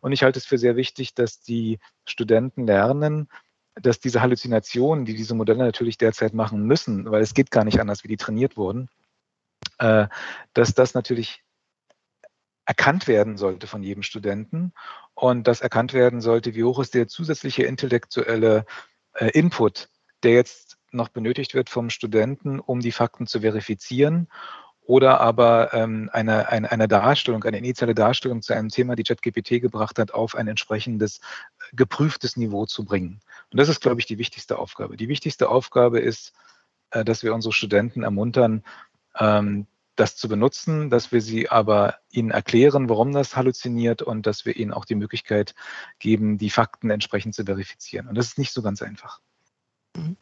Und 0.00 0.12
ich 0.12 0.22
halte 0.22 0.38
es 0.38 0.46
für 0.46 0.58
sehr 0.58 0.76
wichtig, 0.76 1.14
dass 1.14 1.40
die 1.40 1.78
Studenten 2.04 2.66
lernen, 2.66 3.28
dass 3.74 4.00
diese 4.00 4.20
Halluzinationen, 4.20 5.04
die 5.04 5.14
diese 5.14 5.34
Modelle 5.34 5.64
natürlich 5.64 5.98
derzeit 5.98 6.34
machen 6.34 6.64
müssen, 6.64 7.10
weil 7.10 7.22
es 7.22 7.34
geht 7.34 7.50
gar 7.50 7.64
nicht 7.64 7.80
anders, 7.80 8.04
wie 8.04 8.08
die 8.08 8.16
trainiert 8.16 8.56
wurden, 8.56 8.88
äh, 9.78 10.08
dass 10.54 10.74
das 10.74 10.94
natürlich 10.94 11.42
erkannt 12.70 13.08
werden 13.08 13.36
sollte 13.36 13.66
von 13.66 13.82
jedem 13.82 14.04
Studenten 14.04 14.72
und 15.14 15.48
dass 15.48 15.60
erkannt 15.60 15.92
werden 15.92 16.20
sollte, 16.20 16.54
wie 16.54 16.62
hoch 16.62 16.78
ist 16.78 16.94
der 16.94 17.08
zusätzliche 17.08 17.64
intellektuelle 17.64 18.64
äh, 19.14 19.30
Input, 19.30 19.88
der 20.22 20.32
jetzt 20.32 20.76
noch 20.92 21.08
benötigt 21.08 21.54
wird 21.54 21.70
vom 21.70 21.90
Studenten, 21.90 22.60
um 22.60 22.80
die 22.80 22.92
Fakten 22.92 23.26
zu 23.26 23.40
verifizieren 23.40 24.28
oder 24.90 25.20
aber 25.20 25.72
ähm, 25.72 26.10
eine, 26.12 26.48
eine, 26.48 26.72
eine 26.72 26.88
Darstellung, 26.88 27.44
eine 27.44 27.58
initiale 27.58 27.94
Darstellung 27.94 28.42
zu 28.42 28.54
einem 28.54 28.70
Thema, 28.70 28.96
die 28.96 29.04
ChatGPT 29.04 29.60
gebracht 29.60 30.00
hat, 30.00 30.12
auf 30.12 30.34
ein 30.34 30.48
entsprechendes 30.48 31.18
äh, 31.18 31.76
geprüftes 31.76 32.36
Niveau 32.36 32.66
zu 32.66 32.84
bringen. 32.84 33.20
Und 33.52 33.60
das 33.60 33.68
ist, 33.68 33.80
glaube 33.80 34.00
ich, 34.00 34.06
die 34.06 34.18
wichtigste 34.18 34.58
Aufgabe. 34.58 34.96
Die 34.96 35.08
wichtigste 35.08 35.48
Aufgabe 35.48 36.00
ist, 36.00 36.32
äh, 36.90 37.04
dass 37.04 37.22
wir 37.22 37.34
unsere 37.34 37.52
Studenten 37.52 38.02
ermuntern, 38.02 38.64
ähm, 39.16 39.66
das 40.00 40.16
zu 40.16 40.28
benutzen, 40.28 40.90
dass 40.90 41.12
wir 41.12 41.20
sie 41.20 41.48
aber 41.48 41.98
ihnen 42.10 42.30
erklären, 42.30 42.88
warum 42.88 43.12
das 43.12 43.36
halluziniert 43.36 44.02
und 44.02 44.26
dass 44.26 44.46
wir 44.46 44.56
ihnen 44.56 44.72
auch 44.72 44.84
die 44.84 44.94
Möglichkeit 44.94 45.54
geben, 45.98 46.38
die 46.38 46.50
Fakten 46.50 46.90
entsprechend 46.90 47.34
zu 47.34 47.44
verifizieren. 47.44 48.08
Und 48.08 48.16
das 48.16 48.28
ist 48.28 48.38
nicht 48.38 48.52
so 48.52 48.62
ganz 48.62 48.82
einfach. 48.82 49.20
Mhm. 49.94 50.16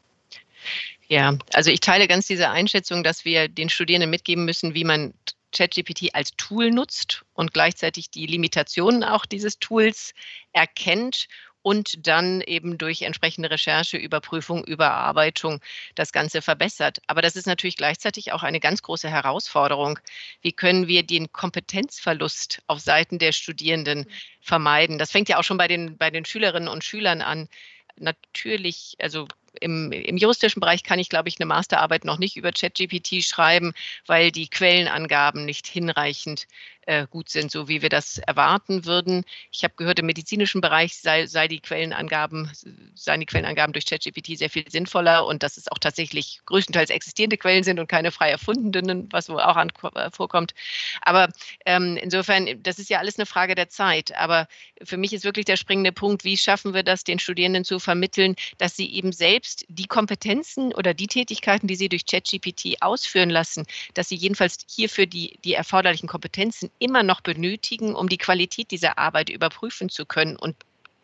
Ja, 1.06 1.38
also 1.54 1.70
ich 1.70 1.80
teile 1.80 2.08
ganz 2.08 2.26
diese 2.26 2.50
Einschätzung, 2.50 3.02
dass 3.02 3.24
wir 3.24 3.48
den 3.48 3.70
Studierenden 3.70 4.10
mitgeben 4.10 4.44
müssen, 4.44 4.74
wie 4.74 4.84
man 4.84 5.14
ChatGPT 5.52 6.14
als 6.14 6.32
Tool 6.36 6.70
nutzt 6.70 7.24
und 7.32 7.54
gleichzeitig 7.54 8.10
die 8.10 8.26
Limitationen 8.26 9.04
auch 9.04 9.24
dieses 9.24 9.58
Tools 9.58 10.12
erkennt 10.52 11.28
und 11.68 12.06
dann 12.06 12.40
eben 12.40 12.78
durch 12.78 13.02
entsprechende 13.02 13.50
Recherche, 13.50 13.98
Überprüfung, 13.98 14.64
Überarbeitung 14.64 15.60
das 15.96 16.12
Ganze 16.12 16.40
verbessert. 16.40 17.02
Aber 17.08 17.20
das 17.20 17.36
ist 17.36 17.46
natürlich 17.46 17.76
gleichzeitig 17.76 18.32
auch 18.32 18.42
eine 18.42 18.58
ganz 18.58 18.80
große 18.80 19.10
Herausforderung. 19.10 19.98
Wie 20.40 20.52
können 20.52 20.88
wir 20.88 21.02
den 21.02 21.30
Kompetenzverlust 21.30 22.62
auf 22.68 22.80
Seiten 22.80 23.18
der 23.18 23.32
Studierenden 23.32 24.06
vermeiden? 24.40 24.96
Das 24.96 25.10
fängt 25.10 25.28
ja 25.28 25.38
auch 25.38 25.44
schon 25.44 25.58
bei 25.58 25.68
den, 25.68 25.98
bei 25.98 26.10
den 26.10 26.24
Schülerinnen 26.24 26.70
und 26.70 26.84
Schülern 26.84 27.20
an. 27.20 27.50
Natürlich, 27.96 28.96
also 28.98 29.28
im, 29.60 29.92
im, 29.92 30.16
juristischen 30.16 30.60
Bereich 30.60 30.82
kann 30.84 30.98
ich, 30.98 31.10
glaube 31.10 31.28
ich, 31.28 31.38
eine 31.38 31.46
Masterarbeit 31.46 32.06
noch 32.06 32.18
nicht 32.18 32.38
über 32.38 32.50
ChatGPT 32.50 33.22
schreiben, 33.22 33.74
weil 34.06 34.32
die 34.32 34.48
Quellenangaben 34.48 35.44
nicht 35.44 35.66
hinreichend 35.66 36.46
äh, 36.88 37.06
gut 37.06 37.28
sind, 37.28 37.50
so 37.50 37.68
wie 37.68 37.82
wir 37.82 37.90
das 37.90 38.16
erwarten 38.16 38.86
würden. 38.86 39.24
Ich 39.52 39.62
habe 39.62 39.74
gehört, 39.76 39.98
im 39.98 40.06
medizinischen 40.06 40.62
Bereich 40.62 40.96
sei, 40.96 41.26
sei 41.26 41.46
die 41.46 41.60
Quellenangaben, 41.60 42.50
seien 42.94 43.20
die 43.20 43.26
Quellenangaben 43.26 43.74
durch 43.74 43.84
ChatGPT 43.84 44.38
sehr 44.38 44.48
viel 44.48 44.64
sinnvoller 44.70 45.26
und 45.26 45.42
dass 45.42 45.58
es 45.58 45.70
auch 45.70 45.78
tatsächlich 45.78 46.40
größtenteils 46.46 46.88
existierende 46.88 47.36
Quellen 47.36 47.62
sind 47.62 47.78
und 47.78 47.88
keine 47.88 48.10
frei 48.10 48.30
erfundenen, 48.30 49.06
was 49.12 49.28
wohl 49.28 49.40
auch 49.40 49.56
an, 49.56 49.70
äh, 49.94 50.10
vorkommt. 50.10 50.54
Aber 51.02 51.28
ähm, 51.66 51.98
insofern, 51.98 52.62
das 52.62 52.78
ist 52.78 52.88
ja 52.88 53.00
alles 53.00 53.18
eine 53.18 53.26
Frage 53.26 53.54
der 53.54 53.68
Zeit. 53.68 54.16
Aber 54.16 54.48
für 54.82 54.96
mich 54.96 55.12
ist 55.12 55.24
wirklich 55.24 55.44
der 55.44 55.56
springende 55.58 55.92
Punkt, 55.92 56.24
wie 56.24 56.38
schaffen 56.38 56.72
wir 56.72 56.84
das, 56.84 57.04
den 57.04 57.18
Studierenden 57.18 57.66
zu 57.66 57.80
vermitteln, 57.80 58.34
dass 58.56 58.76
sie 58.76 58.90
eben 58.90 59.12
selbst 59.12 59.66
die 59.68 59.86
Kompetenzen 59.86 60.72
oder 60.72 60.94
die 60.94 61.06
Tätigkeiten, 61.06 61.66
die 61.66 61.76
sie 61.76 61.90
durch 61.90 62.06
ChatGPT 62.06 62.80
ausführen 62.80 63.28
lassen, 63.28 63.66
dass 63.92 64.08
sie 64.08 64.16
jedenfalls 64.16 64.56
hierfür 64.70 65.04
die, 65.04 65.38
die 65.44 65.52
erforderlichen 65.52 66.08
Kompetenzen 66.08 66.70
immer 66.78 67.02
noch 67.02 67.20
benötigen, 67.20 67.94
um 67.94 68.08
die 68.08 68.18
Qualität 68.18 68.70
dieser 68.70 68.98
Arbeit 68.98 69.30
überprüfen 69.30 69.88
zu 69.88 70.06
können 70.06 70.36
und 70.36 70.56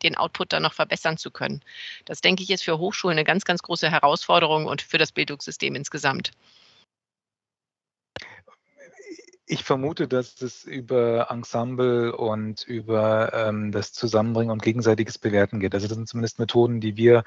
den 0.03 0.17
Output 0.17 0.53
dann 0.53 0.63
noch 0.63 0.75
verbessern 0.75 1.17
zu 1.17 1.31
können. 1.31 1.63
Das 2.05 2.21
denke 2.21 2.43
ich 2.43 2.51
ist 2.51 2.65
für 2.65 2.79
Hochschulen 2.79 3.19
eine 3.19 3.25
ganz, 3.25 3.45
ganz 3.45 3.63
große 3.63 3.91
Herausforderung 3.91 4.67
und 4.67 4.83
für 4.83 4.99
das 4.99 5.13
Bildungssystem 5.13 5.75
insgesamt. 5.75 6.33
Ich 9.47 9.63
vermute, 9.63 10.09
dass 10.09 10.41
es 10.41 10.65
über 10.65 11.31
Ensemble 11.31 12.17
und 12.17 12.63
über 12.65 13.33
ähm, 13.35 13.73
das 13.73 13.93
Zusammenbringen 13.93 14.51
und 14.51 14.63
gegenseitiges 14.63 15.19
Bewerten 15.19 15.61
geht. 15.61 15.75
Also 15.75 15.87
das 15.87 15.97
sind 15.97 16.09
zumindest 16.09 16.39
Methoden, 16.39 16.81
die 16.81 16.97
wir 16.97 17.25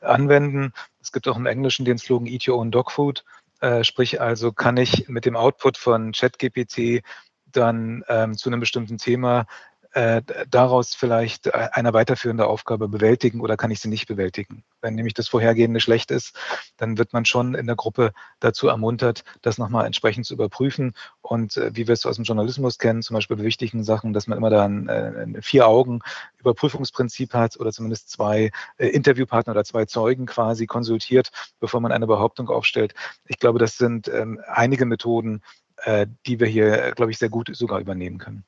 anwenden. 0.00 0.72
Es 1.02 1.12
gibt 1.12 1.28
auch 1.28 1.36
im 1.36 1.44
Englischen 1.44 1.84
den 1.84 1.98
Slogan 1.98 2.26
Eat 2.26 2.48
Your 2.48 2.56
Own 2.56 2.70
Dog 2.70 2.90
Food. 2.90 3.22
Äh, 3.60 3.84
sprich 3.84 4.20
also, 4.20 4.52
kann 4.52 4.76
ich 4.76 5.08
mit 5.08 5.26
dem 5.26 5.36
Output 5.36 5.76
von 5.76 6.12
ChatGPT 6.12 7.02
dann 7.52 8.04
ähm, 8.08 8.36
zu 8.36 8.48
einem 8.48 8.60
bestimmten 8.60 8.98
Thema 8.98 9.46
äh, 9.92 10.22
daraus 10.48 10.94
vielleicht 10.94 11.46
äh, 11.46 11.68
eine 11.72 11.92
weiterführende 11.92 12.46
Aufgabe 12.46 12.88
bewältigen 12.88 13.40
oder 13.40 13.56
kann 13.56 13.70
ich 13.70 13.80
sie 13.80 13.88
nicht 13.88 14.06
bewältigen. 14.06 14.62
Wenn 14.82 14.94
nämlich 14.94 15.14
das 15.14 15.28
Vorhergehende 15.28 15.80
schlecht 15.80 16.10
ist, 16.10 16.36
dann 16.76 16.98
wird 16.98 17.12
man 17.12 17.24
schon 17.24 17.54
in 17.54 17.66
der 17.66 17.76
Gruppe 17.76 18.12
dazu 18.38 18.68
ermuntert, 18.68 19.24
das 19.42 19.58
nochmal 19.58 19.86
entsprechend 19.86 20.26
zu 20.26 20.34
überprüfen. 20.34 20.92
Und 21.22 21.56
äh, 21.56 21.70
wie 21.74 21.86
wir 21.86 21.94
es 21.94 22.06
aus 22.06 22.16
dem 22.16 22.24
Journalismus 22.24 22.78
kennen, 22.78 23.02
zum 23.02 23.14
Beispiel 23.14 23.38
bei 23.38 23.44
wichtigen 23.44 23.82
Sachen, 23.82 24.12
dass 24.12 24.26
man 24.26 24.36
immer 24.36 24.50
da 24.50 24.64
ein, 24.64 24.88
äh, 24.88 25.12
ein 25.22 25.42
vier 25.42 25.66
Augen 25.66 26.00
Überprüfungsprinzip 26.38 27.32
hat 27.32 27.58
oder 27.58 27.72
zumindest 27.72 28.10
zwei 28.10 28.50
äh, 28.76 28.88
Interviewpartner 28.88 29.52
oder 29.52 29.64
zwei 29.64 29.86
Zeugen 29.86 30.26
quasi 30.26 30.66
konsultiert, 30.66 31.30
bevor 31.60 31.80
man 31.80 31.92
eine 31.92 32.06
Behauptung 32.06 32.50
aufstellt. 32.50 32.94
Ich 33.26 33.38
glaube, 33.38 33.58
das 33.58 33.78
sind 33.78 34.06
ähm, 34.08 34.40
einige 34.46 34.84
Methoden, 34.84 35.42
äh, 35.84 36.06
die 36.26 36.40
wir 36.40 36.46
hier, 36.46 36.92
glaube 36.96 37.10
ich, 37.10 37.18
sehr 37.18 37.28
gut 37.28 37.50
sogar 37.54 37.80
übernehmen 37.80 38.18
können. 38.18 38.44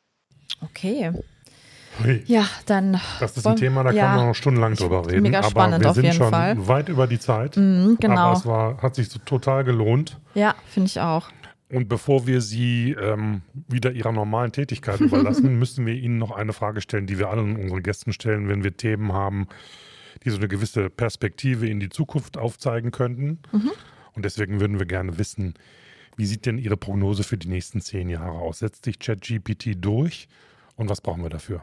Okay. 0.61 1.13
Ja, 2.27 2.47
dann. 2.67 3.01
Das 3.19 3.37
ist 3.37 3.47
ein 3.47 3.57
Thema, 3.57 3.83
da 3.83 3.91
ja, 3.91 4.07
kann 4.07 4.17
man 4.17 4.27
noch 4.29 4.35
stundenlang 4.35 4.75
drüber 4.75 5.07
reden. 5.07 5.23
Mega 5.23 5.43
spannend 5.43 5.75
aber 5.75 5.85
wir 5.85 5.91
auf 5.91 5.97
jeden 5.97 6.13
sind 6.13 6.19
schon 6.19 6.31
Fall. 6.31 6.69
weit 6.69 6.89
über 6.89 7.07
die 7.07 7.19
Zeit. 7.19 7.57
Mhm, 7.57 7.99
genau. 8.01 8.21
Aber 8.21 8.39
es 8.39 8.47
war, 8.47 8.83
hat 8.83 8.95
sich 8.95 9.09
so 9.09 9.19
total 9.19 9.65
gelohnt. 9.65 10.19
Ja, 10.35 10.55
finde 10.67 10.87
ich 10.87 11.01
auch. 11.01 11.29
Und 11.71 11.89
bevor 11.89 12.27
wir 12.27 12.41
Sie 12.41 12.93
ähm, 12.93 13.43
wieder 13.69 13.93
Ihrer 13.93 14.13
normalen 14.13 14.53
Tätigkeit 14.53 15.01
überlassen, 15.01 15.59
müssen 15.59 15.87
wir 15.87 15.95
Ihnen 15.95 16.19
noch 16.19 16.33
eine 16.33 16.53
Frage 16.53 16.81
stellen, 16.81 17.07
die 17.07 17.19
wir 17.19 17.29
allen 17.29 17.57
unseren 17.57 17.83
Gästen 17.83 18.13
stellen, 18.13 18.49
wenn 18.49 18.65
wir 18.65 18.77
Themen 18.77 19.13
haben, 19.13 19.47
die 20.25 20.31
so 20.31 20.37
eine 20.37 20.49
gewisse 20.49 20.91
Perspektive 20.91 21.69
in 21.69 21.81
die 21.81 21.89
Zukunft 21.89 22.39
aufzeigen 22.39 22.91
könnten. 22.91 23.41
Mhm. 23.53 23.71
Und 24.15 24.25
deswegen 24.25 24.61
würden 24.61 24.79
wir 24.79 24.87
gerne 24.87 25.19
wissen, 25.19 25.55
wie 26.21 26.27
sieht 26.27 26.45
denn 26.45 26.59
Ihre 26.59 26.77
Prognose 26.77 27.25
für 27.25 27.39
die 27.39 27.49
nächsten 27.49 27.81
zehn 27.81 28.11
Jahre 28.11 28.39
aus? 28.39 28.59
Setzt 28.59 28.85
sich 28.85 28.99
ChatGPT 28.99 29.71
durch 29.75 30.29
und 30.77 30.91
was 30.91 31.01
brauchen 31.01 31.23
wir 31.23 31.31
dafür? 31.31 31.63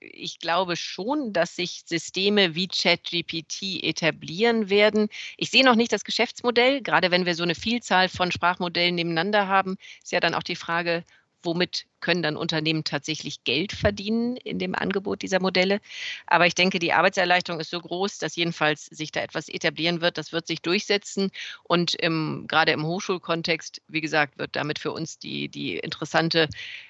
ich 0.00 0.38
glaube 0.38 0.76
schon, 0.76 1.32
dass 1.32 1.56
sich 1.56 1.82
Systeme 1.86 2.54
wie 2.54 2.68
ChatGPT 2.68 3.82
etablieren 3.82 4.68
werden. 4.68 5.08
Ich 5.36 5.50
sehe 5.50 5.64
noch 5.64 5.76
nicht 5.76 5.92
das 5.92 6.04
Geschäftsmodell, 6.04 6.82
gerade 6.82 7.10
wenn 7.10 7.26
wir 7.26 7.34
so 7.34 7.42
eine 7.42 7.54
Vielzahl 7.54 8.08
von 8.08 8.30
Sprachmodellen 8.30 8.94
nebeneinander 8.94 9.48
haben, 9.48 9.76
ist 10.02 10.12
ja 10.12 10.20
dann 10.20 10.34
auch 10.34 10.42
die 10.42 10.56
Frage, 10.56 11.04
womit 11.42 11.86
können 12.00 12.22
dann 12.22 12.36
Unternehmen 12.36 12.84
tatsächlich 12.84 13.44
Geld 13.44 13.72
verdienen 13.72 14.36
in 14.36 14.58
dem 14.58 14.74
Angebot 14.74 15.22
dieser 15.22 15.40
Modelle. 15.40 15.80
Aber 16.26 16.46
ich 16.46 16.54
denke, 16.54 16.78
die 16.78 16.92
Arbeitserleichterung 16.92 17.60
ist 17.60 17.70
so 17.70 17.80
groß, 17.80 18.18
dass 18.18 18.36
jedenfalls 18.36 18.86
sich 18.86 19.12
da 19.12 19.20
etwas 19.20 19.48
etablieren 19.48 20.00
wird. 20.00 20.18
Das 20.18 20.32
wird 20.32 20.46
sich 20.46 20.62
durchsetzen. 20.62 21.30
Und 21.62 21.94
im, 21.94 22.46
gerade 22.48 22.72
im 22.72 22.84
Hochschulkontext, 22.84 23.82
wie 23.88 24.00
gesagt, 24.00 24.38
wird 24.38 24.56
damit 24.56 24.78
für 24.78 24.92
uns 24.92 25.18
die, 25.18 25.48
die 25.48 25.78
interessante 25.78 26.48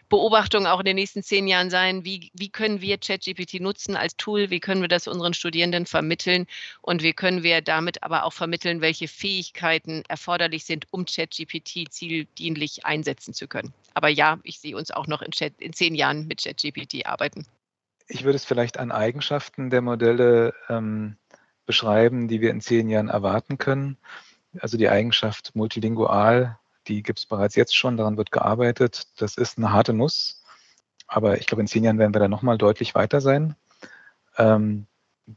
Beobachtung 0.08 0.66
auch 0.66 0.78
in 0.78 0.86
den 0.86 0.96
nächsten 0.96 1.22
zehn 1.22 1.46
Jahren 1.46 1.68
sein, 1.68 2.04
wie, 2.04 2.30
wie 2.32 2.48
können 2.48 2.80
wir 2.80 2.96
ChatGPT 2.96 3.60
nutzen 3.60 3.94
als 3.94 4.16
Tool, 4.16 4.48
wie 4.48 4.60
können 4.60 4.80
wir 4.80 4.88
das 4.88 5.06
unseren 5.06 5.34
Studierenden 5.34 5.84
vermitteln 5.84 6.46
und 6.80 7.02
wie 7.02 7.12
können 7.12 7.42
wir 7.42 7.60
damit 7.60 8.02
aber 8.02 8.24
auch 8.24 8.32
vermitteln, 8.32 8.80
welche 8.80 9.06
Fähigkeiten 9.06 10.02
erforderlich 10.08 10.64
sind, 10.64 10.86
um 10.90 11.04
ChatGPT 11.04 11.92
zieldienlich 11.92 12.86
einsetzen 12.86 13.34
zu 13.34 13.48
können. 13.48 13.74
Aber 13.92 14.08
ja, 14.08 14.38
ich 14.44 14.60
sehe 14.60 14.76
uns 14.76 14.90
auch 14.90 14.97
noch 15.06 15.22
in, 15.22 15.32
Chat, 15.32 15.60
in 15.60 15.72
zehn 15.72 15.94
Jahren 15.94 16.26
mit 16.26 16.42
ChatGPT 16.42 17.06
arbeiten. 17.06 17.46
Ich 18.08 18.24
würde 18.24 18.36
es 18.36 18.44
vielleicht 18.44 18.78
an 18.78 18.90
Eigenschaften 18.90 19.70
der 19.70 19.82
Modelle 19.82 20.54
ähm, 20.68 21.16
beschreiben, 21.66 22.28
die 22.28 22.40
wir 22.40 22.50
in 22.50 22.60
zehn 22.60 22.88
Jahren 22.88 23.08
erwarten 23.08 23.58
können. 23.58 23.98
Also 24.60 24.78
die 24.78 24.88
Eigenschaft 24.88 25.54
multilingual 25.54 26.58
die 26.88 27.02
gibt 27.02 27.18
es 27.20 27.26
bereits 27.26 27.54
jetzt 27.54 27.76
schon, 27.76 27.96
daran 27.96 28.16
wird 28.16 28.32
gearbeitet. 28.32 29.08
Das 29.18 29.36
ist 29.36 29.58
eine 29.58 29.72
harte 29.72 29.92
Nuss, 29.92 30.42
aber 31.06 31.38
ich 31.38 31.46
glaube, 31.46 31.60
in 31.60 31.68
zehn 31.68 31.84
Jahren 31.84 31.98
werden 31.98 32.14
wir 32.14 32.20
da 32.20 32.28
nochmal 32.28 32.58
deutlich 32.58 32.94
weiter 32.94 33.20
sein. 33.20 33.54
Ähm, 34.36 34.86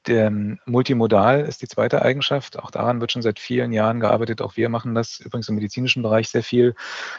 der 0.08 0.32
Multimodal 0.66 1.42
ist 1.42 1.62
die 1.62 1.68
zweite 1.68 2.02
Eigenschaft. 2.02 2.58
Auch 2.58 2.72
daran 2.72 3.02
wird 3.02 3.12
schon 3.12 3.22
seit 3.22 3.40
vielen 3.40 3.74
Jahren 3.74 4.00
gearbeitet. 4.00 4.42
Auch 4.42 4.56
wir 4.56 4.70
machen 4.70 4.96
das 4.96 5.20
übrigens 5.20 5.50
im 5.50 5.56
medizinischen 5.56 6.02
Bereich 6.02 6.30
sehr 6.30 6.44
viel. 6.44 6.76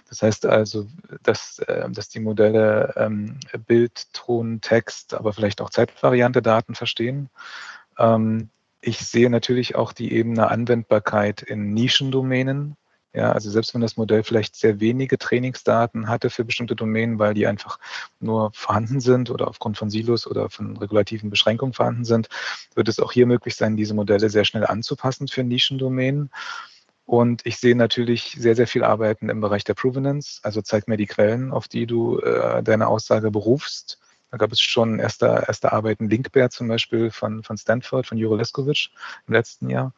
Das 0.09 0.23
heißt 0.23 0.47
also, 0.47 0.87
dass, 1.23 1.59
äh, 1.61 1.91
dass 1.91 2.09
die 2.09 2.21
Modelle 2.21 2.95
ähm, 2.97 3.39
Bild, 3.67 4.13
Ton, 4.15 4.63
Text, 4.63 5.13
aber 5.13 5.35
vielleicht 5.35 5.61
auch 5.61 5.69
Zeitvariante 5.69 6.41
Daten 6.41 6.75
verstehen. 6.75 7.29
Ähm, 7.99 8.49
ich 8.81 8.99
sehe 8.99 9.29
natürlich 9.29 9.77
auch 9.77 9.93
die 9.93 10.13
Ebene 10.13 10.51
Anwendbarkeit 10.51 11.43
in 11.43 11.75
Nischendomänen. 11.75 12.77
Ja, 13.15 13.33
also 13.33 13.51
selbst 13.51 13.75
wenn 13.75 13.83
das 13.83 13.99
Modell 13.99 14.23
vielleicht 14.23 14.57
sehr 14.57 14.81
wenige 14.81 15.19
Trainingsdaten 15.19 16.09
hatte 16.09 16.31
für 16.31 16.45
bestimmte 16.45 16.75
Domänen, 16.75 17.19
weil 17.19 17.35
die 17.35 17.47
einfach 17.47 17.79
nur 18.21 18.53
vorhanden 18.55 19.01
sind 19.01 19.29
oder 19.29 19.49
aufgrund 19.49 19.77
von 19.77 19.91
Silos 19.91 20.27
oder 20.27 20.49
von 20.49 20.79
regulativen 20.79 21.29
Beschränkungen 21.29 21.75
vorhanden 21.75 22.07
sind, 22.07 22.29
wird 22.75 22.89
es 22.89 23.01
auch 23.01 23.13
hier 23.13 23.27
möglich 23.27 23.55
sein, 23.57 23.77
diese 23.77 23.93
Modelle 23.93 24.31
sehr 24.31 24.47
schnell 24.47 24.65
anzupassen 24.65 25.29
für 25.29 25.45
Nischendomänen. 25.45 26.31
Und 27.05 27.45
ich 27.45 27.59
sehe 27.59 27.77
natürlich 27.77 28.37
sehr, 28.39 28.57
sehr 28.57 28.67
viel 28.67 28.85
Arbeiten 28.85 29.29
im 29.29 29.43
Bereich 29.43 29.65
der 29.65 29.75
Provenance. 29.75 30.41
Also 30.43 30.63
zeig 30.63 30.89
mir 30.89 30.97
die 30.97 31.07
Quellen, 31.07 31.53
auf 31.53 31.69
die 31.69 31.87
du 31.87 32.19
äh, 32.21 32.63
deine 32.63 32.87
Aussage 32.87 33.31
berufst. 33.31 33.99
Da 34.31 34.39
gab 34.39 34.53
es 34.53 34.63
schon 34.63 34.99
erste, 34.99 35.45
erste 35.47 35.73
Arbeiten, 35.73 36.09
Linkbear 36.09 36.49
zum 36.49 36.69
Beispiel 36.69 37.11
von, 37.11 37.43
von 37.43 37.59
Stanford, 37.59 38.07
von 38.07 38.17
Juro 38.17 38.37
Leskovic 38.37 38.89
im 39.27 39.35
letzten 39.35 39.69
Jahr. 39.69 39.93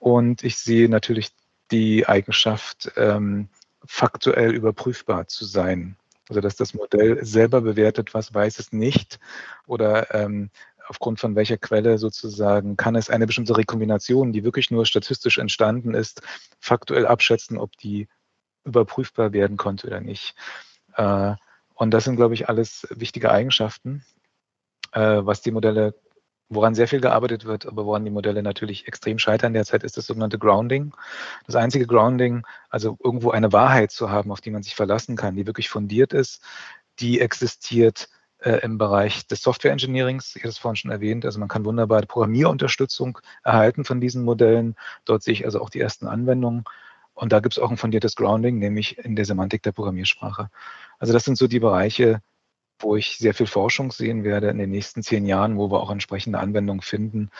Und 0.00 0.42
ich 0.42 0.56
sehe 0.56 0.88
natürlich 0.88 1.30
die 1.70 2.06
Eigenschaft, 2.06 2.92
ähm, 2.96 3.48
faktuell 3.84 4.54
überprüfbar 4.54 5.26
zu 5.28 5.44
sein. 5.44 5.96
Also 6.28 6.40
dass 6.40 6.56
das 6.56 6.74
Modell 6.74 7.24
selber 7.24 7.60
bewertet, 7.60 8.14
was 8.14 8.32
weiß 8.32 8.58
es 8.58 8.72
nicht 8.72 9.18
oder 9.66 10.14
ähm, 10.14 10.50
aufgrund 10.86 11.20
von 11.20 11.36
welcher 11.36 11.56
Quelle 11.56 11.98
sozusagen 11.98 12.76
kann 12.76 12.96
es 12.96 13.10
eine 13.10 13.26
bestimmte 13.26 13.56
Rekombination, 13.56 14.32
die 14.32 14.44
wirklich 14.44 14.70
nur 14.70 14.86
statistisch 14.86 15.38
entstanden 15.38 15.94
ist, 15.94 16.22
faktuell 16.58 17.06
abschätzen, 17.06 17.58
ob 17.58 17.76
die 17.76 18.08
überprüfbar 18.64 19.32
werden 19.32 19.56
konnte 19.56 19.86
oder 19.86 20.00
nicht. 20.00 20.34
Äh, 20.94 21.34
und 21.74 21.92
das 21.92 22.04
sind, 22.04 22.16
glaube 22.16 22.34
ich, 22.34 22.48
alles 22.48 22.86
wichtige 22.90 23.30
Eigenschaften, 23.30 24.04
äh, 24.92 25.20
was 25.22 25.42
die 25.42 25.52
Modelle 25.52 25.94
woran 26.50 26.74
sehr 26.74 26.88
viel 26.88 27.00
gearbeitet 27.00 27.44
wird, 27.44 27.66
aber 27.66 27.86
woran 27.86 28.04
die 28.04 28.10
Modelle 28.10 28.42
natürlich 28.42 28.86
extrem 28.88 29.18
scheitern 29.18 29.54
derzeit, 29.54 29.84
ist 29.84 29.96
das 29.96 30.06
sogenannte 30.06 30.38
Grounding. 30.38 30.92
Das 31.46 31.54
einzige 31.54 31.86
Grounding, 31.86 32.44
also 32.68 32.98
irgendwo 33.02 33.30
eine 33.30 33.52
Wahrheit 33.52 33.92
zu 33.92 34.10
haben, 34.10 34.32
auf 34.32 34.40
die 34.40 34.50
man 34.50 34.62
sich 34.62 34.74
verlassen 34.74 35.16
kann, 35.16 35.36
die 35.36 35.46
wirklich 35.46 35.68
fundiert 35.70 36.12
ist, 36.12 36.42
die 36.98 37.20
existiert 37.20 38.08
äh, 38.40 38.60
im 38.62 38.78
Bereich 38.78 39.26
des 39.28 39.42
Software 39.42 39.72
Engineerings. 39.72 40.34
Ich 40.34 40.42
habe 40.42 40.50
es 40.50 40.58
vorhin 40.58 40.76
schon 40.76 40.90
erwähnt. 40.90 41.24
Also 41.24 41.38
man 41.38 41.48
kann 41.48 41.64
wunderbar 41.64 42.02
Programmierunterstützung 42.02 43.18
erhalten 43.44 43.84
von 43.84 44.00
diesen 44.00 44.24
Modellen. 44.24 44.74
Dort 45.04 45.22
sehe 45.22 45.32
ich 45.32 45.44
also 45.44 45.60
auch 45.60 45.70
die 45.70 45.80
ersten 45.80 46.08
Anwendungen. 46.08 46.64
Und 47.14 47.32
da 47.32 47.40
gibt 47.40 47.54
es 47.54 47.58
auch 47.58 47.70
ein 47.70 47.76
fundiertes 47.76 48.16
Grounding, 48.16 48.58
nämlich 48.58 48.98
in 48.98 49.14
der 49.14 49.24
Semantik 49.24 49.62
der 49.62 49.72
Programmiersprache. 49.72 50.50
Also 50.98 51.12
das 51.12 51.24
sind 51.24 51.36
so 51.36 51.46
die 51.46 51.60
Bereiche, 51.60 52.22
wo 52.82 52.96
ich 52.96 53.18
sehr 53.18 53.34
viel 53.34 53.46
Forschung 53.46 53.92
sehen 53.92 54.24
werde 54.24 54.48
in 54.48 54.58
den 54.58 54.70
nächsten 54.70 55.02
zehn 55.02 55.26
Jahren, 55.26 55.56
wo 55.56 55.70
wir 55.70 55.80
auch 55.80 55.90
entsprechende 55.90 56.38
Anwendungen 56.38 56.82
finden. 56.82 57.30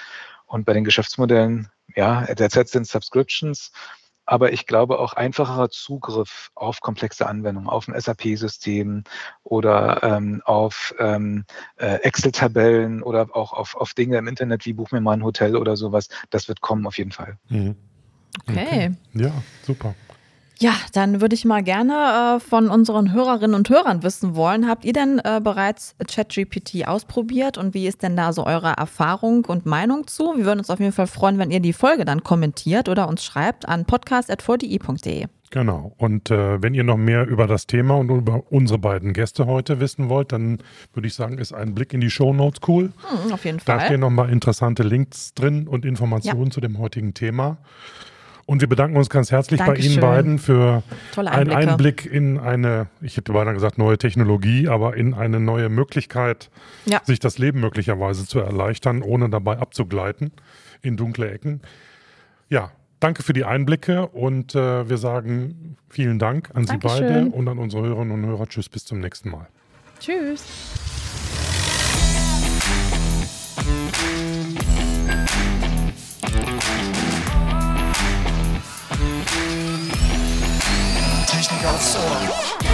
Und 0.47 0.65
bei 0.65 0.73
den 0.73 0.85
Geschäftsmodellen, 0.85 1.69
ja, 1.95 2.23
derzeit 2.35 2.69
sind 2.69 2.87
Subscriptions, 2.87 3.73
aber 4.27 4.53
ich 4.53 4.67
glaube 4.67 5.01
auch 5.01 5.15
einfacherer 5.15 5.71
Zugriff 5.71 6.51
auf 6.55 6.81
komplexe 6.81 7.27
Anwendungen, 7.27 7.69
auf 7.69 7.89
ein 7.89 8.01
SAP-System 8.01 9.03
oder 9.43 10.03
ähm, 10.03 10.41
auf 10.45 10.95
ähm, 10.99 11.45
äh, 11.77 11.97
Excel-Tabellen 11.97 13.03
oder 13.03 13.29
auch 13.35 13.53
auf, 13.53 13.75
auf 13.75 13.93
Dinge 13.95 14.19
im 14.19 14.29
Internet 14.29 14.67
wie 14.67 14.73
Buch 14.73 14.93
mir 14.93 15.01
mal 15.01 15.15
ein 15.15 15.25
Hotel 15.25 15.57
oder 15.57 15.77
sowas, 15.77 16.09
das 16.31 16.47
wird 16.47 16.61
kommen 16.61 16.87
auf 16.87 16.99
jeden 16.99 17.13
Fall. 17.13 17.39
Mhm. 17.49 17.75
Okay. 18.49 18.61
okay. 18.67 18.95
Ja, 19.15 19.33
super. 19.63 19.95
Ja, 20.63 20.75
dann 20.93 21.23
würde 21.23 21.35
ich 21.35 21.47
mal 21.47 21.63
gerne 21.63 22.37
äh, 22.37 22.41
von 22.41 22.69
unseren 22.69 23.15
Hörerinnen 23.15 23.55
und 23.55 23.71
Hörern 23.71 24.03
wissen 24.03 24.35
wollen, 24.35 24.69
habt 24.69 24.85
ihr 24.85 24.93
denn 24.93 25.19
äh, 25.19 25.41
bereits 25.43 25.97
ChatGPT 26.07 26.87
ausprobiert 26.87 27.57
und 27.57 27.73
wie 27.73 27.87
ist 27.87 28.03
denn 28.03 28.15
da 28.15 28.35
so 28.35 28.45
eure 28.45 28.73
Erfahrung 28.73 29.47
und 29.47 29.65
Meinung 29.65 30.07
zu? 30.07 30.35
Wir 30.37 30.45
würden 30.45 30.59
uns 30.59 30.69
auf 30.69 30.79
jeden 30.79 30.93
Fall 30.93 31.07
freuen, 31.07 31.39
wenn 31.39 31.51
ihr 31.51 31.61
die 31.61 31.73
Folge 31.73 32.05
dann 32.05 32.23
kommentiert 32.23 32.91
oder 32.91 33.09
uns 33.09 33.25
schreibt 33.25 33.67
an 33.67 33.87
podcast.vdi.de. 33.87 35.29
Genau. 35.49 35.95
Und 35.97 36.31
äh, 36.31 36.63
wenn 36.63 36.75
ihr 36.75 36.85
noch 36.85 36.99
mehr 36.99 37.27
über 37.27 37.47
das 37.47 37.67
Thema 37.67 37.97
und 37.97 38.11
über 38.11 38.45
unsere 38.51 38.79
beiden 38.79 39.15
Gäste 39.15 39.47
heute 39.47 39.81
wissen 39.81 40.11
wollt, 40.11 40.31
dann 40.31 40.59
würde 40.93 41.09
ich 41.09 41.15
sagen, 41.15 41.39
ist 41.39 41.55
ein 41.55 41.75
Blick 41.75 41.95
in 41.95 42.03
die 42.03 42.11
Show 42.11 42.35
Notes 42.35 42.61
cool. 42.69 42.93
Hm, 43.25 43.33
auf 43.33 43.45
jeden 43.47 43.61
Fall. 43.61 43.79
Da 43.79 43.85
stehen 43.87 44.01
nochmal 44.01 44.31
interessante 44.31 44.83
Links 44.83 45.33
drin 45.33 45.67
und 45.67 45.87
Informationen 45.87 46.47
ja. 46.47 46.51
zu 46.51 46.61
dem 46.61 46.79
heutigen 46.79 47.15
Thema. 47.15 47.57
Und 48.51 48.61
wir 48.61 48.69
bedanken 48.69 48.97
uns 48.97 49.09
ganz 49.09 49.31
herzlich 49.31 49.61
Dankeschön. 49.61 49.85
bei 49.85 49.93
Ihnen 49.93 50.01
beiden 50.01 50.39
für 50.41 50.83
einen 51.17 51.53
Einblick 51.53 52.05
in 52.05 52.37
eine, 52.37 52.89
ich 53.01 53.17
hätte 53.17 53.33
beinahe 53.33 53.55
gesagt, 53.55 53.79
neue 53.79 53.97
Technologie, 53.97 54.67
aber 54.67 54.97
in 54.97 55.15
eine 55.15 55.39
neue 55.39 55.69
Möglichkeit, 55.69 56.51
ja. 56.85 57.01
sich 57.05 57.21
das 57.21 57.39
Leben 57.39 57.61
möglicherweise 57.61 58.27
zu 58.27 58.41
erleichtern, 58.41 59.03
ohne 59.03 59.31
dabei 59.31 59.59
abzugleiten 59.59 60.33
in 60.83 60.97
dunkle 60.97 61.31
Ecken. 61.31 61.61
Ja, 62.49 62.73
danke 62.99 63.23
für 63.23 63.35
die 63.35 63.45
Einblicke 63.45 64.09
und 64.09 64.57
äh, 64.57 64.89
wir 64.89 64.99
sagen 64.99 65.77
vielen 65.89 66.19
Dank 66.19 66.51
an 66.53 66.67
Dankeschön. 66.67 66.99
Sie 66.99 67.05
beide 67.05 67.27
und 67.27 67.47
an 67.47 67.59
unsere 67.59 67.85
Hörerinnen 67.85 68.11
und 68.11 68.27
Hörer. 68.27 68.49
Tschüss, 68.49 68.69
bis 68.69 68.85
zum 68.85 68.99
nächsten 68.99 69.31
Mal. 69.31 69.47
Tschüss. 70.01 70.43
Technik 76.31 76.60
aufs 81.67 81.97
Ohr. 81.97 82.70